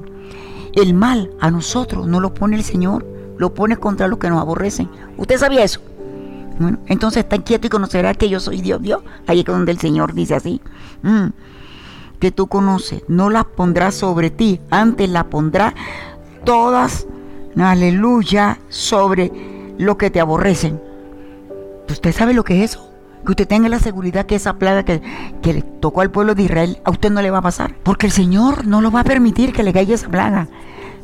El 0.76 0.94
mal 0.94 1.32
a 1.40 1.50
nosotros 1.50 2.06
no 2.06 2.20
lo 2.20 2.32
pone 2.32 2.54
el 2.54 2.62
Señor, 2.62 3.04
lo 3.36 3.52
pone 3.52 3.76
contra 3.78 4.06
los 4.06 4.20
que 4.20 4.30
nos 4.30 4.40
aborrecen. 4.40 4.88
¿Usted 5.16 5.38
sabía 5.38 5.64
eso? 5.64 5.80
Bueno, 6.60 6.78
entonces 6.86 7.24
está 7.24 7.36
quieto 7.38 7.66
y 7.66 7.70
conocerá 7.70 8.14
que 8.14 8.28
yo 8.28 8.38
soy 8.38 8.60
Dios, 8.60 8.80
Dios. 8.80 9.02
Ahí 9.26 9.40
es 9.40 9.44
donde 9.44 9.72
el 9.72 9.80
Señor 9.80 10.14
dice 10.14 10.36
así. 10.36 10.60
Mm 11.02 11.30
que 12.20 12.30
tú 12.30 12.46
conoces, 12.46 13.02
no 13.08 13.30
las 13.30 13.46
pondrá 13.46 13.90
sobre 13.90 14.30
ti, 14.30 14.60
antes 14.70 15.08
las 15.08 15.24
pondrá 15.24 15.74
todas, 16.44 17.06
aleluya, 17.58 18.58
sobre 18.68 19.32
lo 19.78 19.96
que 19.96 20.10
te 20.10 20.20
aborrecen. 20.20 20.80
¿Usted 21.88 22.12
sabe 22.12 22.34
lo 22.34 22.44
que 22.44 22.62
es 22.62 22.72
eso? 22.72 22.88
Que 23.24 23.32
usted 23.32 23.48
tenga 23.48 23.68
la 23.68 23.78
seguridad 23.78 24.26
que 24.26 24.36
esa 24.36 24.54
plaga 24.54 24.84
que, 24.84 25.02
que, 25.42 25.54
le 25.54 25.62
tocó 25.62 26.02
al 26.02 26.10
pueblo 26.10 26.34
de 26.34 26.44
Israel 26.44 26.78
a 26.84 26.90
usted 26.90 27.10
no 27.10 27.20
le 27.20 27.30
va 27.30 27.38
a 27.38 27.42
pasar. 27.42 27.74
Porque 27.82 28.06
el 28.06 28.12
Señor 28.12 28.66
no 28.66 28.80
lo 28.80 28.90
va 28.90 29.00
a 29.00 29.04
permitir 29.04 29.52
que 29.52 29.62
le 29.62 29.72
caiga 29.72 29.94
esa 29.94 30.08
plaga. 30.08 30.48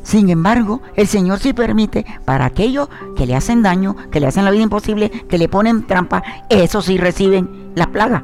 Sin 0.03 0.29
embargo, 0.29 0.81
el 0.95 1.07
Señor 1.07 1.39
sí 1.39 1.51
permite 1.51 2.05
para 2.23 2.45
aquellos 2.45 2.87
que 3.17 3.25
le 3.25 3.35
hacen 3.35 3.61
daño, 3.61 3.95
que 4.09 4.19
le 4.19 4.27
hacen 4.27 4.45
la 4.45 4.51
vida 4.51 4.63
imposible, 4.63 5.09
que 5.09 5.37
le 5.37 5.49
ponen 5.49 5.85
trampa, 5.85 6.23
eso 6.49 6.81
sí 6.81 6.97
reciben 6.97 7.73
la 7.75 7.87
plaga 7.87 8.23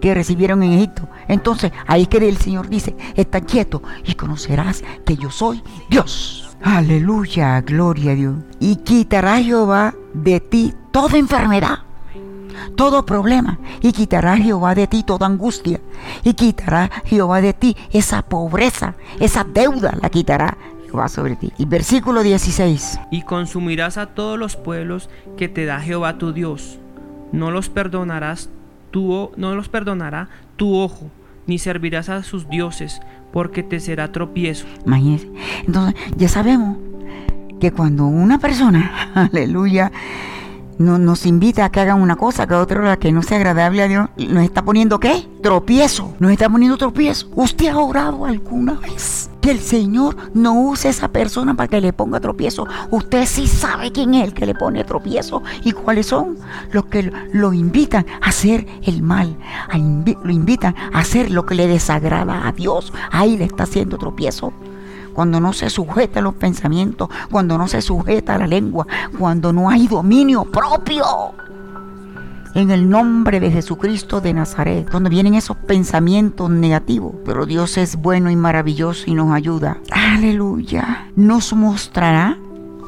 que 0.00 0.14
recibieron 0.14 0.62
en 0.62 0.72
Egipto. 0.72 1.08
Entonces, 1.28 1.72
ahí 1.86 2.06
que 2.06 2.18
el 2.18 2.36
Señor 2.36 2.68
dice, 2.68 2.96
está 3.14 3.40
quieto 3.40 3.82
y 4.04 4.14
conocerás 4.14 4.84
que 5.04 5.16
yo 5.16 5.30
soy 5.30 5.62
Dios. 5.90 6.56
Aleluya, 6.62 7.60
gloria 7.60 8.12
a 8.12 8.14
Dios. 8.14 8.34
Y 8.60 8.76
quitará 8.76 9.42
Jehová 9.42 9.94
de 10.14 10.40
ti 10.40 10.74
toda 10.90 11.18
enfermedad, 11.18 11.80
todo 12.76 13.04
problema. 13.04 13.58
Y 13.82 13.92
quitará 13.92 14.36
Jehová 14.36 14.74
de 14.74 14.86
ti 14.86 15.02
toda 15.02 15.26
angustia. 15.26 15.80
Y 16.24 16.34
quitará 16.34 16.90
Jehová 17.04 17.40
de 17.40 17.52
ti 17.52 17.76
esa 17.92 18.22
pobreza, 18.22 18.94
esa 19.20 19.44
deuda 19.44 19.96
la 20.00 20.08
quitará 20.08 20.56
Jehová 20.86 21.08
sobre 21.08 21.36
ti. 21.36 21.52
Y 21.58 21.66
versículo 21.66 22.22
16. 22.22 23.00
Y 23.10 23.22
consumirás 23.22 23.98
a 23.98 24.06
todos 24.06 24.38
los 24.38 24.56
pueblos 24.56 25.10
que 25.36 25.48
te 25.48 25.66
da 25.66 25.80
Jehová 25.80 26.18
tu 26.18 26.32
Dios. 26.32 26.78
No 27.32 27.50
los 27.50 27.68
perdonarás 27.68 28.48
no 29.36 29.54
los 29.54 29.68
perdonará 29.68 30.28
tu 30.56 30.76
ojo, 30.76 31.10
ni 31.46 31.58
servirás 31.58 32.08
a 32.08 32.22
sus 32.22 32.48
dioses, 32.48 33.00
porque 33.32 33.62
te 33.62 33.80
será 33.80 34.12
tropiezo. 34.12 34.66
Imagínense. 34.84 35.30
Entonces, 35.66 36.00
ya 36.16 36.28
sabemos 36.28 36.78
que 37.60 37.72
cuando 37.72 38.06
una 38.06 38.38
persona, 38.38 39.10
aleluya, 39.14 39.92
no, 40.78 40.98
nos 40.98 41.26
invita 41.26 41.64
a 41.64 41.70
que 41.70 41.80
hagan 41.80 42.00
una 42.00 42.16
cosa, 42.16 42.46
que 42.46 42.54
otra, 42.54 42.96
que 42.96 43.12
no 43.12 43.22
sea 43.22 43.38
agradable 43.38 43.82
a 43.82 43.88
Dios, 43.88 44.08
nos 44.16 44.44
está 44.44 44.62
poniendo 44.62 45.00
qué? 45.00 45.26
Tropiezo. 45.42 46.14
Nos 46.18 46.32
está 46.32 46.48
poniendo 46.48 46.76
tropiezo. 46.76 47.28
¿Usted 47.34 47.68
ha 47.68 47.78
orado 47.78 48.24
alguna 48.24 48.74
vez? 48.74 49.30
Que 49.40 49.50
el 49.50 49.60
Señor 49.60 50.16
no 50.34 50.60
use 50.60 50.88
a 50.88 50.90
esa 50.90 51.08
persona 51.08 51.54
para 51.54 51.68
que 51.68 51.80
le 51.80 51.92
ponga 51.92 52.20
tropiezo. 52.20 52.66
Usted 52.90 53.26
sí 53.26 53.46
sabe 53.46 53.92
quién 53.92 54.14
es 54.14 54.24
el 54.24 54.34
que 54.34 54.46
le 54.46 54.54
pone 54.54 54.84
tropiezo 54.84 55.42
y 55.62 55.72
cuáles 55.72 56.06
son 56.06 56.36
los 56.72 56.86
que 56.86 57.12
lo 57.32 57.52
invitan 57.52 58.06
a 58.20 58.28
hacer 58.28 58.66
el 58.82 59.02
mal, 59.02 59.36
lo 59.72 60.32
invitan 60.32 60.74
a 60.92 60.98
hacer 60.98 61.30
lo 61.30 61.46
que 61.46 61.54
le 61.54 61.68
desagrada 61.68 62.46
a 62.46 62.52
Dios. 62.52 62.92
Ahí 63.10 63.36
le 63.36 63.44
está 63.44 63.64
haciendo 63.64 63.98
tropiezo 63.98 64.52
cuando 65.16 65.40
no 65.40 65.54
se 65.54 65.70
sujeta 65.70 66.20
a 66.20 66.22
los 66.22 66.34
pensamientos, 66.34 67.08
cuando 67.30 67.56
no 67.56 67.68
se 67.68 67.80
sujeta 67.80 68.34
a 68.34 68.38
la 68.38 68.46
lengua, 68.46 68.86
cuando 69.18 69.50
no 69.50 69.70
hay 69.70 69.88
dominio 69.88 70.44
propio. 70.44 71.06
En 72.54 72.70
el 72.70 72.90
nombre 72.90 73.40
de 73.40 73.50
Jesucristo 73.50 74.20
de 74.20 74.34
Nazaret, 74.34 74.90
cuando 74.90 75.08
vienen 75.08 75.34
esos 75.34 75.56
pensamientos 75.56 76.50
negativos, 76.50 77.14
pero 77.24 77.46
Dios 77.46 77.78
es 77.78 77.96
bueno 77.96 78.30
y 78.30 78.36
maravilloso 78.36 79.04
y 79.06 79.14
nos 79.14 79.32
ayuda. 79.32 79.78
Aleluya. 79.90 81.08
Nos 81.16 81.54
mostrará, 81.54 82.36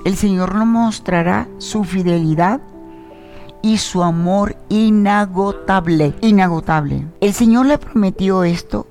el 0.04 0.14
Señor 0.14 0.54
nos 0.54 0.66
mostrará 0.66 1.48
su 1.56 1.82
fidelidad 1.84 2.60
y 3.62 3.78
su 3.78 4.02
amor 4.02 4.54
inagotable, 4.68 6.12
inagotable. 6.20 7.06
El 7.22 7.32
Señor 7.32 7.64
le 7.64 7.78
prometió 7.78 8.44
esto 8.44 8.86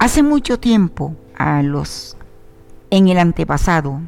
hace 0.00 0.24
mucho 0.24 0.58
tiempo 0.58 1.14
a 1.36 1.62
los 1.62 2.16
en 2.94 3.08
el 3.08 3.18
antepasado. 3.18 4.00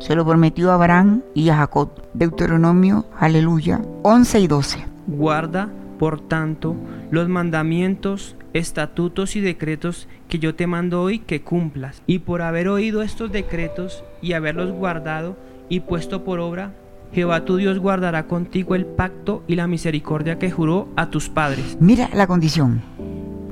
Se 0.00 0.14
lo 0.14 0.24
prometió 0.24 0.70
a 0.70 0.74
Abraham 0.74 1.20
y 1.34 1.50
a 1.50 1.56
Jacob. 1.56 1.90
Deuteronomio, 2.14 3.04
aleluya, 3.18 3.82
11 4.02 4.40
y 4.40 4.46
12. 4.46 4.78
Guarda, 5.06 5.68
por 5.98 6.18
tanto, 6.20 6.76
los 7.10 7.28
mandamientos, 7.28 8.36
estatutos 8.54 9.36
y 9.36 9.42
decretos 9.42 10.08
que 10.28 10.38
yo 10.38 10.54
te 10.54 10.66
mando 10.66 11.02
hoy 11.02 11.18
que 11.18 11.42
cumplas. 11.42 12.00
Y 12.06 12.20
por 12.20 12.40
haber 12.40 12.68
oído 12.68 13.02
estos 13.02 13.30
decretos 13.30 14.02
y 14.22 14.32
haberlos 14.32 14.72
guardado 14.72 15.36
y 15.68 15.80
puesto 15.80 16.24
por 16.24 16.40
obra, 16.40 16.72
Jehová 17.12 17.44
tu 17.44 17.56
Dios 17.56 17.78
guardará 17.78 18.26
contigo 18.26 18.74
el 18.74 18.86
pacto 18.86 19.42
y 19.46 19.56
la 19.56 19.66
misericordia 19.66 20.38
que 20.38 20.50
juró 20.50 20.88
a 20.96 21.10
tus 21.10 21.28
padres. 21.28 21.76
Mira 21.80 22.08
la 22.14 22.26
condición. 22.26 22.93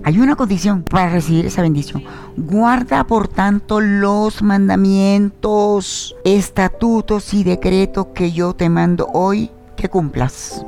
Hay 0.05 0.19
una 0.19 0.35
condición 0.35 0.83
para 0.83 1.11
recibir 1.11 1.47
esa 1.47 1.63
bendición. 1.63 2.03
Guarda 2.37 3.05
por 3.05 3.29
tanto 3.29 3.81
los 3.81 4.43
mandamientos, 4.43 6.17
estatutos 6.25 7.33
y 7.35 7.45
decretos 7.45 8.09
que 8.13 8.33
yo 8.33 8.53
te 8.53 8.69
mando 8.69 9.07
hoy 9.13 9.51
que 9.77 9.89
cumplas. 9.89 10.67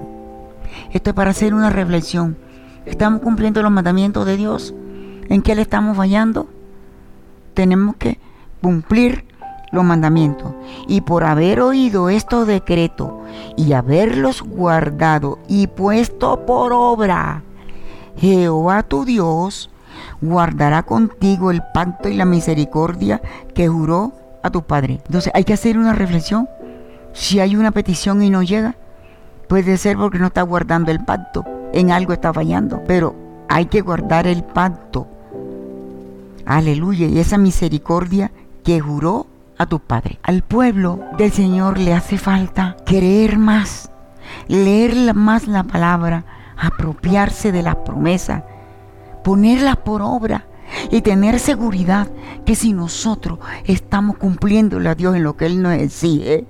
Esto 0.92 1.10
es 1.10 1.16
para 1.16 1.30
hacer 1.30 1.52
una 1.52 1.70
reflexión. 1.70 2.36
¿Estamos 2.86 3.22
cumpliendo 3.22 3.60
los 3.60 3.72
mandamientos 3.72 4.24
de 4.24 4.36
Dios? 4.36 4.72
¿En 5.28 5.42
qué 5.42 5.56
le 5.56 5.62
estamos 5.62 5.96
fallando? 5.96 6.46
Tenemos 7.54 7.96
que 7.96 8.20
cumplir 8.62 9.24
los 9.72 9.84
mandamientos. 9.84 10.52
Y 10.86 11.00
por 11.00 11.24
haber 11.24 11.60
oído 11.60 12.08
estos 12.08 12.46
decretos 12.46 13.10
y 13.56 13.72
haberlos 13.72 14.42
guardado 14.42 15.40
y 15.48 15.66
puesto 15.66 16.46
por 16.46 16.72
obra, 16.72 17.42
Jehová 18.16 18.82
tu 18.82 19.04
Dios 19.04 19.70
guardará 20.20 20.82
contigo 20.82 21.50
el 21.50 21.62
pacto 21.72 22.08
y 22.08 22.14
la 22.14 22.24
misericordia 22.24 23.20
que 23.54 23.68
juró 23.68 24.12
a 24.42 24.50
tu 24.50 24.62
padre. 24.62 25.00
Entonces 25.06 25.32
hay 25.34 25.44
que 25.44 25.54
hacer 25.54 25.78
una 25.78 25.92
reflexión. 25.92 26.48
Si 27.12 27.40
hay 27.40 27.56
una 27.56 27.70
petición 27.70 28.22
y 28.22 28.30
no 28.30 28.42
llega, 28.42 28.76
puede 29.48 29.76
ser 29.76 29.96
porque 29.96 30.18
no 30.18 30.26
está 30.26 30.42
guardando 30.42 30.90
el 30.90 31.04
pacto. 31.04 31.44
En 31.72 31.90
algo 31.90 32.12
está 32.12 32.32
fallando. 32.32 32.82
Pero 32.86 33.14
hay 33.48 33.66
que 33.66 33.80
guardar 33.80 34.26
el 34.26 34.42
pacto. 34.42 35.06
Aleluya. 36.46 37.06
Y 37.06 37.18
esa 37.18 37.38
misericordia 37.38 38.30
que 38.64 38.80
juró 38.80 39.26
a 39.58 39.66
tu 39.66 39.80
padre. 39.80 40.18
Al 40.22 40.42
pueblo 40.42 41.00
del 41.16 41.32
Señor 41.32 41.78
le 41.78 41.94
hace 41.94 42.18
falta 42.18 42.76
creer 42.84 43.38
más, 43.38 43.90
leer 44.48 45.14
más 45.14 45.46
la 45.46 45.62
palabra, 45.62 46.24
apropiarse 46.56 47.52
de 47.52 47.62
las 47.62 47.76
promesas, 47.76 48.42
ponerlas 49.22 49.76
por 49.76 50.02
obra 50.02 50.46
y 50.90 51.02
tener 51.02 51.38
seguridad 51.38 52.08
que 52.44 52.54
si 52.54 52.72
nosotros 52.72 53.38
estamos 53.64 54.16
cumpliéndole 54.16 54.88
a 54.88 54.94
Dios 54.94 55.16
en 55.16 55.24
lo 55.24 55.36
que 55.36 55.46
Él 55.46 55.62
nos 55.62 55.74
exige, 55.74 56.44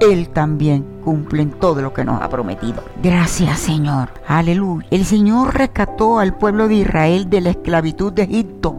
Él 0.00 0.28
también 0.30 0.84
cumple 1.04 1.42
en 1.42 1.50
todo 1.50 1.82
lo 1.82 1.92
que 1.92 2.04
nos 2.04 2.20
ha 2.22 2.28
prometido. 2.28 2.82
Gracias 3.02 3.58
Señor. 3.58 4.10
Aleluya. 4.26 4.86
El 4.90 5.04
Señor 5.04 5.54
rescató 5.54 6.18
al 6.18 6.36
pueblo 6.36 6.68
de 6.68 6.76
Israel 6.76 7.30
de 7.30 7.40
la 7.40 7.50
esclavitud 7.50 8.12
de 8.12 8.22
Egipto. 8.22 8.76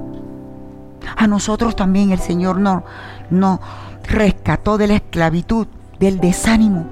A 1.15 1.27
nosotros 1.27 1.75
también 1.75 2.11
el 2.11 2.19
Señor 2.19 2.59
nos 2.59 2.83
no 3.29 3.59
rescató 4.03 4.77
de 4.77 4.87
la 4.87 4.95
esclavitud, 4.95 5.67
del 5.99 6.19
desánimo, 6.19 6.85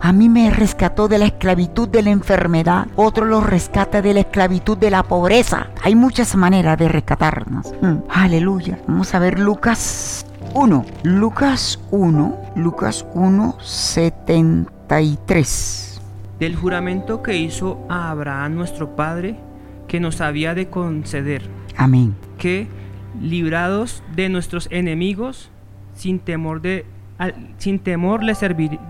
a 0.00 0.12
mí 0.12 0.28
me 0.28 0.50
rescató 0.50 1.08
de 1.08 1.18
la 1.18 1.24
esclavitud 1.26 1.88
de 1.88 2.02
la 2.02 2.10
enfermedad. 2.10 2.86
Otro 2.96 3.24
lo 3.24 3.40
rescata 3.40 4.02
de 4.02 4.14
la 4.14 4.20
esclavitud 4.20 4.78
de 4.78 4.90
la 4.90 5.02
pobreza. 5.02 5.68
Hay 5.82 5.94
muchas 5.94 6.36
maneras 6.36 6.78
de 6.78 6.88
rescatarnos. 6.88 7.72
Mm, 7.82 7.98
aleluya. 8.08 8.78
Vamos 8.86 9.14
a 9.14 9.18
ver 9.18 9.38
Lucas 9.38 10.24
1. 10.54 10.86
Lucas 11.02 11.80
1. 11.90 12.38
Lucas 12.56 13.04
1, 13.14 13.56
73. 13.60 16.00
Del 16.38 16.56
juramento 16.56 17.22
que 17.22 17.36
hizo 17.36 17.78
a 17.88 18.10
Abraham 18.10 18.54
nuestro 18.54 18.94
Padre, 18.94 19.40
que 19.88 20.00
nos 20.00 20.20
había 20.20 20.54
de 20.54 20.68
conceder. 20.68 21.48
Amén. 21.76 22.14
Que, 22.38 22.68
librados 23.20 24.04
de 24.14 24.28
nuestros 24.28 24.68
enemigos, 24.70 25.50
sin 25.94 26.20
temor 26.20 26.60
de 26.60 26.86
sin 27.58 27.78
temor 27.80 28.22
le, 28.22 28.34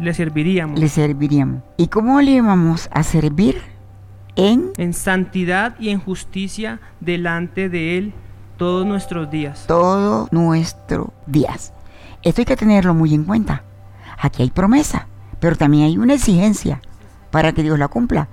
le 0.00 0.14
serviríamos. 0.14 0.78
Le 0.78 0.88
serviríamos. 0.88 1.62
¿Y 1.76 1.88
cómo 1.88 2.20
le 2.20 2.32
íbamos 2.32 2.88
a 2.92 3.02
servir? 3.02 3.60
En, 4.36 4.70
en 4.76 4.92
santidad 4.92 5.74
y 5.80 5.88
en 5.88 5.98
justicia 5.98 6.80
delante 7.00 7.68
de 7.68 7.98
Él 7.98 8.12
todos 8.56 8.86
nuestros 8.86 9.30
días. 9.30 9.64
Todos 9.66 10.30
nuestros 10.32 11.08
días. 11.26 11.72
Esto 12.22 12.42
hay 12.42 12.44
que 12.44 12.56
tenerlo 12.56 12.94
muy 12.94 13.14
en 13.14 13.24
cuenta. 13.24 13.64
Aquí 14.20 14.42
hay 14.42 14.50
promesa, 14.50 15.08
pero 15.40 15.56
también 15.56 15.84
hay 15.84 15.98
una 15.98 16.14
exigencia 16.14 16.80
para 17.30 17.52
que 17.52 17.62
Dios 17.62 17.78
la 17.78 17.88
cumpla. 17.88 18.28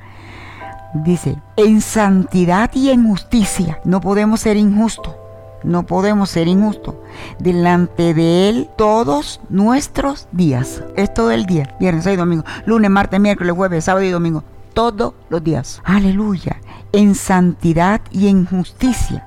Dice, 0.93 1.37
en 1.57 1.81
santidad 1.81 2.71
y 2.73 2.89
en 2.89 3.07
justicia. 3.07 3.79
No 3.83 4.01
podemos 4.01 4.41
ser 4.41 4.57
injustos 4.57 5.15
no 5.63 5.85
podemos 5.85 6.29
ser 6.29 6.47
injustos. 6.47 6.95
Delante 7.39 8.13
de 8.13 8.49
Él 8.49 8.69
todos 8.77 9.41
nuestros 9.49 10.27
días. 10.31 10.83
Es 10.95 11.13
todo 11.13 11.31
el 11.31 11.45
día. 11.45 11.75
Viernes, 11.79 12.05
y 12.05 12.15
domingo. 12.15 12.43
Lunes, 12.65 12.91
martes, 12.91 13.19
miércoles, 13.19 13.53
jueves, 13.55 13.85
sábado 13.85 14.05
y 14.05 14.11
domingo. 14.11 14.43
Todos 14.73 15.13
los 15.29 15.43
días. 15.43 15.81
Aleluya. 15.83 16.61
En 16.91 17.15
santidad 17.15 18.01
y 18.11 18.27
en 18.27 18.45
justicia. 18.45 19.25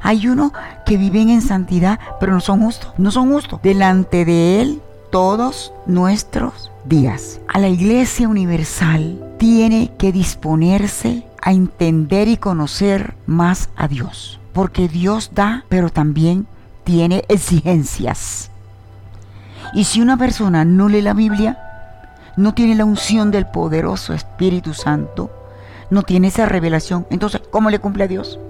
Hay 0.00 0.28
unos 0.28 0.52
que 0.86 0.96
viven 0.96 1.30
en 1.30 1.42
santidad, 1.42 1.98
pero 2.20 2.32
no 2.32 2.40
son 2.40 2.60
justos. 2.60 2.92
No 2.98 3.10
son 3.10 3.32
justos. 3.32 3.60
Delante 3.62 4.24
de 4.24 4.60
Él 4.60 4.82
todos 5.10 5.72
nuestros 5.86 6.70
días. 6.84 7.40
A 7.48 7.58
la 7.58 7.68
Iglesia 7.68 8.28
Universal 8.28 9.34
tiene 9.38 9.92
que 9.98 10.12
disponerse 10.12 11.26
a 11.40 11.52
entender 11.52 12.28
y 12.28 12.36
conocer 12.36 13.14
más 13.26 13.70
a 13.76 13.88
Dios 13.88 14.38
porque 14.58 14.88
Dios 14.88 15.30
da, 15.34 15.64
pero 15.68 15.88
también 15.88 16.48
tiene 16.82 17.24
exigencias. 17.28 18.50
Y 19.72 19.84
si 19.84 20.00
una 20.00 20.16
persona 20.16 20.64
no 20.64 20.88
lee 20.88 21.00
la 21.00 21.14
Biblia, 21.14 21.60
no 22.36 22.54
tiene 22.54 22.74
la 22.74 22.84
unción 22.84 23.30
del 23.30 23.46
poderoso 23.46 24.14
Espíritu 24.14 24.74
Santo, 24.74 25.30
no 25.90 26.02
tiene 26.02 26.26
esa 26.26 26.46
revelación, 26.46 27.06
entonces, 27.10 27.40
¿cómo 27.52 27.70
le 27.70 27.78
cumple 27.78 28.02
a 28.02 28.08
Dios? 28.08 28.40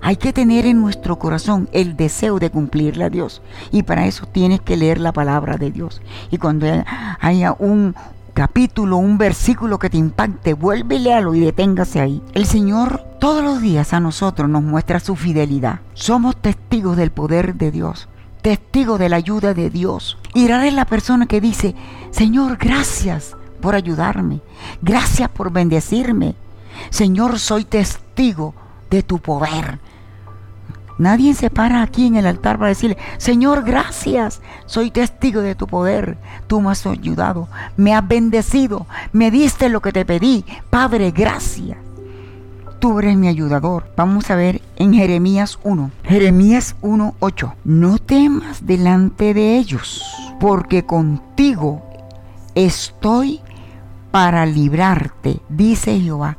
Hay 0.00 0.16
que 0.16 0.32
tener 0.32 0.64
en 0.64 0.80
nuestro 0.80 1.18
corazón 1.18 1.68
el 1.72 1.98
deseo 1.98 2.38
de 2.38 2.48
cumplirle 2.48 3.04
a 3.04 3.10
Dios. 3.10 3.42
Y 3.72 3.82
para 3.82 4.06
eso 4.06 4.24
tienes 4.24 4.62
que 4.62 4.78
leer 4.78 5.00
la 5.00 5.12
palabra 5.12 5.58
de 5.58 5.70
Dios. 5.70 6.00
Y 6.30 6.38
cuando 6.38 6.66
haya 7.20 7.54
un, 7.58 7.94
capítulo, 8.34 8.96
un 8.96 9.16
versículo 9.16 9.78
que 9.78 9.88
te 9.88 9.96
impacte, 9.96 10.52
vuelve 10.52 10.96
y 10.96 10.98
léalo 10.98 11.34
y 11.34 11.40
deténgase 11.40 12.00
ahí. 12.00 12.22
El 12.34 12.44
Señor 12.44 13.02
todos 13.20 13.42
los 13.42 13.62
días 13.62 13.94
a 13.94 14.00
nosotros 14.00 14.50
nos 14.50 14.62
muestra 14.62 15.00
su 15.00 15.16
fidelidad. 15.16 15.80
Somos 15.94 16.36
testigos 16.36 16.96
del 16.96 17.12
poder 17.12 17.54
de 17.54 17.70
Dios, 17.70 18.08
testigos 18.42 18.98
de 18.98 19.08
la 19.08 19.16
ayuda 19.16 19.54
de 19.54 19.70
Dios. 19.70 20.18
Y 20.34 20.50
es 20.50 20.74
la 20.74 20.84
persona 20.84 21.26
que 21.26 21.40
dice, 21.40 21.74
Señor, 22.10 22.58
gracias 22.58 23.36
por 23.60 23.74
ayudarme, 23.74 24.40
gracias 24.82 25.30
por 25.30 25.50
bendecirme. 25.50 26.34
Señor, 26.90 27.38
soy 27.38 27.64
testigo 27.64 28.54
de 28.90 29.02
tu 29.02 29.20
poder. 29.20 29.78
Nadie 30.98 31.34
se 31.34 31.50
para 31.50 31.82
aquí 31.82 32.06
en 32.06 32.16
el 32.16 32.26
altar 32.26 32.58
para 32.58 32.68
decirle, 32.68 32.96
Señor, 33.18 33.64
gracias, 33.64 34.40
soy 34.66 34.90
testigo 34.90 35.40
de 35.40 35.54
tu 35.54 35.66
poder, 35.66 36.16
tú 36.46 36.60
me 36.60 36.70
has 36.70 36.86
ayudado, 36.86 37.48
me 37.76 37.94
has 37.94 38.06
bendecido, 38.06 38.86
me 39.12 39.30
diste 39.30 39.68
lo 39.68 39.80
que 39.80 39.92
te 39.92 40.04
pedí, 40.04 40.44
Padre, 40.70 41.10
gracias. 41.10 41.78
Tú 42.78 42.98
eres 42.98 43.16
mi 43.16 43.28
ayudador. 43.28 43.86
Vamos 43.96 44.30
a 44.30 44.34
ver 44.34 44.60
en 44.76 44.92
Jeremías 44.92 45.58
1. 45.64 45.90
Jeremías 46.02 46.76
1.8. 46.82 47.54
No 47.64 47.96
temas 47.96 48.66
delante 48.66 49.32
de 49.32 49.56
ellos, 49.56 50.04
porque 50.38 50.84
contigo 50.84 51.82
estoy 52.54 53.40
para 54.10 54.44
librarte, 54.44 55.40
dice 55.48 55.98
Jehová. 55.98 56.36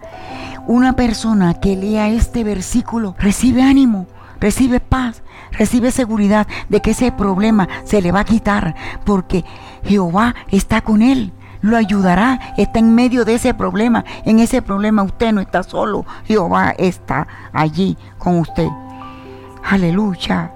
Una 0.67 0.95
persona 0.95 1.55
que 1.55 1.75
lea 1.75 2.09
este 2.09 2.43
versículo 2.43 3.15
recibe 3.19 3.63
ánimo, 3.63 4.05
recibe 4.39 4.79
paz, 4.79 5.23
recibe 5.51 5.91
seguridad 5.91 6.47
de 6.69 6.81
que 6.81 6.91
ese 6.91 7.11
problema 7.11 7.67
se 7.85 8.01
le 8.01 8.11
va 8.11 8.21
a 8.21 8.25
quitar 8.25 8.75
porque 9.05 9.43
Jehová 9.83 10.35
está 10.49 10.81
con 10.81 11.01
él. 11.01 11.31
Lo 11.61 11.77
ayudará, 11.77 12.53
está 12.57 12.77
en 12.79 12.93
medio 12.93 13.25
de 13.25 13.35
ese 13.35 13.53
problema. 13.55 14.05
En 14.25 14.39
ese 14.39 14.61
problema 14.61 15.01
usted 15.01 15.31
no 15.31 15.41
está 15.41 15.63
solo. 15.63 16.05
Jehová 16.25 16.75
está 16.77 17.27
allí 17.53 17.97
con 18.19 18.39
usted. 18.39 18.67
Aleluya. 19.63 20.51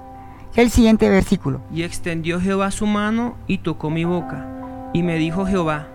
El 0.56 0.70
siguiente 0.70 1.10
versículo. 1.10 1.62
Y 1.74 1.84
extendió 1.84 2.40
Jehová 2.40 2.70
su 2.70 2.86
mano 2.86 3.36
y 3.48 3.60
tocó 3.60 3.90
mi 3.90 4.06
boca. 4.06 4.46
Y 4.94 5.04
me 5.04 5.16
dijo 5.16 5.46
Jehová, 5.46 5.88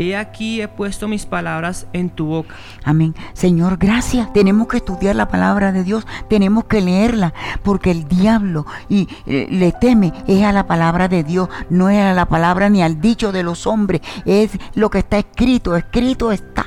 He 0.00 0.16
aquí 0.16 0.62
he 0.62 0.68
puesto 0.68 1.08
mis 1.08 1.26
palabras 1.26 1.86
en 1.92 2.08
tu 2.08 2.24
boca. 2.24 2.54
Amén. 2.84 3.14
Señor, 3.34 3.76
gracias. 3.76 4.32
Tenemos 4.32 4.66
que 4.66 4.78
estudiar 4.78 5.14
la 5.14 5.28
palabra 5.28 5.72
de 5.72 5.84
Dios, 5.84 6.06
tenemos 6.30 6.64
que 6.64 6.80
leerla, 6.80 7.34
porque 7.62 7.90
el 7.90 8.08
diablo 8.08 8.64
y, 8.88 9.08
eh, 9.26 9.46
le 9.50 9.72
teme 9.72 10.14
es 10.26 10.42
a 10.42 10.52
la 10.52 10.66
palabra 10.66 11.08
de 11.08 11.22
Dios, 11.22 11.50
no 11.68 11.90
es 11.90 12.00
a 12.00 12.14
la 12.14 12.24
palabra 12.24 12.70
ni 12.70 12.82
al 12.82 12.98
dicho 13.02 13.30
de 13.30 13.42
los 13.42 13.66
hombres, 13.66 14.00
es 14.24 14.52
lo 14.74 14.88
que 14.88 15.00
está 15.00 15.18
escrito, 15.18 15.76
escrito 15.76 16.32
está. 16.32 16.64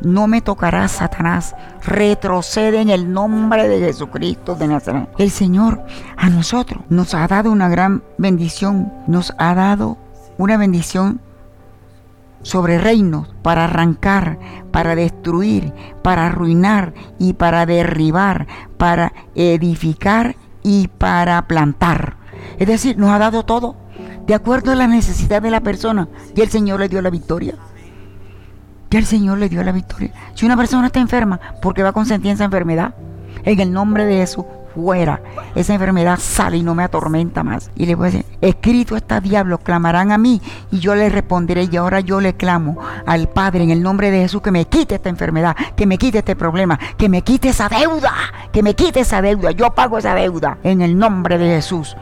No 0.00 0.28
me 0.28 0.40
tocará 0.40 0.86
Satanás. 0.86 1.56
Retrocede 1.84 2.80
en 2.80 2.90
el 2.90 3.12
nombre 3.12 3.66
de 3.66 3.80
Jesucristo 3.80 4.54
de 4.54 4.68
Nazaret. 4.68 5.08
El 5.18 5.32
Señor 5.32 5.82
a 6.16 6.30
nosotros 6.30 6.84
nos 6.90 7.12
ha 7.12 7.26
dado 7.26 7.50
una 7.50 7.68
gran 7.68 8.04
bendición. 8.18 8.92
Nos 9.08 9.34
ha 9.36 9.52
dado 9.56 9.98
una 10.38 10.56
bendición 10.56 11.20
sobre 12.42 12.78
reinos, 12.78 13.28
para 13.42 13.64
arrancar, 13.64 14.38
para 14.70 14.94
destruir, 14.94 15.72
para 16.02 16.26
arruinar 16.26 16.94
y 17.18 17.34
para 17.34 17.66
derribar, 17.66 18.46
para 18.78 19.12
edificar 19.34 20.36
y 20.62 20.88
para 20.88 21.46
plantar. 21.46 22.16
Es 22.58 22.66
decir, 22.66 22.98
nos 22.98 23.10
ha 23.10 23.18
dado 23.18 23.44
todo 23.44 23.76
de 24.26 24.34
acuerdo 24.34 24.72
a 24.72 24.76
la 24.76 24.86
necesidad 24.86 25.42
de 25.42 25.50
la 25.50 25.60
persona 25.60 26.08
y 26.34 26.40
el 26.40 26.50
Señor 26.50 26.80
le 26.80 26.88
dio 26.88 27.02
la 27.02 27.10
victoria. 27.10 27.54
Ya 28.90 28.98
el 28.98 29.06
Señor 29.06 29.38
le 29.38 29.48
dio 29.48 29.62
la 29.62 29.72
victoria. 29.72 30.12
Si 30.34 30.44
una 30.44 30.56
persona 30.56 30.88
está 30.88 31.00
enferma, 31.00 31.40
porque 31.62 31.82
va 31.82 31.90
a 31.90 31.92
consentir 31.92 32.32
esa 32.32 32.44
enfermedad, 32.44 32.94
en 33.44 33.60
el 33.60 33.72
nombre 33.72 34.04
de 34.04 34.16
Jesús, 34.16 34.44
fuera. 34.74 35.20
Esa 35.54 35.74
enfermedad 35.74 36.18
sale 36.18 36.58
y 36.58 36.62
no 36.62 36.74
me 36.74 36.82
atormenta 36.82 37.42
más. 37.42 37.70
Y 37.76 37.86
le 37.86 37.94
voy 37.94 38.08
a 38.08 38.10
decir, 38.10 38.26
escrito 38.40 38.96
está 38.96 39.20
diablo, 39.20 39.58
clamarán 39.58 40.12
a 40.12 40.18
mí 40.18 40.40
y 40.70 40.78
yo 40.78 40.94
le 40.94 41.08
responderé. 41.08 41.68
Y 41.70 41.76
ahora 41.76 42.00
yo 42.00 42.20
le 42.20 42.34
clamo 42.34 42.78
al 43.06 43.28
Padre 43.28 43.64
en 43.64 43.70
el 43.70 43.82
nombre 43.82 44.10
de 44.10 44.20
Jesús 44.20 44.42
que 44.42 44.50
me 44.50 44.66
quite 44.66 44.96
esta 44.96 45.08
enfermedad, 45.08 45.56
que 45.76 45.86
me 45.86 45.98
quite 45.98 46.18
este 46.18 46.36
problema, 46.36 46.78
que 46.96 47.08
me 47.08 47.22
quite 47.22 47.50
esa 47.50 47.68
deuda, 47.68 48.12
que 48.52 48.62
me 48.62 48.74
quite 48.74 49.00
esa 49.00 49.22
deuda. 49.22 49.50
Yo 49.52 49.70
pago 49.74 49.98
esa 49.98 50.14
deuda 50.14 50.58
en 50.62 50.82
el 50.82 50.98
nombre 50.98 51.38
de 51.38 51.46
Jesús. 51.46 51.96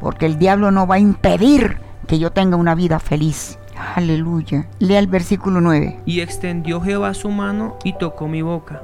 Porque 0.00 0.26
el 0.26 0.38
diablo 0.38 0.70
no 0.70 0.86
va 0.86 0.96
a 0.96 0.98
impedir 0.98 1.78
que 2.06 2.18
yo 2.18 2.32
tenga 2.32 2.56
una 2.56 2.74
vida 2.74 2.98
feliz. 2.98 3.58
Aleluya. 3.94 4.66
Lea 4.78 4.98
el 4.98 5.06
versículo 5.06 5.60
9. 5.60 6.00
Y 6.06 6.20
extendió 6.20 6.80
Jehová 6.80 7.14
su 7.14 7.30
mano 7.30 7.76
y 7.84 7.94
tocó 7.94 8.28
mi 8.28 8.42
boca. 8.42 8.82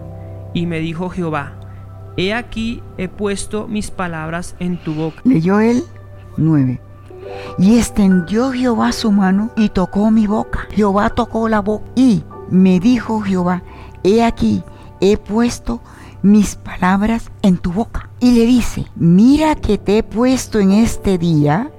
Y 0.55 0.67
me 0.67 0.79
dijo 0.79 1.11
Jehová, 1.11 1.53
He 2.17 2.33
aquí 2.33 2.83
he 2.97 3.09
puesto 3.09 3.69
mis 3.69 3.91
palabras 3.91 4.57
en 4.59 4.79
tu 4.83 4.95
boca. 4.95 5.21
Leyó 5.25 5.61
él 5.61 5.85
9. 6.37 6.81
Y 7.59 7.79
extendió 7.79 8.53
Jehová 8.53 8.93
su 8.93 9.13
mano 9.13 9.51
y 9.57 9.69
tocó 9.69 10.11
mi 10.11 10.27
boca. 10.27 10.67
Jehová 10.71 11.11
tocó 11.11 11.49
la 11.49 11.61
boca 11.61 11.85
y 11.95 12.25
me 12.51 12.81
dijo 12.81 13.21
Jehová, 13.21 13.63
he 14.03 14.25
aquí 14.25 14.63
he 15.01 15.17
puesto 15.17 15.81
mis 16.23 16.57
palabras 16.57 17.31
en 17.43 17.59
tu 17.59 17.73
boca. 17.73 18.09
Y 18.21 18.33
le 18.33 18.47
dice, 18.47 18.87
mira 18.97 19.55
que 19.55 19.79
te 19.79 19.99
he 19.99 20.03
puesto 20.03 20.59
en 20.59 20.73
este 20.73 21.19
día 21.19 21.71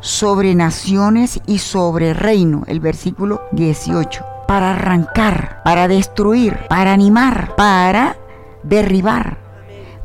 sobre 0.00 0.54
naciones 0.54 1.40
y 1.46 1.58
sobre 1.58 2.14
reino. 2.14 2.62
El 2.66 2.80
versículo 2.80 3.42
18. 3.52 4.24
Para 4.46 4.72
arrancar, 4.72 5.62
para 5.64 5.88
destruir, 5.88 6.58
para 6.68 6.92
animar, 6.92 7.54
para 7.56 8.16
derribar, 8.62 9.38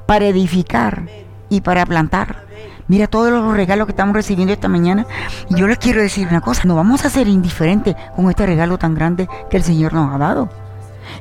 para 0.06 0.28
edificar 0.28 1.08
y 1.50 1.62
para 1.62 1.86
plantar. 1.86 2.48
Mira 2.88 3.08
todos 3.08 3.32
los 3.32 3.54
regalos 3.54 3.86
que 3.86 3.92
estamos 3.92 4.16
recibiendo 4.16 4.54
esta 4.54 4.70
mañana. 4.70 5.06
Y 5.50 5.56
yo 5.56 5.68
les 5.68 5.78
quiero 5.78 6.02
decir 6.02 6.28
una 6.28 6.42
cosa, 6.42 6.64
no 6.66 6.76
vamos 6.76 7.04
a 7.06 7.10
ser 7.10 7.28
indiferentes 7.28 7.96
con 8.16 8.30
este 8.30 8.46
regalo 8.46 8.78
tan 8.78 8.96
grande 8.96 9.28
que 9.50 9.58
el 9.58 9.64
Señor 9.64 9.94
nos 9.94 10.14
ha 10.14 10.18
dado. 10.18 10.50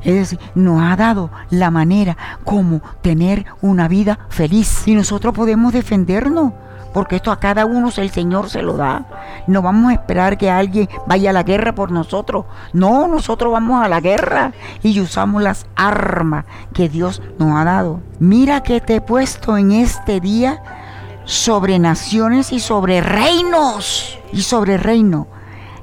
Es 0.03 0.15
decir, 0.15 0.39
nos 0.55 0.83
ha 0.83 0.97
dado 0.97 1.31
la 1.51 1.71
manera 1.71 2.17
como 2.45 2.81
tener 3.03 3.47
una 3.61 3.89
vida 3.89 4.19
feliz. 4.29 4.87
Y 4.87 4.95
nosotros 4.95 5.35
podemos 5.35 5.73
defendernos 5.73 6.53
porque 6.97 7.17
esto 7.17 7.31
a 7.31 7.39
cada 7.39 7.67
uno 7.67 7.91
el 7.95 8.11
Señor 8.11 8.49
se 8.49 8.63
lo 8.63 8.79
da. 8.79 9.05
No 9.47 9.61
vamos 9.61 9.91
a 9.91 9.93
esperar 9.93 10.39
que 10.39 10.51
alguien 10.51 10.89
vaya 11.07 11.29
a 11.29 11.33
la 11.35 11.43
guerra 11.43 11.75
por 11.75 11.91
nosotros. 11.91 12.47
No, 12.73 13.07
nosotros 13.07 13.53
vamos 13.53 13.85
a 13.85 13.89
la 13.91 14.01
guerra 14.01 14.53
y 14.83 14.99
usamos 14.99 15.43
las 15.43 15.67
armas 15.77 16.47
que 16.73 16.89
Dios 16.89 17.21
nos 17.39 17.55
ha 17.55 17.65
dado. 17.65 18.01
Mira 18.19 18.63
que 18.63 18.81
te 18.81 18.95
he 18.95 19.01
puesto 19.03 19.59
en 19.59 19.73
este 19.73 20.21
día 20.21 20.63
sobre 21.27 21.79
naciones 21.79 22.51
y 22.51 22.61
sobre 22.61 23.03
reinos. 23.03 24.19
Y 24.33 24.41
sobre 24.41 24.79
reino. 24.79 25.27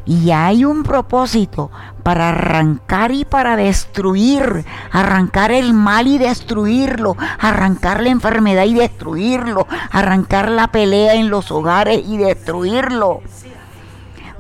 Y 0.06 0.32
hay 0.32 0.66
un 0.66 0.82
propósito 0.82 1.70
para 2.04 2.30
arrancar 2.30 3.12
y 3.12 3.26
para 3.26 3.56
destruir, 3.56 4.66
arrancar 4.92 5.52
el 5.52 5.74
mal 5.74 6.08
y 6.08 6.18
destruirlo, 6.18 7.16
arrancar 7.40 8.04
la 8.04 8.10
enfermedad 8.10 8.66
y 8.66 8.74
destruirlo, 8.76 9.68
arrancar 9.92 10.52
la 10.52 10.68
pelea 10.68 11.16
en 11.16 11.30
los 11.30 11.50
hogares 11.52 12.04
y 12.06 12.18
destruirlo, 12.18 13.22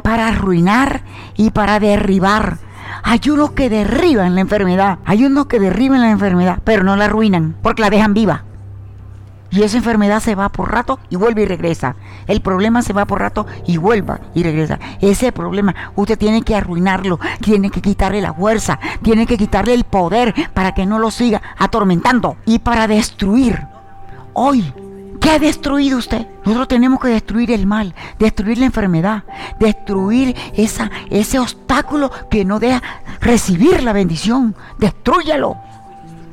para 0.02 0.28
arruinar 0.28 1.02
y 1.36 1.52
para 1.52 1.80
derribar. 1.80 2.58
Hay 3.02 3.22
unos 3.30 3.52
que 3.52 3.70
derriban 3.70 4.36
la 4.36 4.42
enfermedad, 4.42 5.00
hay 5.06 5.26
unos 5.26 5.48
que 5.48 5.60
derriban 5.60 6.02
la 6.02 6.12
enfermedad, 6.12 6.60
pero 6.64 6.84
no 6.84 6.96
la 6.96 7.06
arruinan 7.06 7.56
porque 7.62 7.82
la 7.82 7.90
dejan 7.90 8.14
viva. 8.14 8.44
Y 9.54 9.62
esa 9.62 9.78
enfermedad 9.78 10.20
se 10.20 10.34
va 10.34 10.50
por 10.50 10.72
rato 10.72 11.00
y 11.12 11.16
vuelve 11.16 11.44
y 11.44 11.46
regresa. 11.46 11.96
El 12.26 12.42
problema 12.42 12.82
se 12.82 12.92
va 12.92 13.06
por 13.06 13.20
rato 13.20 13.46
y 13.68 13.78
vuelve 13.78 14.16
y 14.34 14.42
regresa. 14.42 14.80
Ese 15.00 15.32
problema 15.32 15.76
usted 15.96 16.18
tiene 16.18 16.42
que 16.42 16.56
arruinarlo, 16.56 17.20
tiene 17.40 17.70
que 17.70 17.80
quitarle 17.80 18.20
la 18.20 18.34
fuerza, 18.34 18.80
tiene 19.04 19.28
que 19.28 19.38
quitarle 19.38 19.76
el 19.76 19.84
poder 19.84 20.34
para 20.56 20.74
que 20.74 20.88
no 20.88 20.98
lo 20.98 21.12
siga 21.12 21.40
atormentando 21.56 22.38
y 22.48 22.58
para 22.58 22.88
destruir. 22.88 23.62
Hoy, 24.34 24.74
¿qué 25.22 25.30
ha 25.30 25.38
destruido 25.38 26.00
usted? 26.00 26.26
Nosotros 26.46 26.68
tenemos 26.68 27.00
que 27.00 27.10
destruir 27.10 27.52
el 27.52 27.68
mal, 27.68 27.94
destruir 28.18 28.58
la 28.58 28.66
enfermedad, 28.66 29.24
destruir 29.60 30.36
esa, 30.56 30.90
ese 31.12 31.38
obstáculo 31.38 32.10
que 32.32 32.44
no 32.44 32.58
deja 32.58 32.82
recibir 33.22 33.84
la 33.84 33.94
bendición. 33.94 34.56
Destruyalo. 34.80 35.58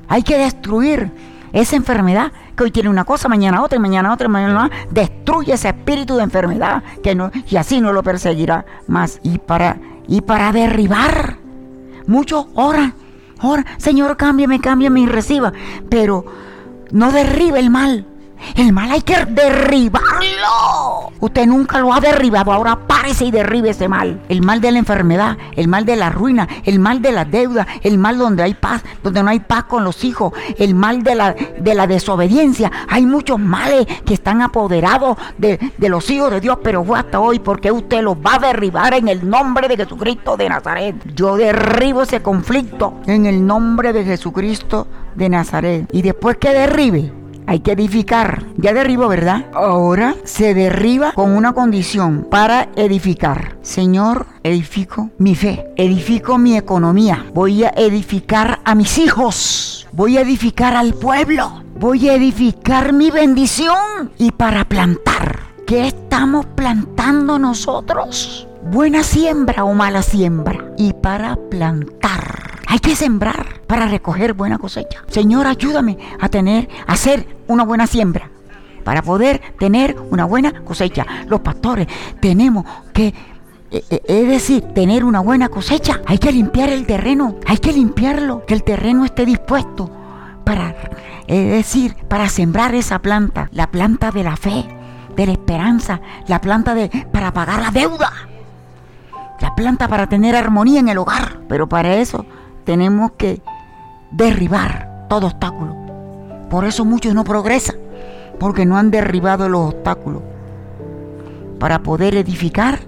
Hay 0.08 0.22
que 0.22 0.38
destruir 0.38 1.29
esa 1.52 1.76
enfermedad 1.76 2.32
que 2.56 2.64
hoy 2.64 2.70
tiene 2.70 2.88
una 2.88 3.04
cosa, 3.04 3.28
mañana 3.28 3.62
otra, 3.62 3.76
y 3.78 3.80
mañana 3.80 4.12
otra, 4.12 4.26
y 4.26 4.30
mañana 4.30 4.66
otra, 4.66 4.78
destruye 4.90 5.52
ese 5.52 5.68
espíritu 5.68 6.16
de 6.16 6.22
enfermedad 6.22 6.82
que 7.02 7.14
no, 7.14 7.30
y 7.48 7.56
así 7.56 7.80
no 7.80 7.92
lo 7.92 8.02
perseguirá 8.02 8.64
más. 8.86 9.20
Y 9.22 9.38
para, 9.38 9.78
y 10.06 10.20
para 10.20 10.52
derribar, 10.52 11.38
muchos 12.06 12.46
oran, 12.54 12.94
oran, 13.42 13.64
Señor, 13.78 14.16
cámbiame, 14.16 14.60
cámbiame 14.60 15.00
y 15.00 15.06
reciba, 15.06 15.52
pero 15.88 16.24
no 16.90 17.12
derribe 17.12 17.58
el 17.58 17.70
mal, 17.70 18.06
el 18.56 18.72
mal 18.72 18.90
hay 18.90 19.02
que 19.02 19.24
derribarlo. 19.26 21.10
Usted 21.20 21.46
nunca 21.46 21.78
lo 21.80 21.92
ha 21.92 22.00
derribado. 22.00 22.52
Ahora 22.52 22.76
párese 22.76 23.26
y 23.26 23.30
derribe 23.30 23.70
ese 23.70 23.88
mal. 23.88 24.22
El 24.28 24.42
mal 24.42 24.60
de 24.60 24.72
la 24.72 24.78
enfermedad, 24.78 25.36
el 25.56 25.68
mal 25.68 25.84
de 25.84 25.96
la 25.96 26.10
ruina, 26.10 26.48
el 26.64 26.78
mal 26.78 27.02
de 27.02 27.12
la 27.12 27.24
deuda, 27.24 27.66
el 27.82 27.98
mal 27.98 28.18
donde 28.18 28.42
hay 28.42 28.54
paz, 28.54 28.82
donde 29.02 29.22
no 29.22 29.30
hay 29.30 29.40
paz 29.40 29.64
con 29.64 29.84
los 29.84 30.04
hijos, 30.04 30.32
el 30.58 30.74
mal 30.74 31.02
de 31.02 31.14
la, 31.14 31.34
de 31.34 31.74
la 31.74 31.86
desobediencia. 31.86 32.70
Hay 32.88 33.06
muchos 33.06 33.38
males 33.38 33.86
que 34.04 34.14
están 34.14 34.42
apoderados 34.42 35.16
de, 35.38 35.58
de 35.76 35.88
los 35.88 36.08
hijos 36.10 36.30
de 36.30 36.40
Dios, 36.40 36.58
pero 36.62 36.84
fue 36.84 36.98
hasta 36.98 37.20
hoy 37.20 37.38
porque 37.38 37.70
usted 37.70 38.02
los 38.02 38.16
va 38.16 38.36
a 38.36 38.38
derribar 38.38 38.94
en 38.94 39.08
el 39.08 39.28
nombre 39.28 39.68
de 39.68 39.76
Jesucristo 39.76 40.36
de 40.36 40.48
Nazaret. 40.48 40.96
Yo 41.14 41.36
derribo 41.36 42.02
ese 42.02 42.22
conflicto 42.22 42.94
en 43.06 43.26
el 43.26 43.46
nombre 43.46 43.92
de 43.92 44.04
Jesucristo 44.04 44.86
de 45.14 45.28
Nazaret. 45.28 45.88
Y 45.92 46.02
después 46.02 46.36
que 46.36 46.50
derribe, 46.50 47.12
hay 47.46 47.60
que 47.60 47.72
edificar. 47.72 48.44
Ya 48.56 48.72
derribo, 48.72 49.08
¿verdad? 49.08 49.46
Ahora 49.54 50.14
se 50.24 50.54
derriba 50.54 51.12
con 51.12 51.32
una 51.32 51.52
condición 51.52 52.26
para 52.30 52.68
edificar. 52.76 53.56
Señor, 53.62 54.26
edifico 54.42 55.10
mi 55.18 55.34
fe, 55.34 55.72
edifico 55.76 56.38
mi 56.38 56.56
economía, 56.56 57.26
voy 57.34 57.64
a 57.64 57.70
edificar 57.76 58.60
a 58.64 58.74
mis 58.74 58.98
hijos, 58.98 59.88
voy 59.92 60.16
a 60.16 60.22
edificar 60.22 60.74
al 60.74 60.94
pueblo, 60.94 61.62
voy 61.78 62.08
a 62.08 62.14
edificar 62.14 62.92
mi 62.92 63.10
bendición 63.10 64.10
y 64.18 64.32
para 64.32 64.64
plantar. 64.64 65.40
¿Qué 65.66 65.86
estamos 65.86 66.46
plantando 66.46 67.38
nosotros? 67.38 68.48
¿Buena 68.70 69.02
siembra 69.02 69.64
o 69.64 69.72
mala 69.72 70.02
siembra? 70.02 70.72
Y 70.76 70.92
para 70.92 71.36
plantar 71.36 72.49
hay 72.70 72.78
que 72.78 72.94
sembrar 72.94 73.62
para 73.66 73.86
recoger 73.86 74.32
buena 74.32 74.56
cosecha. 74.56 75.02
Señor, 75.08 75.48
ayúdame 75.48 75.98
a 76.20 76.28
tener, 76.28 76.68
a 76.86 76.92
hacer 76.92 77.26
una 77.48 77.64
buena 77.64 77.88
siembra 77.88 78.30
para 78.84 79.02
poder 79.02 79.42
tener 79.58 79.96
una 80.12 80.24
buena 80.24 80.52
cosecha. 80.62 81.04
Los 81.26 81.40
pastores 81.40 81.88
tenemos 82.20 82.64
que 82.92 83.12
eh, 83.72 83.82
eh, 83.90 84.02
es 84.06 84.28
decir, 84.28 84.62
tener 84.72 85.04
una 85.04 85.18
buena 85.18 85.48
cosecha. 85.48 86.00
Hay 86.06 86.18
que 86.18 86.30
limpiar 86.30 86.68
el 86.68 86.86
terreno, 86.86 87.34
hay 87.44 87.58
que 87.58 87.72
limpiarlo, 87.72 88.46
que 88.46 88.54
el 88.54 88.62
terreno 88.62 89.04
esté 89.04 89.26
dispuesto 89.26 89.90
para, 90.44 90.76
es 91.26 91.50
decir, 91.50 91.96
para 92.06 92.28
sembrar 92.28 92.76
esa 92.76 93.00
planta, 93.00 93.48
la 93.50 93.68
planta 93.72 94.12
de 94.12 94.22
la 94.22 94.36
fe, 94.36 94.64
de 95.16 95.26
la 95.26 95.32
esperanza, 95.32 96.00
la 96.28 96.40
planta 96.40 96.76
de 96.76 96.88
para 97.10 97.32
pagar 97.32 97.62
la 97.62 97.72
deuda, 97.72 98.12
la 99.40 99.56
planta 99.56 99.88
para 99.88 100.08
tener 100.08 100.36
armonía 100.36 100.78
en 100.78 100.88
el 100.88 100.98
hogar. 100.98 101.40
Pero 101.48 101.68
para 101.68 101.96
eso 101.96 102.26
tenemos 102.64 103.12
que 103.12 103.42
derribar 104.10 105.06
todo 105.08 105.26
obstáculo. 105.26 105.76
Por 106.48 106.64
eso 106.64 106.84
muchos 106.84 107.14
no 107.14 107.24
progresan, 107.24 107.76
porque 108.38 108.66
no 108.66 108.76
han 108.76 108.90
derribado 108.90 109.48
los 109.48 109.74
obstáculos 109.74 110.22
para 111.58 111.82
poder 111.82 112.16
edificar 112.16 112.80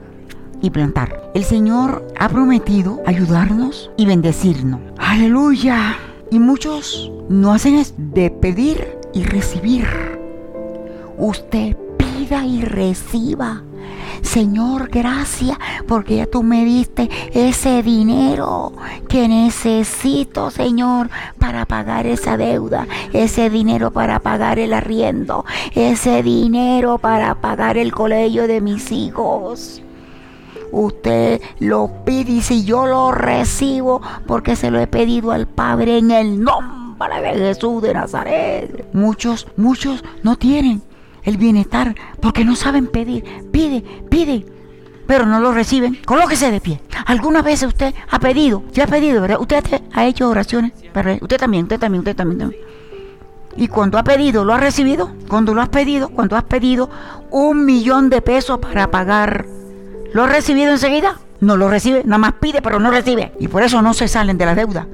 y 0.60 0.70
plantar. 0.70 1.30
El 1.34 1.44
Señor 1.44 2.06
ha 2.18 2.28
prometido 2.28 3.00
ayudarnos 3.06 3.90
y 3.96 4.06
bendecirnos. 4.06 4.80
Aleluya. 4.98 5.96
Y 6.30 6.38
muchos 6.38 7.12
no 7.28 7.52
hacen 7.52 7.74
es 7.74 7.94
de 7.96 8.30
pedir 8.30 8.98
y 9.12 9.24
recibir. 9.24 9.86
Usted 11.18 11.76
pida 11.98 12.44
y 12.46 12.62
reciba. 12.62 13.62
Señor, 14.22 14.88
gracias 14.88 15.58
porque 15.86 16.16
ya 16.16 16.26
tú 16.26 16.42
me 16.42 16.64
diste 16.64 17.10
ese 17.34 17.82
dinero 17.82 18.72
que 19.08 19.28
necesito, 19.28 20.50
Señor, 20.50 21.10
para 21.38 21.66
pagar 21.66 22.06
esa 22.06 22.36
deuda, 22.36 22.86
ese 23.12 23.50
dinero 23.50 23.90
para 23.90 24.20
pagar 24.20 24.58
el 24.58 24.72
arriendo, 24.72 25.44
ese 25.74 26.22
dinero 26.22 26.98
para 26.98 27.34
pagar 27.34 27.76
el 27.76 27.92
colegio 27.92 28.46
de 28.46 28.60
mis 28.60 28.90
hijos. 28.90 29.82
Usted 30.70 31.42
lo 31.58 31.90
pide 32.06 32.32
y 32.32 32.40
si 32.40 32.64
yo 32.64 32.86
lo 32.86 33.12
recibo 33.12 34.00
porque 34.26 34.56
se 34.56 34.70
lo 34.70 34.80
he 34.80 34.86
pedido 34.86 35.32
al 35.32 35.46
Padre 35.46 35.98
en 35.98 36.10
el 36.10 36.42
nombre 36.42 36.82
de 37.10 37.34
Jesús 37.34 37.82
de 37.82 37.94
Nazaret. 37.94 38.86
Muchos, 38.92 39.46
muchos 39.56 40.02
no 40.22 40.36
tienen 40.36 40.82
el 41.22 41.36
bienestar 41.36 41.94
porque 42.20 42.44
no 42.44 42.56
saben 42.56 42.86
pedir. 42.86 43.24
Pide, 43.50 43.82
pide, 44.08 44.46
pero 45.06 45.26
no 45.26 45.40
lo 45.40 45.52
reciben. 45.52 45.98
Colóquese 46.04 46.50
de 46.50 46.60
pie. 46.60 46.80
¿Alguna 47.06 47.42
vez 47.42 47.62
usted 47.62 47.94
ha 48.10 48.18
pedido? 48.18 48.62
Ya 48.72 48.84
ha 48.84 48.86
pedido, 48.86 49.20
¿verdad? 49.20 49.40
Usted 49.40 49.64
ha 49.92 50.06
hecho 50.06 50.28
oraciones. 50.28 50.72
Usted 51.20 51.38
también, 51.38 51.64
usted 51.64 51.78
también, 51.78 52.00
usted 52.00 52.16
también. 52.16 52.38
también. 52.38 52.72
Y 53.56 53.68
cuando 53.68 53.98
ha 53.98 54.04
pedido, 54.04 54.44
¿lo 54.44 54.54
ha 54.54 54.58
recibido? 54.58 55.12
Cuando 55.28 55.54
lo 55.54 55.60
has 55.60 55.68
pedido, 55.68 56.08
cuando 56.08 56.36
has 56.36 56.44
pedido 56.44 56.88
un 57.30 57.64
millón 57.64 58.08
de 58.08 58.22
pesos 58.22 58.58
para 58.58 58.90
pagar, 58.90 59.46
¿lo 60.12 60.24
ha 60.24 60.26
recibido 60.26 60.70
enseguida? 60.70 61.18
No 61.40 61.56
lo 61.56 61.68
recibe, 61.68 62.02
nada 62.04 62.18
más 62.18 62.32
pide, 62.34 62.62
pero 62.62 62.78
no 62.78 62.90
recibe. 62.90 63.32
Y 63.40 63.48
por 63.48 63.62
eso 63.62 63.82
no 63.82 63.94
se 63.94 64.08
salen 64.08 64.38
de 64.38 64.46
la 64.46 64.54
deuda. 64.54 64.86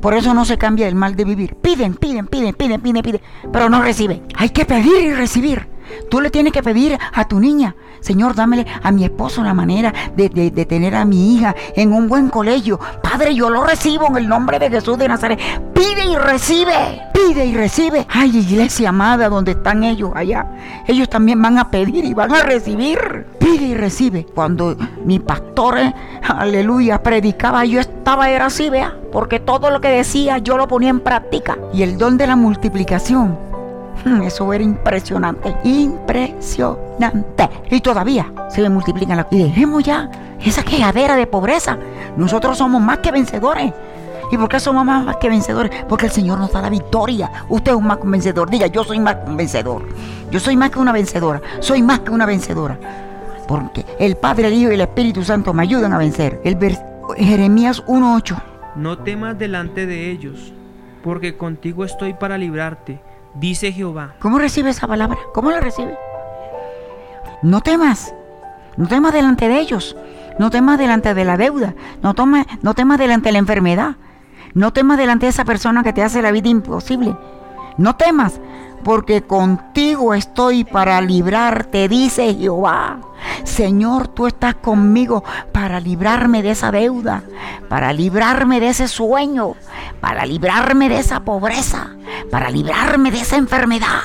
Por 0.00 0.14
eso 0.14 0.34
no 0.34 0.44
se 0.44 0.58
cambia 0.58 0.88
el 0.88 0.94
mal 0.94 1.16
de 1.16 1.24
vivir. 1.24 1.56
Piden, 1.56 1.94
piden, 1.94 2.26
piden, 2.26 2.54
piden, 2.54 2.80
piden, 2.80 3.02
piden, 3.02 3.20
pero 3.52 3.68
no 3.68 3.82
reciben. 3.82 4.22
Hay 4.36 4.50
que 4.50 4.64
pedir 4.64 5.02
y 5.02 5.14
recibir. 5.14 5.77
Tú 6.10 6.20
le 6.20 6.30
tienes 6.30 6.52
que 6.52 6.62
pedir 6.62 6.98
a 7.12 7.26
tu 7.26 7.40
niña, 7.40 7.74
Señor, 8.00 8.34
dámele 8.34 8.66
a 8.82 8.90
mi 8.92 9.04
esposo 9.04 9.42
la 9.42 9.54
manera 9.54 9.92
de, 10.16 10.28
de, 10.28 10.66
tener 10.66 10.94
a 10.94 11.04
mi 11.04 11.34
hija 11.34 11.54
en 11.74 11.92
un 11.92 12.08
buen 12.08 12.28
colegio. 12.28 12.78
Padre, 13.02 13.34
yo 13.34 13.50
lo 13.50 13.64
recibo 13.64 14.06
en 14.06 14.16
el 14.16 14.28
nombre 14.28 14.58
de 14.58 14.70
Jesús 14.70 14.98
de 14.98 15.08
Nazaret. 15.08 15.38
Pide 15.74 16.06
y 16.06 16.16
recibe, 16.16 17.02
pide 17.12 17.46
y 17.46 17.54
recibe. 17.54 18.06
Ay, 18.08 18.36
iglesia 18.36 18.90
amada, 18.90 19.28
donde 19.28 19.52
están 19.52 19.84
ellos 19.84 20.12
allá. 20.14 20.46
Ellos 20.86 21.08
también 21.08 21.40
van 21.42 21.58
a 21.58 21.70
pedir 21.70 22.04
y 22.04 22.14
van 22.14 22.32
a 22.32 22.42
recibir. 22.42 23.26
Pide 23.38 23.66
y 23.66 23.74
recibe. 23.74 24.24
Cuando 24.24 24.76
mi 25.04 25.18
pastor, 25.18 25.78
eh, 25.78 25.94
aleluya, 26.22 27.02
predicaba, 27.02 27.64
yo 27.64 27.80
estaba, 27.80 28.30
era 28.30 28.46
así, 28.46 28.70
vea. 28.70 28.94
Porque 29.12 29.40
todo 29.40 29.70
lo 29.70 29.80
que 29.80 29.88
decía 29.88 30.38
yo 30.38 30.56
lo 30.56 30.68
ponía 30.68 30.90
en 30.90 31.00
práctica. 31.00 31.58
Y 31.72 31.82
el 31.82 31.98
don 31.98 32.16
de 32.16 32.26
la 32.26 32.36
multiplicación 32.36 33.47
eso 34.24 34.52
era 34.52 34.64
impresionante, 34.64 35.54
impresionante. 35.64 37.48
Y 37.70 37.80
todavía 37.80 38.32
se 38.48 38.68
multiplican 38.68 39.16
las... 39.16 39.26
Y 39.30 39.42
dejemos 39.42 39.84
ya 39.84 40.10
esa 40.44 40.62
quejadera 40.62 41.16
de 41.16 41.26
pobreza. 41.26 41.78
Nosotros 42.16 42.58
somos 42.58 42.80
más 42.80 42.98
que 42.98 43.10
vencedores. 43.10 43.72
¿Y 44.30 44.36
por 44.36 44.48
qué 44.48 44.60
somos 44.60 44.84
más, 44.84 45.16
que 45.16 45.28
vencedores? 45.28 45.84
Porque 45.88 46.06
el 46.06 46.12
Señor 46.12 46.38
nos 46.38 46.52
da 46.52 46.60
la 46.60 46.70
victoria. 46.70 47.30
Usted 47.48 47.72
es 47.72 47.78
un 47.78 47.86
más 47.86 47.98
vencedor. 48.02 48.50
Diga, 48.50 48.66
yo 48.66 48.84
soy 48.84 49.00
más 49.00 49.16
que 49.16 49.30
vencedor. 49.30 49.82
Yo 50.30 50.38
soy 50.38 50.56
más 50.56 50.70
que 50.70 50.78
una 50.78 50.92
vencedora. 50.92 51.40
Soy 51.60 51.82
más 51.82 52.00
que 52.00 52.10
una 52.10 52.26
vencedora. 52.26 52.78
Porque 53.46 53.86
el 53.98 54.16
Padre, 54.16 54.48
el 54.48 54.54
Hijo 54.54 54.70
y 54.70 54.74
el 54.74 54.82
Espíritu 54.82 55.24
Santo 55.24 55.54
me 55.54 55.62
ayudan 55.62 55.94
a 55.94 55.98
vencer. 55.98 56.40
El 56.44 56.58
Jeremías 57.16 57.82
1.8. 57.86 58.42
No 58.76 58.98
temas 58.98 59.38
delante 59.38 59.86
de 59.86 60.10
ellos, 60.10 60.52
porque 61.02 61.36
contigo 61.36 61.84
estoy 61.84 62.12
para 62.12 62.36
librarte 62.36 63.00
dice 63.38 63.72
Jehová. 63.72 64.14
¿Cómo 64.20 64.38
recibe 64.38 64.70
esa 64.70 64.86
palabra? 64.86 65.18
¿Cómo 65.34 65.50
la 65.50 65.60
recibe? 65.60 65.96
No 67.42 67.60
temas, 67.60 68.14
no 68.76 68.88
temas 68.88 69.12
delante 69.12 69.48
de 69.48 69.58
ellos, 69.58 69.96
no 70.38 70.50
temas 70.50 70.78
delante 70.78 71.14
de 71.14 71.24
la 71.24 71.36
deuda, 71.36 71.74
no, 72.02 72.14
no 72.62 72.74
temas 72.74 72.98
delante 72.98 73.28
de 73.28 73.32
la 73.32 73.38
enfermedad, 73.38 73.96
no 74.54 74.72
temas 74.72 74.98
delante 74.98 75.26
de 75.26 75.30
esa 75.30 75.44
persona 75.44 75.82
que 75.82 75.92
te 75.92 76.02
hace 76.02 76.22
la 76.22 76.32
vida 76.32 76.48
imposible. 76.48 77.16
No 77.76 77.94
temas, 77.94 78.40
porque 78.84 79.22
contigo 79.22 80.14
estoy 80.14 80.64
para 80.64 81.00
librarte, 81.00 81.88
dice 81.88 82.34
Jehová. 82.34 83.00
Señor, 83.44 84.08
tú 84.08 84.26
estás 84.26 84.54
conmigo 84.54 85.24
para 85.52 85.80
librarme 85.80 86.42
de 86.42 86.50
esa 86.50 86.70
deuda, 86.70 87.22
para 87.68 87.92
librarme 87.92 88.60
de 88.60 88.68
ese 88.68 88.88
sueño, 88.88 89.54
para 90.00 90.24
librarme 90.24 90.88
de 90.88 90.98
esa 90.98 91.20
pobreza, 91.20 91.90
para 92.30 92.50
librarme 92.50 93.10
de 93.10 93.20
esa 93.20 93.36
enfermedad, 93.36 94.00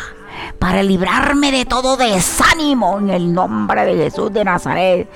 para 0.59 0.83
librarme 0.83 1.51
de 1.51 1.65
todo 1.65 1.97
desánimo 1.97 2.99
en 2.99 3.09
el 3.09 3.33
nombre 3.33 3.85
de 3.85 3.95
Jesús 3.95 4.33
de 4.33 4.43
Nazaret. 4.43 5.09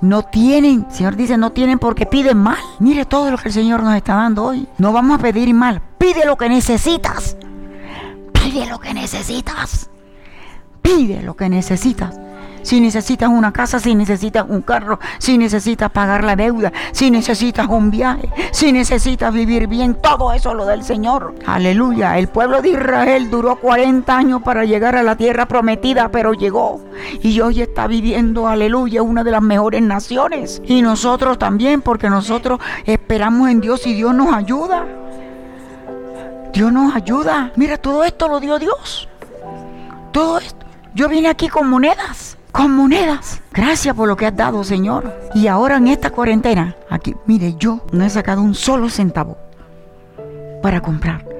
No 0.00 0.22
tienen, 0.24 0.86
Señor 0.90 1.14
dice, 1.14 1.36
no 1.36 1.52
tienen 1.52 1.78
porque 1.78 2.06
piden 2.06 2.36
mal. 2.36 2.58
Mire 2.80 3.04
todo 3.04 3.30
lo 3.30 3.38
que 3.38 3.48
el 3.48 3.54
Señor 3.54 3.84
nos 3.84 3.94
está 3.94 4.16
dando 4.16 4.44
hoy. 4.44 4.66
No 4.78 4.92
vamos 4.92 5.20
a 5.20 5.22
pedir 5.22 5.54
mal. 5.54 5.80
Pide 5.96 6.26
lo 6.26 6.36
que 6.36 6.48
necesitas. 6.48 7.36
Pide 8.42 8.66
lo 8.66 8.78
que 8.78 8.92
necesitas. 8.94 9.90
Pide 10.82 11.22
lo 11.22 11.36
que 11.36 11.48
necesitas 11.48 12.18
si 12.62 12.80
necesitas 12.80 13.28
una 13.28 13.52
casa, 13.52 13.78
si 13.78 13.94
necesitas 13.94 14.46
un 14.48 14.62
carro, 14.62 14.98
si 15.18 15.36
necesitas 15.36 15.90
pagar 15.90 16.24
la 16.24 16.36
deuda, 16.36 16.72
si 16.92 17.10
necesitas 17.10 17.68
un 17.68 17.90
viaje, 17.90 18.28
si 18.52 18.72
necesitas 18.72 19.32
vivir 19.34 19.66
bien, 19.66 19.94
todo 19.94 20.32
eso 20.32 20.54
lo 20.54 20.64
del 20.64 20.84
Señor. 20.84 21.34
Aleluya. 21.46 22.18
El 22.18 22.28
pueblo 22.28 22.62
de 22.62 22.70
Israel 22.70 23.30
duró 23.30 23.56
40 23.56 24.16
años 24.16 24.42
para 24.42 24.64
llegar 24.64 24.96
a 24.96 25.02
la 25.02 25.16
tierra 25.16 25.46
prometida, 25.46 26.10
pero 26.10 26.32
llegó. 26.32 26.80
Y 27.22 27.40
hoy 27.40 27.60
está 27.60 27.86
viviendo, 27.86 28.46
aleluya, 28.46 29.02
una 29.02 29.24
de 29.24 29.32
las 29.32 29.42
mejores 29.42 29.82
naciones. 29.82 30.62
Y 30.64 30.82
nosotros 30.82 31.38
también, 31.38 31.82
porque 31.82 32.08
nosotros 32.08 32.60
esperamos 32.86 33.50
en 33.50 33.60
Dios 33.60 33.86
y 33.86 33.94
Dios 33.94 34.14
nos 34.14 34.32
ayuda. 34.32 35.01
Dios 36.52 36.72
nos 36.72 36.94
ayuda. 36.94 37.52
Mira, 37.56 37.76
todo 37.78 38.04
esto 38.04 38.28
lo 38.28 38.40
dio 38.40 38.58
Dios. 38.58 39.08
Todo 40.12 40.38
esto. 40.38 40.66
Yo 40.94 41.08
vine 41.08 41.28
aquí 41.28 41.48
con 41.48 41.68
monedas 41.68 42.36
con 42.52 42.70
monedas. 42.70 43.40
Gracias 43.52 43.96
por 43.96 44.06
lo 44.06 44.16
que 44.16 44.26
has 44.26 44.36
dado, 44.36 44.62
Señor. 44.62 45.12
Y 45.34 45.46
ahora 45.48 45.78
en 45.78 45.88
esta 45.88 46.10
cuarentena, 46.10 46.76
aquí, 46.90 47.16
mire, 47.26 47.54
yo 47.58 47.84
no 47.92 48.04
he 48.04 48.10
sacado 48.10 48.42
un 48.42 48.54
solo 48.54 48.88
centavo 48.88 49.38
para 50.62 50.80
comprar 50.80 51.31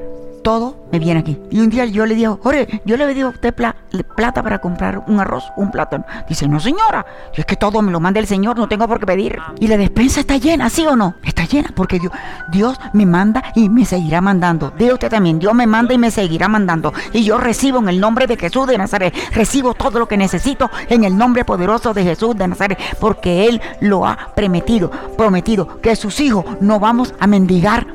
todo 0.42 0.86
me 0.92 0.98
viene 0.98 1.20
aquí. 1.20 1.38
Y 1.50 1.60
un 1.60 1.70
día 1.70 1.84
yo 1.86 2.04
le 2.06 2.14
digo, 2.14 2.38
Jorge, 2.42 2.82
yo 2.84 2.96
le 2.96 3.10
he 3.10 3.22
a 3.22 3.28
usted 3.28 3.54
plata 3.54 4.42
para 4.42 4.58
comprar 4.60 5.04
un 5.06 5.20
arroz, 5.20 5.44
un 5.56 5.70
plátano. 5.70 6.04
Dice, 6.28 6.48
no 6.48 6.60
señora, 6.60 7.06
es 7.34 7.46
que 7.46 7.56
todo 7.56 7.80
me 7.82 7.92
lo 7.92 8.00
manda 8.00 8.20
el 8.20 8.26
Señor, 8.26 8.58
no 8.58 8.68
tengo 8.68 8.86
por 8.88 9.00
qué 9.00 9.06
pedir. 9.06 9.38
Y 9.58 9.68
la 9.68 9.76
despensa 9.76 10.20
está 10.20 10.36
llena, 10.36 10.68
¿sí 10.70 10.86
o 10.86 10.96
no? 10.96 11.14
Está 11.24 11.44
llena 11.44 11.70
porque 11.74 11.98
Dios, 11.98 12.12
Dios 12.50 12.78
me 12.92 13.06
manda 13.06 13.42
y 13.54 13.68
me 13.68 13.84
seguirá 13.84 14.20
mandando. 14.20 14.72
Dios 14.76 14.94
usted 14.94 15.10
también, 15.10 15.38
Dios 15.38 15.54
me 15.54 15.66
manda 15.66 15.94
y 15.94 15.98
me 15.98 16.10
seguirá 16.10 16.48
mandando. 16.48 16.92
Y 17.12 17.24
yo 17.24 17.38
recibo 17.38 17.78
en 17.78 17.88
el 17.88 18.00
nombre 18.00 18.26
de 18.26 18.36
Jesús 18.36 18.66
de 18.66 18.78
Nazaret, 18.78 19.14
recibo 19.32 19.74
todo 19.74 19.98
lo 19.98 20.08
que 20.08 20.16
necesito 20.16 20.70
en 20.88 21.04
el 21.04 21.16
nombre 21.16 21.44
poderoso 21.44 21.94
de 21.94 22.04
Jesús 22.04 22.36
de 22.36 22.48
Nazaret, 22.48 22.78
porque 23.00 23.46
Él 23.48 23.60
lo 23.80 24.06
ha 24.06 24.32
prometido, 24.34 24.90
prometido 25.16 25.80
que 25.80 25.96
sus 25.96 26.20
hijos 26.20 26.44
no 26.60 26.78
vamos 26.80 27.14
a 27.18 27.26
mendigar 27.26 27.86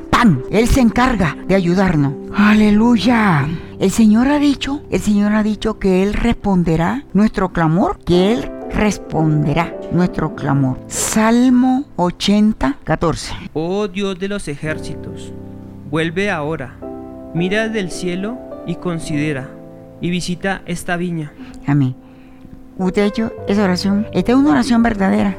él 0.49 0.67
se 0.67 0.81
encarga 0.81 1.37
de 1.47 1.53
ayudarnos. 1.53 2.13
Aleluya. 2.35 3.47
El 3.79 3.91
Señor 3.91 4.27
ha 4.29 4.39
dicho, 4.39 4.81
el 4.89 4.99
Señor 4.99 5.33
ha 5.33 5.43
dicho 5.43 5.77
que 5.77 6.01
Él 6.01 6.13
responderá 6.13 7.03
nuestro 7.13 7.49
clamor, 7.49 7.99
que 7.99 8.33
Él 8.33 8.51
responderá 8.71 9.75
nuestro 9.91 10.35
clamor. 10.35 10.79
Salmo 10.87 11.85
80, 11.97 12.77
14. 12.83 13.33
Oh 13.53 13.87
Dios 13.87 14.17
de 14.17 14.27
los 14.27 14.47
ejércitos, 14.47 15.31
vuelve 15.91 16.31
ahora, 16.31 16.75
mira 17.35 17.69
del 17.69 17.91
cielo 17.91 18.39
y 18.65 18.75
considera, 18.75 19.49
y 20.01 20.09
visita 20.09 20.63
esta 20.65 20.97
viña. 20.97 21.31
Amén. 21.67 21.95
Usted 22.79 23.03
ha 23.03 23.05
hecho 23.05 23.31
esa 23.47 23.63
oración. 23.63 24.07
Esta 24.13 24.31
es 24.31 24.37
una 24.37 24.51
oración 24.51 24.81
verdadera 24.81 25.37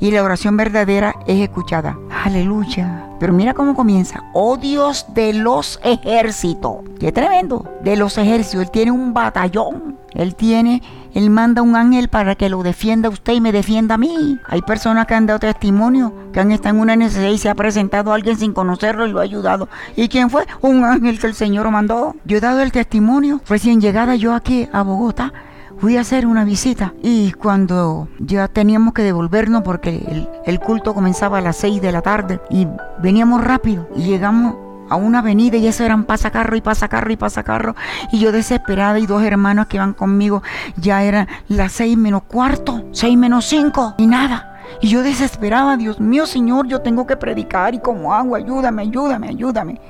y 0.00 0.10
la 0.10 0.22
oración 0.22 0.56
verdadera 0.56 1.14
es 1.26 1.40
escuchada. 1.40 1.98
Aleluya. 2.24 3.06
Pero 3.18 3.32
mira 3.32 3.54
cómo 3.54 3.74
comienza. 3.74 4.22
Oh 4.34 4.56
Dios 4.56 5.06
de 5.14 5.32
los 5.32 5.80
ejércitos. 5.82 6.76
Qué 7.00 7.12
tremendo. 7.12 7.64
De 7.82 7.96
los 7.96 8.18
ejércitos. 8.18 8.66
Él 8.66 8.70
tiene 8.70 8.90
un 8.90 9.14
batallón. 9.14 9.96
Él 10.12 10.34
tiene, 10.34 10.82
él 11.12 11.28
manda 11.28 11.60
un 11.60 11.76
ángel 11.76 12.08
para 12.08 12.36
que 12.36 12.48
lo 12.48 12.62
defienda 12.62 13.08
a 13.08 13.12
usted 13.12 13.34
y 13.34 13.40
me 13.40 13.52
defienda 13.52 13.96
a 13.96 13.98
mí. 13.98 14.38
Hay 14.46 14.62
personas 14.62 15.06
que 15.06 15.14
han 15.14 15.26
dado 15.26 15.38
testimonio, 15.38 16.12
que 16.32 16.40
han 16.40 16.52
estado 16.52 16.74
en 16.74 16.80
una 16.80 16.96
necesidad 16.96 17.28
y 17.28 17.38
se 17.38 17.50
ha 17.50 17.54
presentado 17.54 18.12
a 18.12 18.14
alguien 18.14 18.38
sin 18.38 18.54
conocerlo 18.54 19.06
y 19.06 19.12
lo 19.12 19.20
ha 19.20 19.24
ayudado. 19.24 19.68
¿Y 19.94 20.08
quién 20.08 20.30
fue? 20.30 20.46
Un 20.62 20.84
ángel 20.84 21.18
que 21.18 21.26
el 21.26 21.34
Señor 21.34 21.70
mandó. 21.70 22.16
Yo 22.24 22.38
he 22.38 22.40
dado 22.40 22.62
el 22.62 22.72
testimonio. 22.72 23.42
Recién 23.46 23.80
llegada 23.80 24.14
yo 24.14 24.34
aquí 24.34 24.68
a 24.72 24.82
Bogotá 24.82 25.34
fui 25.78 25.96
a 25.96 26.00
hacer 26.00 26.26
una 26.26 26.44
visita 26.44 26.94
y 27.02 27.32
cuando 27.32 28.08
ya 28.18 28.48
teníamos 28.48 28.94
que 28.94 29.02
devolvernos 29.02 29.62
porque 29.62 30.26
el, 30.44 30.60
culto 30.60 30.94
comenzaba 30.94 31.38
a 31.38 31.40
las 31.40 31.56
6 31.56 31.80
de 31.82 31.92
la 31.92 32.02
tarde 32.02 32.40
y 32.50 32.66
veníamos 33.02 33.44
rápido 33.44 33.88
y 33.94 34.02
llegamos 34.02 34.56
a 34.88 34.96
una 34.96 35.18
avenida 35.18 35.56
y 35.56 35.66
eso 35.66 35.84
eran 35.84 36.04
pasacarro 36.04 36.56
y 36.56 36.60
pasacarro 36.60 37.12
y 37.12 37.16
pasacarro. 37.16 37.74
Y 38.12 38.20
yo 38.20 38.32
desesperada 38.32 38.98
y 38.98 39.06
dos 39.06 39.22
hermanos 39.22 39.66
que 39.66 39.76
iban 39.76 39.94
conmigo, 39.94 40.42
ya 40.76 41.02
eran 41.02 41.28
las 41.48 41.72
seis 41.72 41.96
menos 41.96 42.22
cuarto, 42.22 42.84
seis 42.92 43.16
menos 43.18 43.44
cinco 43.46 43.94
y 43.98 44.06
nada. 44.06 44.52
Y 44.80 44.88
yo 44.88 45.02
desesperaba, 45.02 45.76
Dios 45.76 46.00
mío, 46.00 46.26
Señor, 46.26 46.66
yo 46.68 46.80
tengo 46.82 47.06
que 47.06 47.16
predicar 47.16 47.74
y 47.74 47.80
como 47.80 48.14
hago, 48.14 48.34
ayúdame, 48.34 48.82
ayúdame, 48.82 49.28
ayúdame. 49.28 49.80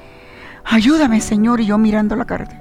Ayúdame, 0.64 1.20
Señor, 1.20 1.60
y 1.60 1.66
yo 1.66 1.78
mirando 1.78 2.16
la 2.16 2.24
carta. 2.24 2.56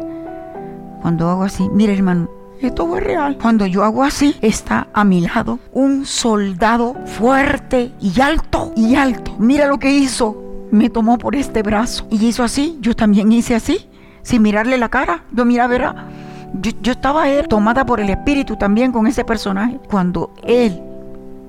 Cuando 1.01 1.29
hago 1.29 1.43
así, 1.43 1.67
mire 1.69 1.93
hermano, 1.93 2.29
esto 2.61 2.87
fue 2.87 2.99
real. 3.01 3.37
Cuando 3.41 3.65
yo 3.65 3.83
hago 3.83 4.03
así, 4.03 4.35
está 4.41 4.87
a 4.93 5.03
mi 5.03 5.21
lado 5.21 5.59
un 5.71 6.05
soldado 6.05 6.95
fuerte 7.05 7.91
y 7.99 8.19
alto 8.21 8.73
y 8.75 8.95
alto. 8.95 9.35
Mira 9.39 9.67
lo 9.67 9.77
que 9.77 9.91
hizo. 9.91 10.41
Me 10.71 10.89
tomó 10.89 11.17
por 11.17 11.35
este 11.35 11.61
brazo 11.61 12.07
y 12.09 12.25
hizo 12.25 12.43
así. 12.43 12.77
Yo 12.81 12.95
también 12.95 13.31
hice 13.31 13.55
así, 13.55 13.87
sin 14.23 14.41
mirarle 14.41 14.77
la 14.77 14.89
cara. 14.89 15.23
Yo 15.31 15.45
mira, 15.45 15.67
verá. 15.67 16.07
Yo, 16.53 16.71
yo 16.81 16.93
estaba 16.93 17.29
él, 17.29 17.47
tomada 17.47 17.85
por 17.85 17.99
el 17.99 18.09
espíritu 18.09 18.55
también 18.55 18.91
con 18.91 19.07
ese 19.07 19.23
personaje. 19.23 19.79
Cuando 19.89 20.33
él, 20.43 20.81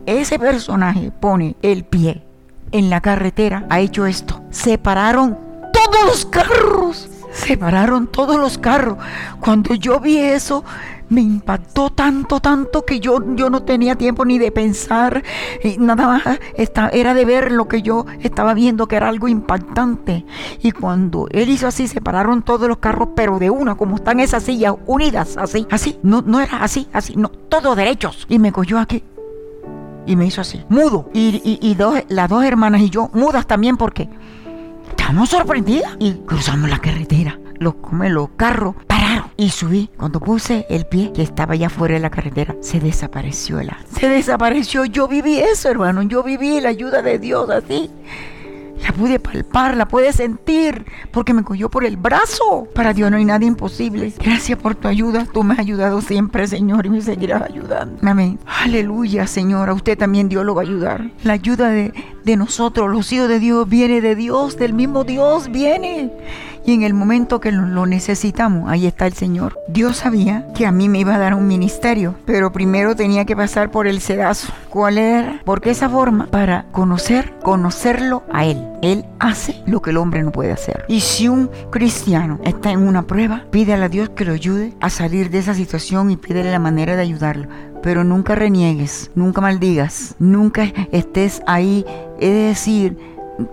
ese 0.04 0.38
personaje, 0.38 1.10
pone 1.10 1.56
el 1.62 1.84
pie 1.84 2.22
en 2.72 2.90
la 2.90 3.00
carretera, 3.00 3.64
ha 3.70 3.80
hecho 3.80 4.06
esto. 4.06 4.42
Separaron 4.50 5.38
todos 5.72 6.04
los 6.06 6.26
carros. 6.26 7.08
Separaron 7.32 8.06
todos 8.06 8.36
los 8.36 8.58
carros. 8.58 8.98
Cuando 9.40 9.74
yo 9.74 10.00
vi 10.00 10.18
eso, 10.18 10.64
me 11.08 11.20
impactó 11.20 11.90
tanto, 11.90 12.40
tanto 12.40 12.84
que 12.84 13.00
yo, 13.00 13.22
yo 13.34 13.50
no 13.50 13.62
tenía 13.62 13.96
tiempo 13.96 14.24
ni 14.24 14.38
de 14.38 14.50
pensar, 14.50 15.22
y 15.62 15.78
nada 15.78 16.06
más 16.06 16.22
era 16.92 17.14
de 17.14 17.24
ver 17.24 17.52
lo 17.52 17.68
que 17.68 17.82
yo 17.82 18.06
estaba 18.20 18.54
viendo, 18.54 18.88
que 18.88 18.96
era 18.96 19.08
algo 19.08 19.28
impactante. 19.28 20.24
Y 20.62 20.72
cuando 20.72 21.26
él 21.30 21.48
hizo 21.48 21.66
así, 21.66 21.88
separaron 21.88 22.42
todos 22.42 22.68
los 22.68 22.78
carros, 22.78 23.10
pero 23.14 23.38
de 23.38 23.50
una, 23.50 23.76
como 23.76 23.96
están 23.96 24.20
esas 24.20 24.42
sillas 24.42 24.74
unidas, 24.86 25.36
así, 25.36 25.66
así, 25.70 25.98
no, 26.02 26.22
no 26.22 26.40
era 26.40 26.62
así, 26.62 26.88
así, 26.92 27.14
no, 27.16 27.28
todos 27.28 27.76
derechos. 27.76 28.26
Y 28.28 28.38
me 28.38 28.52
cogió 28.52 28.78
aquí. 28.78 29.02
Y 30.06 30.14
me 30.14 30.26
hizo 30.26 30.40
así, 30.40 30.62
mudo. 30.68 31.10
Y, 31.12 31.58
y, 31.60 31.74
dos, 31.74 32.02
las 32.08 32.28
dos 32.28 32.44
hermanas 32.44 32.80
y 32.80 32.90
yo, 32.90 33.10
mudas 33.12 33.46
también 33.46 33.76
porque 33.76 34.08
estábamos 34.90 35.30
sorprendidas. 35.30 35.96
Y 35.98 36.14
cruzamos 36.26 36.70
la 36.70 36.78
carretera 36.78 37.38
los, 37.58 37.74
los 37.90 38.28
carros 38.36 38.74
pararon 38.86 39.30
y 39.36 39.50
subí. 39.50 39.90
Cuando 39.96 40.20
puse 40.20 40.66
el 40.68 40.86
pie 40.86 41.12
que 41.12 41.22
estaba 41.22 41.54
ya 41.54 41.68
fuera 41.68 41.94
de 41.94 42.00
la 42.00 42.10
carretera, 42.10 42.56
se 42.60 42.80
desapareció 42.80 43.60
el 43.60 43.70
Se 43.98 44.08
desapareció. 44.08 44.84
Yo 44.84 45.08
viví 45.08 45.38
eso, 45.38 45.68
hermano. 45.68 46.02
Yo 46.02 46.22
viví 46.22 46.60
la 46.60 46.70
ayuda 46.70 47.02
de 47.02 47.18
Dios 47.18 47.50
así. 47.50 47.90
La 48.82 48.92
pude 48.92 49.18
palpar, 49.18 49.76
la 49.76 49.88
pude 49.88 50.12
sentir, 50.12 50.84
porque 51.10 51.32
me 51.32 51.42
cogió 51.42 51.70
por 51.70 51.84
el 51.84 51.96
brazo. 51.96 52.68
Para 52.74 52.92
Dios 52.92 53.10
no 53.10 53.16
hay 53.16 53.24
nada 53.24 53.44
imposible. 53.44 54.12
Gracias 54.22 54.58
por 54.58 54.74
tu 54.74 54.86
ayuda. 54.86 55.26
Tú 55.32 55.42
me 55.42 55.54
has 55.54 55.60
ayudado 55.60 56.00
siempre, 56.02 56.46
Señor, 56.46 56.84
y 56.86 56.90
me 56.90 57.00
seguirás 57.00 57.42
ayudando. 57.42 57.98
Amén. 58.06 58.38
Aleluya, 58.46 59.26
Señor. 59.26 59.70
A 59.70 59.74
usted 59.74 59.96
también 59.96 60.28
Dios 60.28 60.44
lo 60.44 60.54
va 60.54 60.62
a 60.62 60.64
ayudar. 60.64 61.10
La 61.24 61.32
ayuda 61.32 61.70
de, 61.70 61.92
de 62.24 62.36
nosotros, 62.36 62.90
los 62.90 63.10
hijos 63.12 63.28
de 63.28 63.40
Dios, 63.40 63.68
viene 63.68 64.00
de 64.00 64.14
Dios, 64.14 64.56
del 64.58 64.74
mismo 64.74 65.04
Dios 65.04 65.50
viene. 65.50 66.12
Y 66.66 66.74
en 66.74 66.82
el 66.82 66.94
momento 66.94 67.38
que 67.38 67.52
lo 67.52 67.86
necesitamos, 67.86 68.68
ahí 68.68 68.86
está 68.86 69.06
el 69.06 69.12
Señor. 69.12 69.56
Dios 69.68 69.98
sabía 69.98 70.48
que 70.52 70.66
a 70.66 70.72
mí 70.72 70.88
me 70.88 70.98
iba 70.98 71.14
a 71.14 71.18
dar 71.18 71.34
un 71.34 71.46
ministerio, 71.46 72.16
pero 72.24 72.50
primero 72.50 72.96
tenía 72.96 73.24
que 73.24 73.36
pasar 73.36 73.70
por 73.70 73.86
el 73.86 74.00
sedazo. 74.00 74.52
¿Cuál 74.68 74.98
era? 74.98 75.40
Porque 75.44 75.70
esa 75.70 75.88
forma 75.88 76.26
para 76.26 76.66
conocer, 76.72 77.34
conocerlo 77.40 78.24
a 78.32 78.46
Él. 78.46 78.66
Él 78.82 79.04
hace 79.20 79.62
lo 79.64 79.80
que 79.80 79.90
el 79.90 79.96
hombre 79.96 80.24
no 80.24 80.32
puede 80.32 80.50
hacer. 80.50 80.84
Y 80.88 81.02
si 81.02 81.28
un 81.28 81.50
cristiano 81.70 82.40
está 82.42 82.72
en 82.72 82.80
una 82.80 83.06
prueba, 83.06 83.44
pídele 83.52 83.84
a 83.84 83.88
Dios 83.88 84.08
que 84.08 84.24
lo 84.24 84.32
ayude 84.32 84.74
a 84.80 84.90
salir 84.90 85.30
de 85.30 85.38
esa 85.38 85.54
situación 85.54 86.10
y 86.10 86.16
pídele 86.16 86.50
la 86.50 86.58
manera 86.58 86.96
de 86.96 87.02
ayudarlo 87.02 87.48
pero 87.82 88.02
nunca 88.02 88.34
reniegues, 88.34 89.12
nunca 89.14 89.40
maldigas, 89.40 90.16
nunca 90.18 90.64
estés 90.90 91.40
ahí, 91.46 91.84
es 92.18 92.34
decir, 92.34 92.98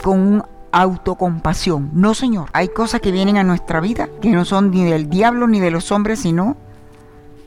con 0.01 0.20
un 0.20 0.43
autocompasión. 0.74 1.91
No, 1.93 2.13
Señor. 2.13 2.49
Hay 2.51 2.67
cosas 2.67 2.99
que 2.99 3.11
vienen 3.11 3.38
a 3.38 3.43
nuestra 3.43 3.80
vida 3.80 4.09
que 4.21 4.30
no 4.30 4.43
son 4.43 4.71
ni 4.71 4.84
del 4.84 5.09
diablo 5.09 5.47
ni 5.47 5.61
de 5.61 5.71
los 5.71 5.91
hombres, 5.91 6.19
sino 6.19 6.57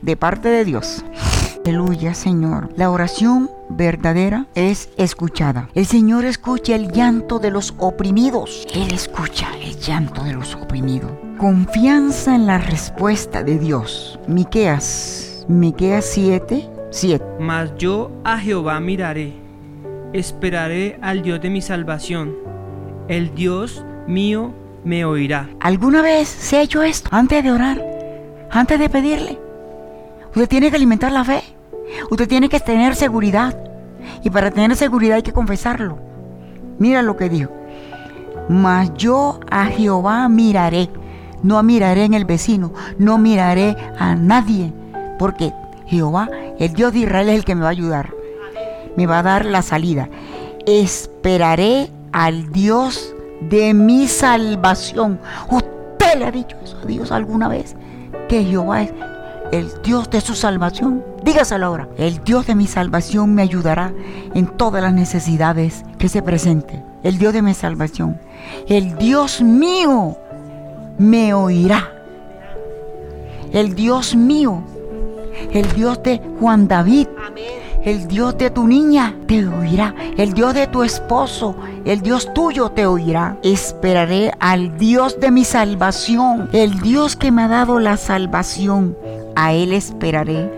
de 0.01 0.15
parte 0.15 0.49
de 0.49 0.65
Dios. 0.65 1.03
Aleluya, 1.65 2.13
Señor. 2.13 2.69
La 2.77 2.89
oración 2.89 3.51
verdadera 3.67 4.45
es 4.55 4.89
escuchada. 4.95 5.67
El 5.75 5.85
Señor 5.85 6.23
escucha 6.23 6.75
el 6.75 6.93
llanto 6.93 7.39
de 7.39 7.51
los 7.51 7.73
oprimidos. 7.77 8.65
Él 8.73 8.93
escucha 8.93 9.49
el 9.61 9.77
llanto 9.77 10.23
de 10.23 10.31
los 10.31 10.55
oprimidos. 10.55 11.11
Confianza 11.37 12.33
en 12.35 12.47
la 12.47 12.57
respuesta 12.57 13.43
de 13.43 13.59
Dios. 13.59 14.17
Miqueas, 14.29 15.45
Miqueas 15.49 16.05
7, 16.05 16.69
7. 16.89 17.25
Mas 17.41 17.75
yo 17.77 18.11
a 18.23 18.39
Jehová 18.39 18.79
miraré, 18.79 19.33
esperaré 20.13 20.97
al 21.01 21.21
Dios 21.21 21.41
de 21.41 21.49
mi 21.49 21.61
salvación 21.61 22.46
el 23.07 23.33
Dios 23.35 23.83
mío 24.07 24.53
me 24.83 25.05
oirá. 25.05 25.49
¿Alguna 25.59 26.01
vez 26.01 26.27
se 26.27 26.57
ha 26.57 26.61
hecho 26.61 26.83
esto 26.83 27.09
antes 27.11 27.43
de 27.43 27.51
orar? 27.51 27.83
Antes 28.51 28.79
de 28.79 28.89
pedirle. 28.89 29.39
Usted 30.29 30.47
tiene 30.47 30.69
que 30.69 30.75
alimentar 30.75 31.11
la 31.11 31.23
fe. 31.23 31.41
Usted 32.09 32.27
tiene 32.27 32.49
que 32.49 32.59
tener 32.59 32.95
seguridad. 32.95 33.57
Y 34.23 34.29
para 34.29 34.51
tener 34.51 34.75
seguridad 34.75 35.17
hay 35.17 35.23
que 35.23 35.33
confesarlo. 35.33 35.99
Mira 36.79 37.01
lo 37.01 37.17
que 37.17 37.29
dijo. 37.29 37.51
Mas 38.49 38.93
yo 38.95 39.39
a 39.49 39.65
Jehová 39.65 40.27
miraré. 40.29 40.89
No 41.43 41.61
miraré 41.63 42.05
en 42.05 42.13
el 42.13 42.25
vecino. 42.25 42.73
No 42.97 43.17
miraré 43.17 43.75
a 43.97 44.15
nadie. 44.15 44.73
Porque 45.19 45.53
Jehová, 45.87 46.29
el 46.59 46.73
Dios 46.73 46.93
de 46.93 46.99
Israel, 46.99 47.29
es 47.29 47.35
el 47.35 47.45
que 47.45 47.55
me 47.55 47.61
va 47.61 47.67
a 47.67 47.71
ayudar. 47.71 48.13
Me 48.95 49.07
va 49.07 49.19
a 49.19 49.23
dar 49.23 49.45
la 49.45 49.61
salida. 49.61 50.09
Esperaré 50.65 51.89
al 52.17 52.51
Dios 52.51 53.13
de 53.41 53.75
mi 53.75 54.07
salvación. 54.07 55.19
¿Usted 55.51 56.17
le 56.17 56.25
ha 56.25 56.31
dicho 56.31 56.57
eso 56.63 56.79
a 56.81 56.85
Dios 56.87 57.11
alguna 57.11 57.47
vez? 57.47 57.75
Que 58.27 58.43
Jehová 58.43 58.81
es 58.81 58.93
el 59.51 59.69
Dios 59.83 60.09
de 60.09 60.19
su 60.19 60.33
salvación. 60.33 61.05
Dígaselo 61.23 61.67
ahora. 61.67 61.87
El 61.95 62.23
Dios 62.23 62.47
de 62.47 62.55
mi 62.55 62.65
salvación 62.65 63.35
me 63.35 63.43
ayudará 63.43 63.93
en 64.33 64.47
todas 64.47 64.81
las 64.81 64.93
necesidades 64.93 65.83
que 65.99 66.09
se 66.09 66.23
presenten. 66.23 66.83
El 67.03 67.19
Dios 67.19 67.33
de 67.33 67.43
mi 67.43 67.53
salvación. 67.53 68.19
El 68.67 68.97
Dios 68.97 69.39
mío 69.43 70.17
me 70.97 71.35
oirá. 71.35 71.91
El 73.53 73.75
Dios 73.75 74.15
mío. 74.15 74.63
El 75.51 75.71
Dios 75.73 76.01
de 76.01 76.19
Juan 76.39 76.67
David. 76.67 77.09
El 77.87 78.05
Dios 78.09 78.37
de 78.37 78.49
tu 78.49 78.67
niña 78.67 79.15
te 79.27 79.47
oirá. 79.47 79.95
El 80.17 80.33
Dios 80.33 80.53
de 80.53 80.67
tu 80.67 80.83
esposo 80.83 81.55
el 81.85 82.01
Dios 82.01 82.33
tuyo 82.33 82.69
te 82.69 82.85
oirá. 82.85 83.37
Esperaré 83.43 84.33
al 84.41 84.77
Dios 84.77 85.21
de 85.21 85.31
mi 85.31 85.45
salvación, 85.45 86.49
el 86.51 86.81
Dios 86.81 87.15
que 87.15 87.31
me 87.31 87.43
ha 87.43 87.47
dado 87.47 87.79
la 87.79 87.95
salvación. 87.95 88.97
A 89.37 89.53
Él 89.53 89.71
esperaré. 89.71 90.51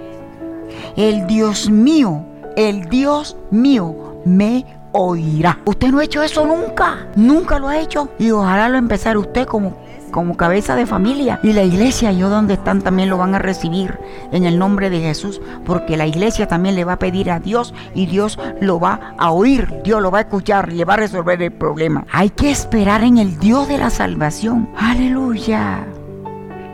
El 0.97 1.27
Dios 1.27 1.69
mío, 1.69 2.25
el 2.55 2.89
Dios 2.89 3.37
mío 3.51 4.21
me 4.25 4.65
oirá. 4.91 5.59
Usted 5.65 5.89
no 5.89 5.99
ha 5.99 6.05
hecho 6.05 6.23
eso 6.23 6.47
nunca, 6.47 7.09
nunca 7.15 7.59
lo 7.59 7.67
ha 7.67 7.77
hecho. 7.77 8.09
Y 8.17 8.31
ojalá 8.31 8.69
lo 8.69 8.79
empezar 8.79 9.19
usted 9.19 9.45
como 9.45 9.77
como 10.09 10.37
cabeza 10.37 10.75
de 10.75 10.85
familia. 10.85 11.39
Y 11.43 11.53
la 11.53 11.63
iglesia, 11.63 12.11
yo 12.11 12.29
donde 12.29 12.55
están, 12.55 12.81
también 12.81 13.09
lo 13.09 13.17
van 13.17 13.35
a 13.35 13.39
recibir 13.39 13.97
en 14.31 14.45
el 14.45 14.59
nombre 14.59 14.89
de 14.89 14.99
Jesús, 14.99 15.41
porque 15.65 15.97
la 15.97 16.07
iglesia 16.07 16.47
también 16.47 16.75
le 16.75 16.85
va 16.85 16.93
a 16.93 16.99
pedir 16.99 17.31
a 17.31 17.39
Dios 17.39 17.73
y 17.93 18.05
Dios 18.05 18.39
lo 18.61 18.79
va 18.79 19.13
a 19.17 19.31
oír, 19.31 19.81
Dios 19.83 20.01
lo 20.01 20.11
va 20.11 20.19
a 20.19 20.21
escuchar, 20.21 20.71
le 20.71 20.85
va 20.85 20.95
a 20.95 20.97
resolver 20.97 21.41
el 21.41 21.51
problema. 21.51 22.05
Hay 22.11 22.29
que 22.29 22.51
esperar 22.51 23.03
en 23.03 23.17
el 23.17 23.39
Dios 23.39 23.67
de 23.67 23.77
la 23.77 23.89
salvación. 23.89 24.69
Aleluya. 24.77 25.85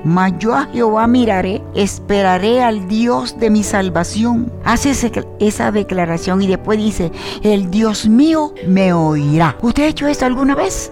Mas 0.05 0.33
yo 0.37 0.53
a 0.53 0.65
Jehová 0.65 1.07
miraré, 1.07 1.63
esperaré 1.73 2.61
al 2.61 2.87
Dios 2.87 3.39
de 3.39 3.49
mi 3.49 3.63
salvación. 3.63 4.51
Hace 4.63 4.93
esa 5.39 5.71
declaración 5.71 6.43
y 6.43 6.47
después 6.47 6.77
dice, 6.77 7.11
el 7.41 7.71
Dios 7.71 8.07
mío 8.07 8.53
me 8.67 8.93
oirá. 8.93 9.57
¿Usted 9.63 9.83
ha 9.83 9.87
hecho 9.87 10.07
eso 10.07 10.27
alguna 10.27 10.53
vez? 10.53 10.91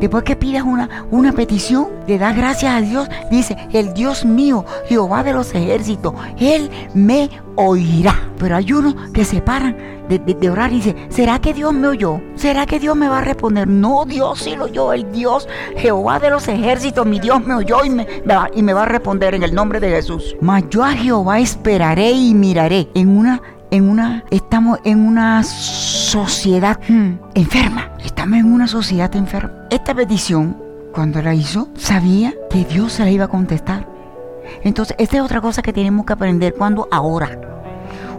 Después 0.00 0.24
que 0.24 0.36
pidas 0.36 0.62
una, 0.62 1.06
una 1.10 1.32
petición, 1.32 1.88
le 2.06 2.18
das 2.18 2.36
gracias 2.36 2.74
a 2.74 2.80
Dios. 2.80 3.08
Dice, 3.30 3.56
el 3.72 3.94
Dios 3.94 4.24
mío, 4.24 4.64
Jehová 4.88 5.22
de 5.22 5.32
los 5.32 5.54
ejércitos, 5.54 6.14
Él 6.38 6.70
me 6.94 7.30
oirá. 7.56 8.14
Pero 8.38 8.56
hay 8.56 8.72
unos 8.72 8.94
que 9.12 9.24
se 9.24 9.40
paran 9.40 9.76
de, 10.08 10.50
orar 10.50 10.72
y 10.72 10.76
dice, 10.76 10.94
¿será 11.08 11.40
que 11.40 11.52
Dios 11.52 11.72
me 11.72 11.88
oyó? 11.88 12.20
¿Será 12.34 12.66
que 12.66 12.78
Dios 12.78 12.96
me 12.96 13.08
va 13.08 13.18
a 13.18 13.22
responder? 13.22 13.66
No, 13.66 14.04
Dios 14.04 14.40
sí 14.40 14.54
lo 14.54 14.64
oyó, 14.64 14.92
el 14.92 15.10
Dios, 15.10 15.48
Jehová 15.76 16.20
de 16.20 16.30
los 16.30 16.46
ejércitos, 16.48 17.06
mi 17.06 17.18
Dios 17.18 17.44
me 17.44 17.54
oyó 17.54 17.84
y 17.84 17.90
me, 17.90 18.06
y 18.54 18.62
me 18.62 18.72
va 18.72 18.82
a 18.82 18.86
responder 18.86 19.34
en 19.34 19.42
el 19.42 19.54
nombre 19.54 19.80
de 19.80 19.88
Jesús. 19.90 20.36
Mas 20.40 20.64
yo 20.70 20.84
a 20.84 20.92
Jehová 20.92 21.40
esperaré 21.40 22.12
y 22.12 22.34
miraré 22.34 22.88
en 22.94 23.16
una 23.16 23.42
en 23.70 23.88
una, 23.88 24.24
estamos 24.30 24.78
en 24.84 25.06
una 25.06 25.42
sociedad 25.42 26.78
hmm, 26.88 27.12
enferma. 27.34 27.90
Estamos 28.04 28.38
en 28.38 28.52
una 28.52 28.66
sociedad 28.68 29.14
enferma. 29.16 29.66
Esta 29.70 29.94
petición 29.94 30.56
cuando 30.92 31.20
la 31.20 31.34
hizo, 31.34 31.68
sabía 31.76 32.34
que 32.50 32.64
Dios 32.64 32.94
se 32.94 33.04
la 33.04 33.10
iba 33.10 33.26
a 33.26 33.28
contestar. 33.28 33.86
Entonces, 34.62 34.96
esta 34.98 35.16
es 35.16 35.22
otra 35.22 35.40
cosa 35.40 35.62
que 35.62 35.72
tenemos 35.72 36.06
que 36.06 36.12
aprender 36.12 36.54
cuando 36.54 36.88
ahora. 36.90 37.38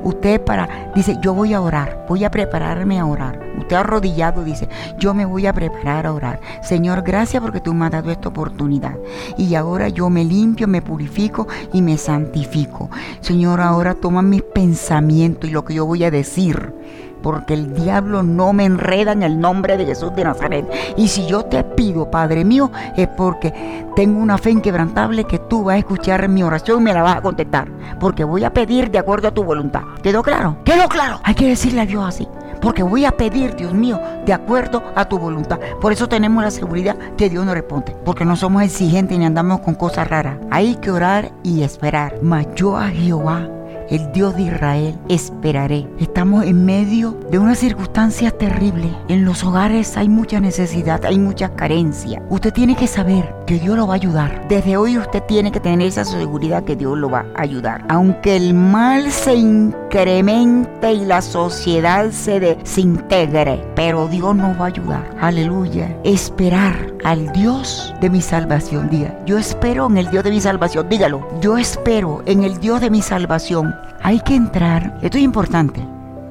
Usted 0.03 0.41
para, 0.41 0.91
dice, 0.95 1.17
yo 1.21 1.33
voy 1.33 1.53
a 1.53 1.61
orar, 1.61 2.05
voy 2.07 2.23
a 2.23 2.31
prepararme 2.31 2.99
a 2.99 3.05
orar. 3.05 3.39
Usted 3.57 3.75
arrodillado 3.75 4.43
dice, 4.43 4.69
yo 4.99 5.13
me 5.13 5.25
voy 5.25 5.47
a 5.47 5.53
preparar 5.53 6.05
a 6.05 6.13
orar. 6.13 6.39
Señor, 6.61 7.01
gracias 7.01 7.41
porque 7.41 7.59
tú 7.59 7.73
me 7.73 7.85
has 7.85 7.91
dado 7.91 8.11
esta 8.11 8.29
oportunidad. 8.29 8.95
Y 9.37 9.55
ahora 9.55 9.89
yo 9.89 10.09
me 10.09 10.23
limpio, 10.23 10.67
me 10.67 10.81
purifico 10.81 11.47
y 11.73 11.81
me 11.81 11.97
santifico. 11.97 12.89
Señor, 13.21 13.61
ahora 13.61 13.95
toma 13.95 14.21
mis 14.21 14.43
pensamientos 14.43 15.49
y 15.49 15.53
lo 15.53 15.65
que 15.65 15.73
yo 15.73 15.85
voy 15.85 16.03
a 16.03 16.11
decir 16.11 16.73
porque 17.21 17.53
el 17.53 17.73
diablo 17.73 18.23
no 18.23 18.53
me 18.53 18.65
enreda 18.65 19.11
en 19.11 19.23
el 19.23 19.39
nombre 19.39 19.77
de 19.77 19.85
Jesús 19.85 20.15
de 20.15 20.23
Nazaret. 20.23 20.65
Y 20.95 21.07
si 21.07 21.25
yo 21.25 21.43
te 21.45 21.63
pido, 21.63 22.09
Padre 22.09 22.45
mío, 22.45 22.71
es 22.95 23.07
porque 23.07 23.85
tengo 23.95 24.19
una 24.19 24.37
fe 24.37 24.51
inquebrantable 24.51 25.25
que 25.25 25.39
tú 25.39 25.65
vas 25.65 25.75
a 25.75 25.79
escuchar 25.79 26.27
mi 26.29 26.43
oración 26.43 26.81
y 26.81 26.83
me 26.83 26.93
la 26.93 27.03
vas 27.03 27.17
a 27.17 27.21
contestar. 27.21 27.67
Porque 27.99 28.23
voy 28.23 28.43
a 28.43 28.53
pedir 28.53 28.91
de 28.91 28.99
acuerdo 28.99 29.27
a 29.27 29.33
tu 29.33 29.43
voluntad. 29.43 29.81
¿Quedó 30.01 30.23
claro? 30.23 30.57
¿Quedó 30.63 30.87
claro? 30.87 31.19
Hay 31.23 31.35
que 31.35 31.47
decirle 31.47 31.81
a 31.81 31.85
Dios 31.85 32.05
así. 32.05 32.27
Porque 32.61 32.83
voy 32.83 33.05
a 33.05 33.11
pedir, 33.11 33.55
Dios 33.55 33.73
mío, 33.73 33.99
de 34.25 34.33
acuerdo 34.33 34.83
a 34.95 35.05
tu 35.05 35.19
voluntad. 35.19 35.59
Por 35.79 35.91
eso 35.91 36.07
tenemos 36.07 36.43
la 36.43 36.51
seguridad 36.51 36.97
que 37.17 37.29
Dios 37.29 37.45
nos 37.45 37.53
responde. 37.53 37.95
Porque 38.03 38.25
no 38.25 38.35
somos 38.35 38.63
exigentes 38.63 39.17
ni 39.17 39.25
andamos 39.25 39.61
con 39.61 39.75
cosas 39.75 40.07
raras. 40.07 40.37
Hay 40.49 40.75
que 40.75 40.91
orar 40.91 41.31
y 41.43 41.63
esperar. 41.63 42.15
Mas 42.21 42.47
yo 42.55 42.75
a 42.75 42.89
Jehová 42.89 43.47
el 43.89 44.11
Dios 44.11 44.35
de 44.35 44.43
Israel, 44.43 44.99
esperaré. 45.09 45.87
Estamos 45.99 46.45
en 46.45 46.65
medio 46.65 47.17
de 47.31 47.39
una 47.39 47.55
circunstancia 47.55 48.31
terrible. 48.31 48.89
En 49.07 49.25
los 49.25 49.43
hogares 49.43 49.97
hay 49.97 50.09
mucha 50.09 50.39
necesidad, 50.39 51.05
hay 51.05 51.19
mucha 51.19 51.49
carencia. 51.55 52.21
Usted 52.29 52.53
tiene 52.53 52.75
que 52.75 52.87
saber 52.87 53.33
que 53.45 53.59
Dios 53.59 53.77
lo 53.77 53.87
va 53.87 53.93
a 53.93 53.97
ayudar. 53.97 54.47
Desde 54.49 54.77
hoy 54.77 54.97
usted 54.97 55.23
tiene 55.23 55.51
que 55.51 55.59
tener 55.59 55.87
esa 55.87 56.05
seguridad 56.05 56.63
que 56.63 56.75
Dios 56.75 56.97
lo 56.97 57.09
va 57.09 57.25
a 57.35 57.41
ayudar. 57.41 57.85
Aunque 57.89 58.35
el 58.35 58.53
mal 58.53 59.11
se 59.11 59.35
incremente 59.35 60.93
y 60.93 61.05
la 61.05 61.21
sociedad 61.21 62.11
se 62.11 62.39
desintegre, 62.39 63.63
pero 63.75 64.07
Dios 64.07 64.35
nos 64.35 64.59
va 64.59 64.65
a 64.65 64.67
ayudar. 64.67 65.15
Aleluya. 65.19 65.95
Esperar 66.03 66.93
al 67.03 67.31
Dios 67.31 67.93
de 68.01 68.09
mi 68.09 68.21
salvación. 68.21 68.89
Diga, 68.89 69.17
yo 69.25 69.37
espero 69.37 69.87
en 69.87 69.97
el 69.97 70.09
Dios 70.09 70.23
de 70.23 70.31
mi 70.31 70.41
salvación. 70.41 70.89
Dígalo, 70.89 71.25
yo 71.41 71.57
espero 71.57 72.21
en 72.25 72.43
el 72.43 72.59
Dios 72.59 72.81
de 72.81 72.89
mi 72.89 73.01
salvación. 73.01 73.76
Hay 74.01 74.19
que 74.21 74.35
entrar, 74.35 74.99
esto 75.01 75.17
es 75.17 75.23
importante, 75.23 75.81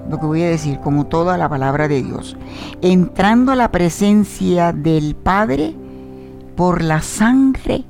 lo 0.08 0.18
que 0.18 0.26
voy 0.26 0.42
a 0.42 0.48
decir, 0.48 0.78
como 0.80 1.06
toda 1.06 1.36
la 1.36 1.48
palabra 1.48 1.88
de 1.88 2.02
Dios. 2.02 2.36
Entrando 2.80 3.52
a 3.52 3.56
la 3.56 3.70
presencia 3.70 4.72
del 4.72 5.14
Padre 5.14 5.74
por 6.56 6.82
la 6.82 7.02
sangre 7.02 7.84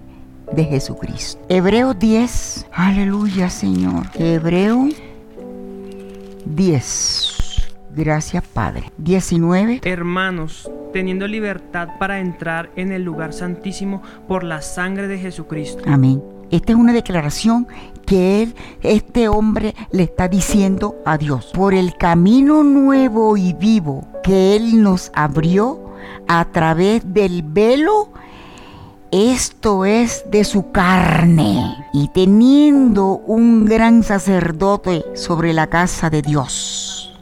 de 0.52 0.64
Jesucristo. 0.64 1.44
Hebreo 1.48 1.94
10, 1.94 2.66
aleluya 2.72 3.50
Señor. 3.50 4.06
Hebreo 4.14 4.88
10. 6.44 7.36
Gracias 7.94 8.44
Padre. 8.52 8.92
19. 8.98 9.80
Hermanos, 9.84 10.70
teniendo 10.92 11.26
libertad 11.26 11.88
para 11.98 12.20
entrar 12.20 12.70
en 12.76 12.92
el 12.92 13.02
lugar 13.02 13.32
santísimo 13.32 14.02
por 14.28 14.44
la 14.44 14.60
sangre 14.62 15.08
de 15.08 15.18
Jesucristo. 15.18 15.82
Amén. 15.86 16.22
Esta 16.50 16.72
es 16.72 16.78
una 16.78 16.92
declaración 16.92 17.66
que 18.06 18.42
él, 18.42 18.54
este 18.82 19.28
hombre, 19.28 19.74
le 19.90 20.04
está 20.04 20.28
diciendo 20.28 20.96
a 21.04 21.18
Dios. 21.18 21.50
Por 21.52 21.74
el 21.74 21.96
camino 21.96 22.62
nuevo 22.62 23.36
y 23.36 23.52
vivo 23.52 24.06
que 24.22 24.56
Él 24.56 24.82
nos 24.82 25.10
abrió 25.14 25.92
a 26.28 26.44
través 26.46 27.02
del 27.12 27.42
velo, 27.42 28.10
esto 29.10 29.84
es 29.84 30.24
de 30.30 30.44
su 30.44 30.70
carne. 30.70 31.76
Y 31.92 32.08
teniendo 32.08 33.18
un 33.26 33.64
gran 33.64 34.02
sacerdote 34.02 35.04
sobre 35.14 35.52
la 35.52 35.66
casa 35.66 36.10
de 36.10 36.22
Dios. 36.22 37.12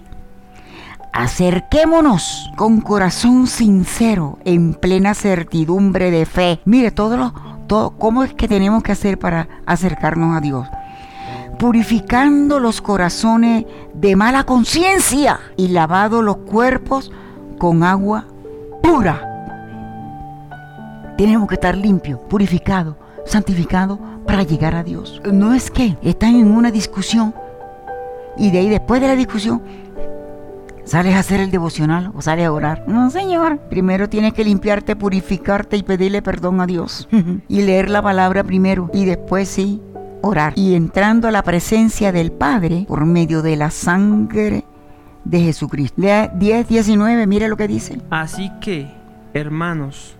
Acerquémonos 1.12 2.50
con 2.56 2.80
corazón 2.80 3.46
sincero, 3.46 4.38
en 4.44 4.74
plena 4.74 5.14
certidumbre 5.14 6.10
de 6.10 6.26
fe. 6.26 6.60
Mire, 6.64 6.90
todo 6.90 7.16
lo, 7.16 7.32
todo, 7.66 7.90
¿cómo 7.90 8.24
es 8.24 8.34
que 8.34 8.48
tenemos 8.48 8.82
que 8.82 8.92
hacer 8.92 9.18
para 9.18 9.48
acercarnos 9.66 10.36
a 10.36 10.40
Dios? 10.40 10.66
Purificando 11.58 12.60
los 12.60 12.80
corazones 12.80 13.64
de 13.94 14.16
mala 14.16 14.44
conciencia 14.44 15.40
y 15.56 15.68
lavado 15.68 16.22
los 16.22 16.38
cuerpos 16.38 17.12
con 17.58 17.82
agua 17.82 18.26
pura. 18.82 19.30
Tenemos 21.16 21.48
que 21.48 21.54
estar 21.54 21.76
limpios, 21.76 22.18
purificados, 22.28 22.96
santificados 23.24 23.98
para 24.26 24.42
llegar 24.42 24.74
a 24.74 24.82
Dios. 24.82 25.22
No 25.32 25.54
es 25.54 25.70
que 25.70 25.96
están 26.02 26.34
en 26.34 26.50
una 26.50 26.70
discusión 26.70 27.34
y 28.36 28.50
de 28.50 28.58
ahí 28.58 28.68
después 28.68 29.00
de 29.00 29.08
la 29.08 29.16
discusión 29.16 29.62
¿Sales 30.84 31.14
a 31.14 31.20
hacer 31.20 31.40
el 31.40 31.50
devocional 31.50 32.12
o 32.14 32.20
sales 32.20 32.46
a 32.46 32.52
orar? 32.52 32.84
No, 32.86 33.10
Señor. 33.10 33.58
Primero 33.70 34.08
tienes 34.08 34.34
que 34.34 34.44
limpiarte, 34.44 34.96
purificarte 34.96 35.78
y 35.78 35.82
pedirle 35.82 36.20
perdón 36.20 36.60
a 36.60 36.66
Dios. 36.66 37.08
y 37.48 37.62
leer 37.62 37.88
la 37.88 38.02
palabra 38.02 38.44
primero 38.44 38.90
y 38.92 39.06
después 39.06 39.48
sí 39.48 39.80
orar. 40.20 40.52
Y 40.56 40.74
entrando 40.74 41.28
a 41.28 41.30
la 41.30 41.42
presencia 41.42 42.12
del 42.12 42.32
Padre 42.32 42.84
por 42.86 43.06
medio 43.06 43.42
de 43.42 43.56
la 43.56 43.70
sangre 43.70 44.64
de 45.24 45.40
Jesucristo. 45.40 46.00
Lea 46.00 46.28
10, 46.28 46.68
19, 46.68 47.26
mire 47.26 47.48
lo 47.48 47.56
que 47.56 47.66
dice. 47.66 47.98
Así 48.10 48.50
que, 48.60 48.90
hermanos, 49.32 50.16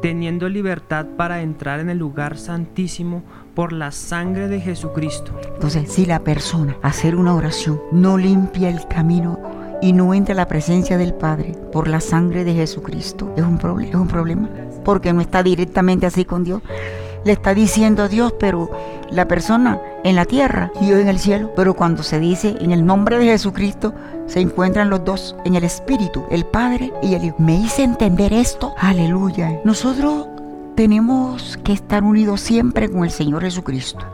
teniendo 0.00 0.48
libertad 0.48 1.06
para 1.16 1.42
entrar 1.42 1.80
en 1.80 1.90
el 1.90 1.98
lugar 1.98 2.38
santísimo 2.38 3.22
por 3.54 3.72
la 3.72 3.90
sangre 3.90 4.48
de 4.48 4.60
Jesucristo. 4.60 5.32
Entonces, 5.54 5.90
si 5.90 6.06
la 6.06 6.20
persona 6.20 6.76
hacer 6.82 7.16
una 7.16 7.34
oración 7.34 7.80
no 7.90 8.16
limpia 8.16 8.68
el 8.68 8.86
camino 8.86 9.38
y 9.84 9.92
no 9.92 10.14
entra 10.14 10.34
la 10.34 10.48
presencia 10.48 10.96
del 10.96 11.12
Padre 11.12 11.52
por 11.70 11.88
la 11.88 12.00
sangre 12.00 12.42
de 12.42 12.54
Jesucristo, 12.54 13.34
es 13.36 13.44
un 13.44 13.58
problema, 13.58 13.90
es 13.90 13.96
un 13.96 14.08
problema, 14.08 14.48
porque 14.82 15.12
no 15.12 15.20
está 15.20 15.42
directamente 15.42 16.06
así 16.06 16.24
con 16.24 16.42
Dios. 16.42 16.62
Le 17.26 17.32
está 17.32 17.52
diciendo 17.52 18.02
a 18.02 18.08
Dios, 18.08 18.32
pero 18.40 18.70
la 19.10 19.28
persona 19.28 19.78
en 20.02 20.16
la 20.16 20.24
tierra 20.24 20.72
y 20.80 20.88
yo 20.88 20.98
en 20.98 21.08
el 21.08 21.18
cielo. 21.18 21.52
Pero 21.54 21.74
cuando 21.74 22.02
se 22.02 22.18
dice 22.18 22.56
en 22.60 22.70
el 22.70 22.86
nombre 22.86 23.18
de 23.18 23.26
Jesucristo, 23.26 23.92
se 24.26 24.40
encuentran 24.40 24.88
los 24.88 25.04
dos 25.04 25.36
en 25.44 25.54
el 25.54 25.64
Espíritu, 25.64 26.24
el 26.30 26.46
Padre 26.46 26.90
y 27.02 27.14
el 27.14 27.24
Hijo. 27.24 27.36
¿Me 27.38 27.56
hice 27.56 27.82
entender 27.82 28.32
esto? 28.32 28.72
Aleluya. 28.78 29.60
Nosotros 29.64 30.28
tenemos 30.76 31.58
que 31.62 31.74
estar 31.74 32.04
unidos 32.04 32.40
siempre 32.40 32.90
con 32.90 33.04
el 33.04 33.10
Señor 33.10 33.42
Jesucristo. 33.42 34.04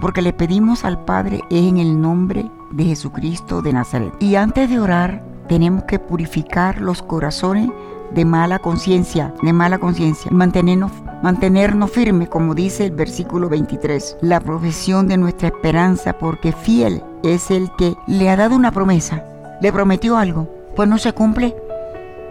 Porque 0.00 0.22
le 0.22 0.32
pedimos 0.32 0.86
al 0.86 1.04
Padre 1.04 1.42
en 1.50 1.76
el 1.76 2.00
nombre 2.00 2.50
de 2.70 2.84
Jesucristo 2.84 3.62
de 3.62 3.72
Nazaret. 3.72 4.12
Y 4.20 4.36
antes 4.36 4.68
de 4.70 4.78
orar, 4.78 5.22
tenemos 5.48 5.84
que 5.84 5.98
purificar 5.98 6.80
los 6.80 7.02
corazones 7.02 7.70
de 8.14 8.24
mala 8.24 8.58
conciencia, 8.58 9.34
de 9.42 9.52
mala 9.52 9.78
conciencia, 9.78 10.30
mantenernos, 10.30 10.92
mantenernos 11.22 11.90
firmes, 11.90 12.28
como 12.28 12.54
dice 12.54 12.86
el 12.86 12.92
versículo 12.92 13.48
23, 13.48 14.18
la 14.20 14.40
profesión 14.40 15.06
de 15.08 15.16
nuestra 15.16 15.48
esperanza, 15.48 16.18
porque 16.18 16.52
fiel 16.52 17.02
es 17.22 17.50
el 17.50 17.70
que 17.76 17.94
le 18.06 18.28
ha 18.28 18.36
dado 18.36 18.56
una 18.56 18.72
promesa, 18.72 19.24
le 19.60 19.72
prometió 19.72 20.16
algo, 20.16 20.48
pues 20.74 20.88
no 20.88 20.98
se 20.98 21.12
cumple, 21.12 21.56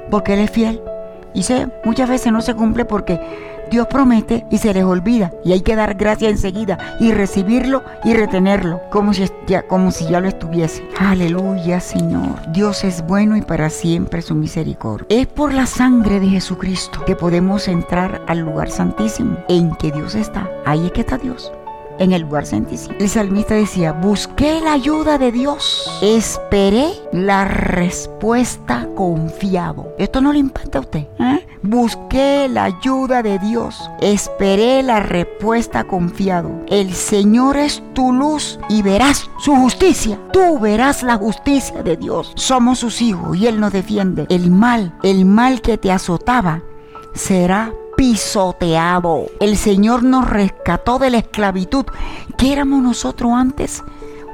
porque 0.09 0.33
él 0.33 0.39
es 0.39 0.51
fiel. 0.51 0.81
Y 1.33 1.43
sé, 1.43 1.67
muchas 1.85 2.09
veces 2.09 2.31
no 2.31 2.41
se 2.41 2.55
cumple 2.55 2.85
porque 2.85 3.19
Dios 3.69 3.87
promete 3.87 4.45
y 4.49 4.57
se 4.57 4.73
les 4.73 4.83
olvida 4.83 5.31
y 5.43 5.51
hay 5.51 5.61
que 5.61 5.75
dar 5.75 5.95
gracia 5.95 6.29
enseguida 6.29 6.97
y 6.99 7.11
recibirlo 7.11 7.83
y 8.03 8.13
retenerlo 8.13 8.81
como 8.89 9.13
si, 9.13 9.25
ya, 9.47 9.63
como 9.63 9.91
si 9.91 10.07
ya 10.07 10.19
lo 10.19 10.27
estuviese. 10.27 10.87
Aleluya 10.97 11.79
Señor. 11.79 12.39
Dios 12.51 12.83
es 12.83 13.05
bueno 13.05 13.37
y 13.37 13.41
para 13.41 13.69
siempre 13.69 14.21
su 14.21 14.35
misericordia. 14.35 15.07
Es 15.09 15.27
por 15.27 15.53
la 15.53 15.65
sangre 15.65 16.19
de 16.19 16.27
Jesucristo 16.27 17.03
que 17.05 17.15
podemos 17.15 17.67
entrar 17.67 18.21
al 18.27 18.39
lugar 18.39 18.69
santísimo 18.69 19.37
en 19.47 19.75
que 19.75 19.91
Dios 19.91 20.15
está. 20.15 20.49
Ahí 20.65 20.87
es 20.87 20.91
que 20.91 21.01
está 21.01 21.17
Dios 21.17 21.51
en 21.99 22.13
el 22.13 22.23
lugar 22.23 22.45
santísimo. 22.45 22.95
El 22.99 23.09
salmista 23.09 23.53
decía, 23.53 23.91
busqué 23.91 24.59
la 24.61 24.73
ayuda 24.73 25.17
de 25.17 25.31
Dios, 25.31 25.99
esperé 26.01 26.91
la 27.11 27.45
respuesta 27.45 28.87
confiado. 28.95 29.93
Esto 29.97 30.21
no 30.21 30.33
le 30.33 30.39
impacta 30.39 30.79
a 30.79 30.81
usted. 30.81 31.07
¿eh? 31.19 31.45
Busqué 31.61 32.47
la 32.49 32.63
ayuda 32.65 33.21
de 33.21 33.37
Dios, 33.37 33.89
esperé 33.99 34.81
la 34.81 35.01
respuesta 35.01 35.83
confiado. 35.83 36.49
El 36.67 36.93
Señor 36.93 37.57
es 37.57 37.83
tu 37.93 38.13
luz 38.13 38.59
y 38.69 38.81
verás 38.81 39.29
su 39.39 39.55
justicia. 39.55 40.17
Tú 40.31 40.57
verás 40.59 41.03
la 41.03 41.17
justicia 41.17 41.83
de 41.83 41.97
Dios. 41.97 42.31
Somos 42.35 42.79
sus 42.79 43.01
hijos 43.01 43.37
y 43.37 43.47
Él 43.47 43.59
nos 43.59 43.73
defiende. 43.73 44.25
El 44.29 44.51
mal, 44.51 44.93
el 45.03 45.25
mal 45.25 45.61
que 45.61 45.77
te 45.77 45.91
azotaba, 45.91 46.63
será 47.13 47.73
pisoteado. 47.99 49.25
El 49.41 49.57
Señor 49.57 50.03
nos 50.03 50.29
rescató 50.29 50.99
de 50.99 51.09
la 51.09 51.17
esclavitud 51.17 51.85
que 52.37 52.53
éramos 52.53 52.81
nosotros 52.81 53.33
antes, 53.33 53.83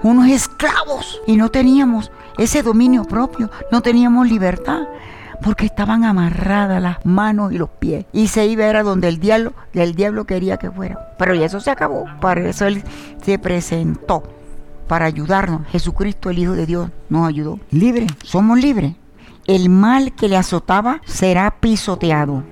unos 0.03 0.27
esclavos, 0.27 1.19
y 1.25 1.35
no 1.35 1.49
teníamos 1.49 2.11
ese 2.37 2.61
dominio 2.61 3.05
propio, 3.05 3.49
no 3.71 3.81
teníamos 3.81 4.29
libertad. 4.29 4.81
porque 5.41 5.65
estaban 5.65 6.05
amarradas 6.05 6.81
las 6.81 7.05
manos 7.05 7.51
y 7.51 7.57
los 7.57 7.69
pies. 7.69 8.05
Y 8.13 8.29
se 8.29 8.45
iba 8.47 8.65
era 8.65 8.83
donde 8.83 9.09
el 9.09 9.19
diablo, 9.19 9.51
el 9.73 9.93
diablo 9.93 10.25
quería 10.25 10.57
que 10.57 10.71
fuera. 10.71 11.13
Pero 11.19 11.33
eso 11.33 11.59
se 11.59 11.69
acabó. 11.71 12.05
Para 12.21 12.47
eso 12.47 12.65
él 12.65 12.83
se 13.21 13.37
presentó 13.37 14.23
para 14.87 15.05
ayudarnos. 15.05 15.67
Jesucristo, 15.67 16.29
el 16.29 16.39
Hijo 16.39 16.53
de 16.53 16.65
Dios, 16.65 16.89
nos 17.09 17.27
ayudó. 17.27 17.59
Libre, 17.69 18.07
somos 18.23 18.59
libres. 18.59 18.93
El 19.45 19.69
mal 19.69 20.13
que 20.13 20.29
le 20.29 20.37
azotaba 20.37 21.01
será 21.05 21.51
pisoteado. 21.59 22.43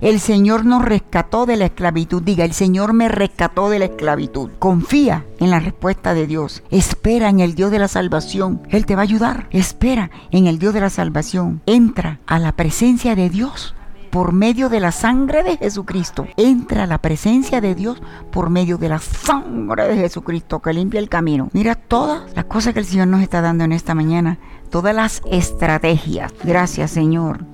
El 0.00 0.20
Señor 0.20 0.64
nos 0.64 0.84
rescató 0.84 1.46
de 1.46 1.56
la 1.56 1.66
esclavitud. 1.66 2.22
Diga, 2.22 2.44
el 2.44 2.52
Señor 2.52 2.92
me 2.92 3.08
rescató 3.08 3.70
de 3.70 3.78
la 3.78 3.84
esclavitud. 3.86 4.50
Confía 4.58 5.24
en 5.38 5.50
la 5.50 5.60
respuesta 5.60 6.14
de 6.14 6.26
Dios. 6.26 6.62
Espera 6.70 7.28
en 7.28 7.40
el 7.40 7.54
Dios 7.54 7.70
de 7.70 7.78
la 7.78 7.88
salvación. 7.88 8.62
Él 8.70 8.86
te 8.86 8.94
va 8.94 9.02
a 9.02 9.04
ayudar. 9.04 9.46
Espera 9.50 10.10
en 10.30 10.46
el 10.46 10.58
Dios 10.58 10.74
de 10.74 10.80
la 10.80 10.90
salvación. 10.90 11.62
Entra 11.66 12.20
a 12.26 12.38
la 12.38 12.52
presencia 12.52 13.14
de 13.14 13.30
Dios 13.30 13.74
por 14.12 14.32
medio 14.32 14.68
de 14.68 14.78
la 14.78 14.92
sangre 14.92 15.42
de 15.42 15.56
Jesucristo. 15.56 16.26
Entra 16.36 16.84
a 16.84 16.86
la 16.86 16.98
presencia 16.98 17.62
de 17.62 17.74
Dios 17.74 18.02
por 18.30 18.50
medio 18.50 18.76
de 18.76 18.90
la 18.90 18.98
sangre 18.98 19.88
de 19.88 19.96
Jesucristo 19.96 20.60
que 20.60 20.74
limpia 20.74 21.00
el 21.00 21.08
camino. 21.08 21.48
Mira 21.54 21.74
todas 21.76 22.22
las 22.36 22.44
cosas 22.44 22.74
que 22.74 22.80
el 22.80 22.84
Señor 22.84 23.08
nos 23.08 23.22
está 23.22 23.40
dando 23.40 23.64
en 23.64 23.72
esta 23.72 23.94
mañana. 23.94 24.38
Todas 24.68 24.94
las 24.94 25.22
estrategias. 25.30 26.30
Gracias 26.44 26.90
Señor. 26.90 27.46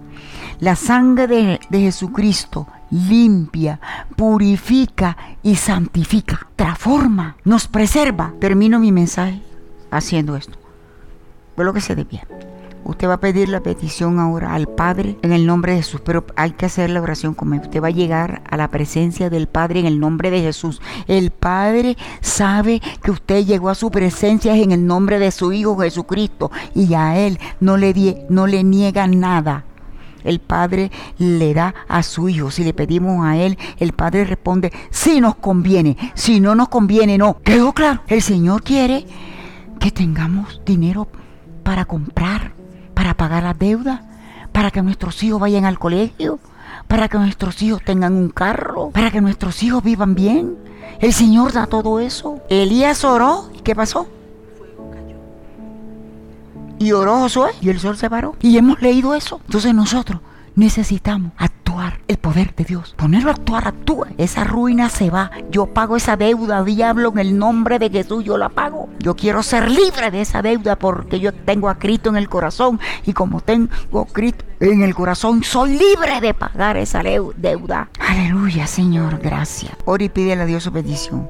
La 0.60 0.74
sangre 0.74 1.60
de, 1.70 1.80
Jesucristo 1.80 2.66
limpia, 2.90 3.78
purifica 4.16 5.16
y 5.40 5.54
santifica, 5.54 6.48
transforma, 6.56 7.36
nos 7.44 7.68
preserva. 7.68 8.32
Termino 8.40 8.80
mi 8.80 8.90
mensaje 8.90 9.40
haciendo 9.92 10.34
esto. 10.34 10.58
Ve 11.56 11.62
lo 11.62 11.72
que 11.72 11.80
se 11.80 11.94
de 11.94 12.04
pie. 12.04 12.22
Usted 12.84 13.06
va 13.06 13.14
a 13.14 13.20
pedir 13.20 13.48
la 13.48 13.60
petición 13.60 14.18
ahora 14.18 14.54
al 14.54 14.66
Padre 14.66 15.16
en 15.22 15.32
el 15.32 15.46
nombre 15.46 15.72
de 15.72 15.78
Jesús, 15.78 16.00
pero 16.04 16.24
hay 16.34 16.52
que 16.52 16.66
hacer 16.66 16.90
la 16.90 17.02
oración 17.02 17.34
como 17.34 17.54
Usted 17.54 17.80
va 17.80 17.88
a 17.88 17.90
llegar 17.90 18.42
a 18.50 18.56
la 18.56 18.68
presencia 18.68 19.30
del 19.30 19.46
Padre 19.46 19.80
en 19.80 19.86
el 19.86 20.00
nombre 20.00 20.30
de 20.32 20.40
Jesús. 20.40 20.80
El 21.06 21.30
Padre 21.30 21.96
sabe 22.20 22.80
que 23.02 23.12
usted 23.12 23.44
llegó 23.44 23.68
a 23.68 23.76
su 23.76 23.92
presencia 23.92 24.56
en 24.56 24.72
el 24.72 24.86
nombre 24.86 25.20
de 25.20 25.30
su 25.30 25.52
Hijo 25.52 25.76
Jesucristo 25.76 26.50
y 26.74 26.94
a 26.94 27.16
Él 27.16 27.38
no 27.60 27.76
le, 27.76 27.92
die, 27.92 28.26
no 28.28 28.48
le 28.48 28.64
niega 28.64 29.06
nada 29.06 29.64
el 30.24 30.40
Padre 30.40 30.90
le 31.18 31.54
da 31.54 31.74
a 31.88 32.02
su 32.02 32.28
Hijo. 32.28 32.50
Si 32.50 32.64
le 32.64 32.74
pedimos 32.74 33.24
a 33.24 33.36
Él, 33.36 33.58
el 33.78 33.92
Padre 33.92 34.24
responde, 34.24 34.72
si 34.90 35.20
nos 35.20 35.36
conviene, 35.36 35.96
si 36.14 36.40
no 36.40 36.54
nos 36.54 36.68
conviene, 36.68 37.18
no. 37.18 37.38
Quedó 37.42 37.72
claro, 37.72 38.02
el 38.08 38.22
Señor 38.22 38.62
quiere 38.62 39.06
que 39.78 39.90
tengamos 39.90 40.60
dinero 40.64 41.08
para 41.62 41.84
comprar, 41.84 42.52
para 42.94 43.14
pagar 43.14 43.42
la 43.42 43.54
deuda, 43.54 44.02
para 44.52 44.70
que 44.70 44.82
nuestros 44.82 45.22
hijos 45.22 45.40
vayan 45.40 45.64
al 45.64 45.78
colegio, 45.78 46.38
para 46.86 47.08
que 47.08 47.18
nuestros 47.18 47.62
hijos 47.62 47.82
tengan 47.84 48.14
un 48.14 48.30
carro, 48.30 48.90
para 48.90 49.10
que 49.10 49.20
nuestros 49.20 49.62
hijos 49.62 49.82
vivan 49.82 50.14
bien. 50.14 50.56
El 51.00 51.12
Señor 51.12 51.52
da 51.52 51.66
todo 51.66 52.00
eso. 52.00 52.40
Elías 52.48 53.04
oró. 53.04 53.50
¿Y 53.54 53.60
qué 53.60 53.74
pasó? 53.74 54.08
Y 56.78 56.92
oró 56.92 57.18
Josué 57.18 57.50
y 57.60 57.68
el 57.68 57.80
sol 57.80 57.96
se 57.96 58.08
paró. 58.10 58.36
Y 58.40 58.56
hemos 58.56 58.80
leído 58.80 59.14
eso. 59.14 59.40
Entonces 59.46 59.74
nosotros 59.74 60.20
necesitamos 60.54 61.32
actuar 61.36 62.00
el 62.08 62.16
poder 62.16 62.54
de 62.56 62.64
Dios. 62.64 62.94
Ponerlo 62.96 63.30
a 63.30 63.34
actuar, 63.34 63.68
actúa. 63.68 64.08
Esa 64.18 64.42
ruina 64.44 64.88
se 64.88 65.10
va. 65.10 65.30
Yo 65.50 65.66
pago 65.66 65.96
esa 65.96 66.16
deuda, 66.16 66.64
diablo, 66.64 67.10
en 67.12 67.18
el 67.18 67.38
nombre 67.38 67.78
de 67.78 67.90
Jesús, 67.90 68.24
yo 68.24 68.36
la 68.36 68.48
pago. 68.48 68.88
Yo 68.98 69.14
quiero 69.14 69.42
ser 69.42 69.70
libre 69.70 70.10
de 70.10 70.22
esa 70.22 70.42
deuda 70.42 70.76
porque 70.76 71.20
yo 71.20 71.32
tengo 71.32 71.68
a 71.68 71.78
Cristo 71.78 72.10
en 72.10 72.16
el 72.16 72.28
corazón. 72.28 72.80
Y 73.06 73.12
como 73.12 73.40
tengo 73.40 73.70
a 74.00 74.06
Cristo 74.06 74.44
en 74.60 74.82
el 74.82 74.94
corazón, 74.94 75.44
soy 75.44 75.78
libre 75.78 76.20
de 76.20 76.34
pagar 76.34 76.76
esa 76.76 77.02
deuda. 77.02 77.88
Aleluya, 78.00 78.66
Señor, 78.66 79.18
gracias. 79.18 79.72
Ora 79.84 80.04
y 80.04 80.08
pídele 80.08 80.42
a 80.42 80.46
Dios 80.46 80.64
su 80.64 80.72
petición. 80.72 81.28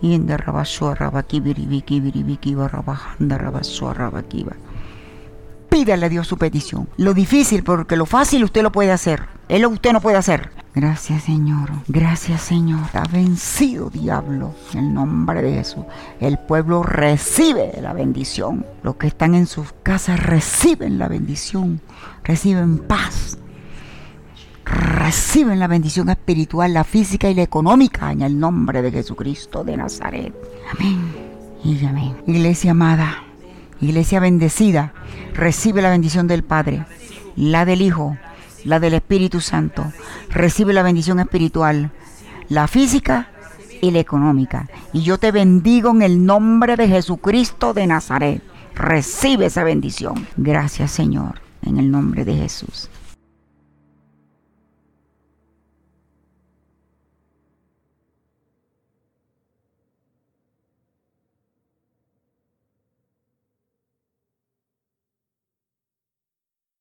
Y 0.00 0.14
en 0.14 0.26
pídale 5.72 6.04
a 6.06 6.08
Dios 6.10 6.26
su 6.26 6.36
petición. 6.36 6.86
Lo 6.98 7.14
difícil, 7.14 7.64
porque 7.64 7.96
lo 7.96 8.04
fácil 8.04 8.44
usted 8.44 8.62
lo 8.62 8.70
puede 8.70 8.92
hacer. 8.92 9.22
Él 9.48 9.62
lo 9.62 9.70
usted 9.70 9.92
no 9.92 10.02
puede 10.02 10.18
hacer. 10.18 10.50
Gracias 10.74 11.24
Señor, 11.24 11.70
gracias 11.88 12.42
Señor. 12.42 12.80
Está 12.84 13.04
vencido 13.04 13.88
diablo 13.90 14.54
en 14.72 14.78
el 14.78 14.94
nombre 14.94 15.42
de 15.42 15.54
Jesús. 15.54 15.84
El 16.20 16.38
pueblo 16.38 16.82
recibe 16.82 17.72
la 17.80 17.94
bendición. 17.94 18.66
Los 18.82 18.96
que 18.96 19.06
están 19.06 19.34
en 19.34 19.46
sus 19.46 19.72
casas 19.82 20.20
reciben 20.20 20.98
la 20.98 21.08
bendición, 21.08 21.80
reciben 22.22 22.78
paz, 22.78 23.38
reciben 24.64 25.58
la 25.58 25.68
bendición 25.68 26.10
espiritual, 26.10 26.74
la 26.74 26.84
física 26.84 27.30
y 27.30 27.34
la 27.34 27.42
económica 27.42 28.12
en 28.12 28.22
el 28.22 28.38
nombre 28.38 28.82
de 28.82 28.90
Jesucristo 28.90 29.64
de 29.64 29.76
Nazaret. 29.78 30.34
Amén. 30.70 31.00
Y 31.64 31.84
amén. 31.84 32.16
Iglesia 32.26 32.72
amada. 32.72 33.31
Iglesia 33.82 34.20
bendecida, 34.20 34.94
recibe 35.34 35.82
la 35.82 35.90
bendición 35.90 36.28
del 36.28 36.44
Padre, 36.44 36.86
la 37.34 37.64
del 37.64 37.82
Hijo, 37.82 38.16
la 38.64 38.78
del 38.78 38.94
Espíritu 38.94 39.40
Santo. 39.40 39.92
Recibe 40.30 40.72
la 40.72 40.84
bendición 40.84 41.18
espiritual, 41.18 41.90
la 42.48 42.68
física 42.68 43.28
y 43.80 43.90
la 43.90 43.98
económica. 43.98 44.68
Y 44.92 45.02
yo 45.02 45.18
te 45.18 45.32
bendigo 45.32 45.90
en 45.90 46.02
el 46.02 46.24
nombre 46.24 46.76
de 46.76 46.86
Jesucristo 46.86 47.74
de 47.74 47.88
Nazaret. 47.88 48.40
Recibe 48.76 49.46
esa 49.46 49.64
bendición. 49.64 50.28
Gracias 50.36 50.92
Señor, 50.92 51.40
en 51.62 51.78
el 51.78 51.90
nombre 51.90 52.24
de 52.24 52.36
Jesús. 52.36 52.88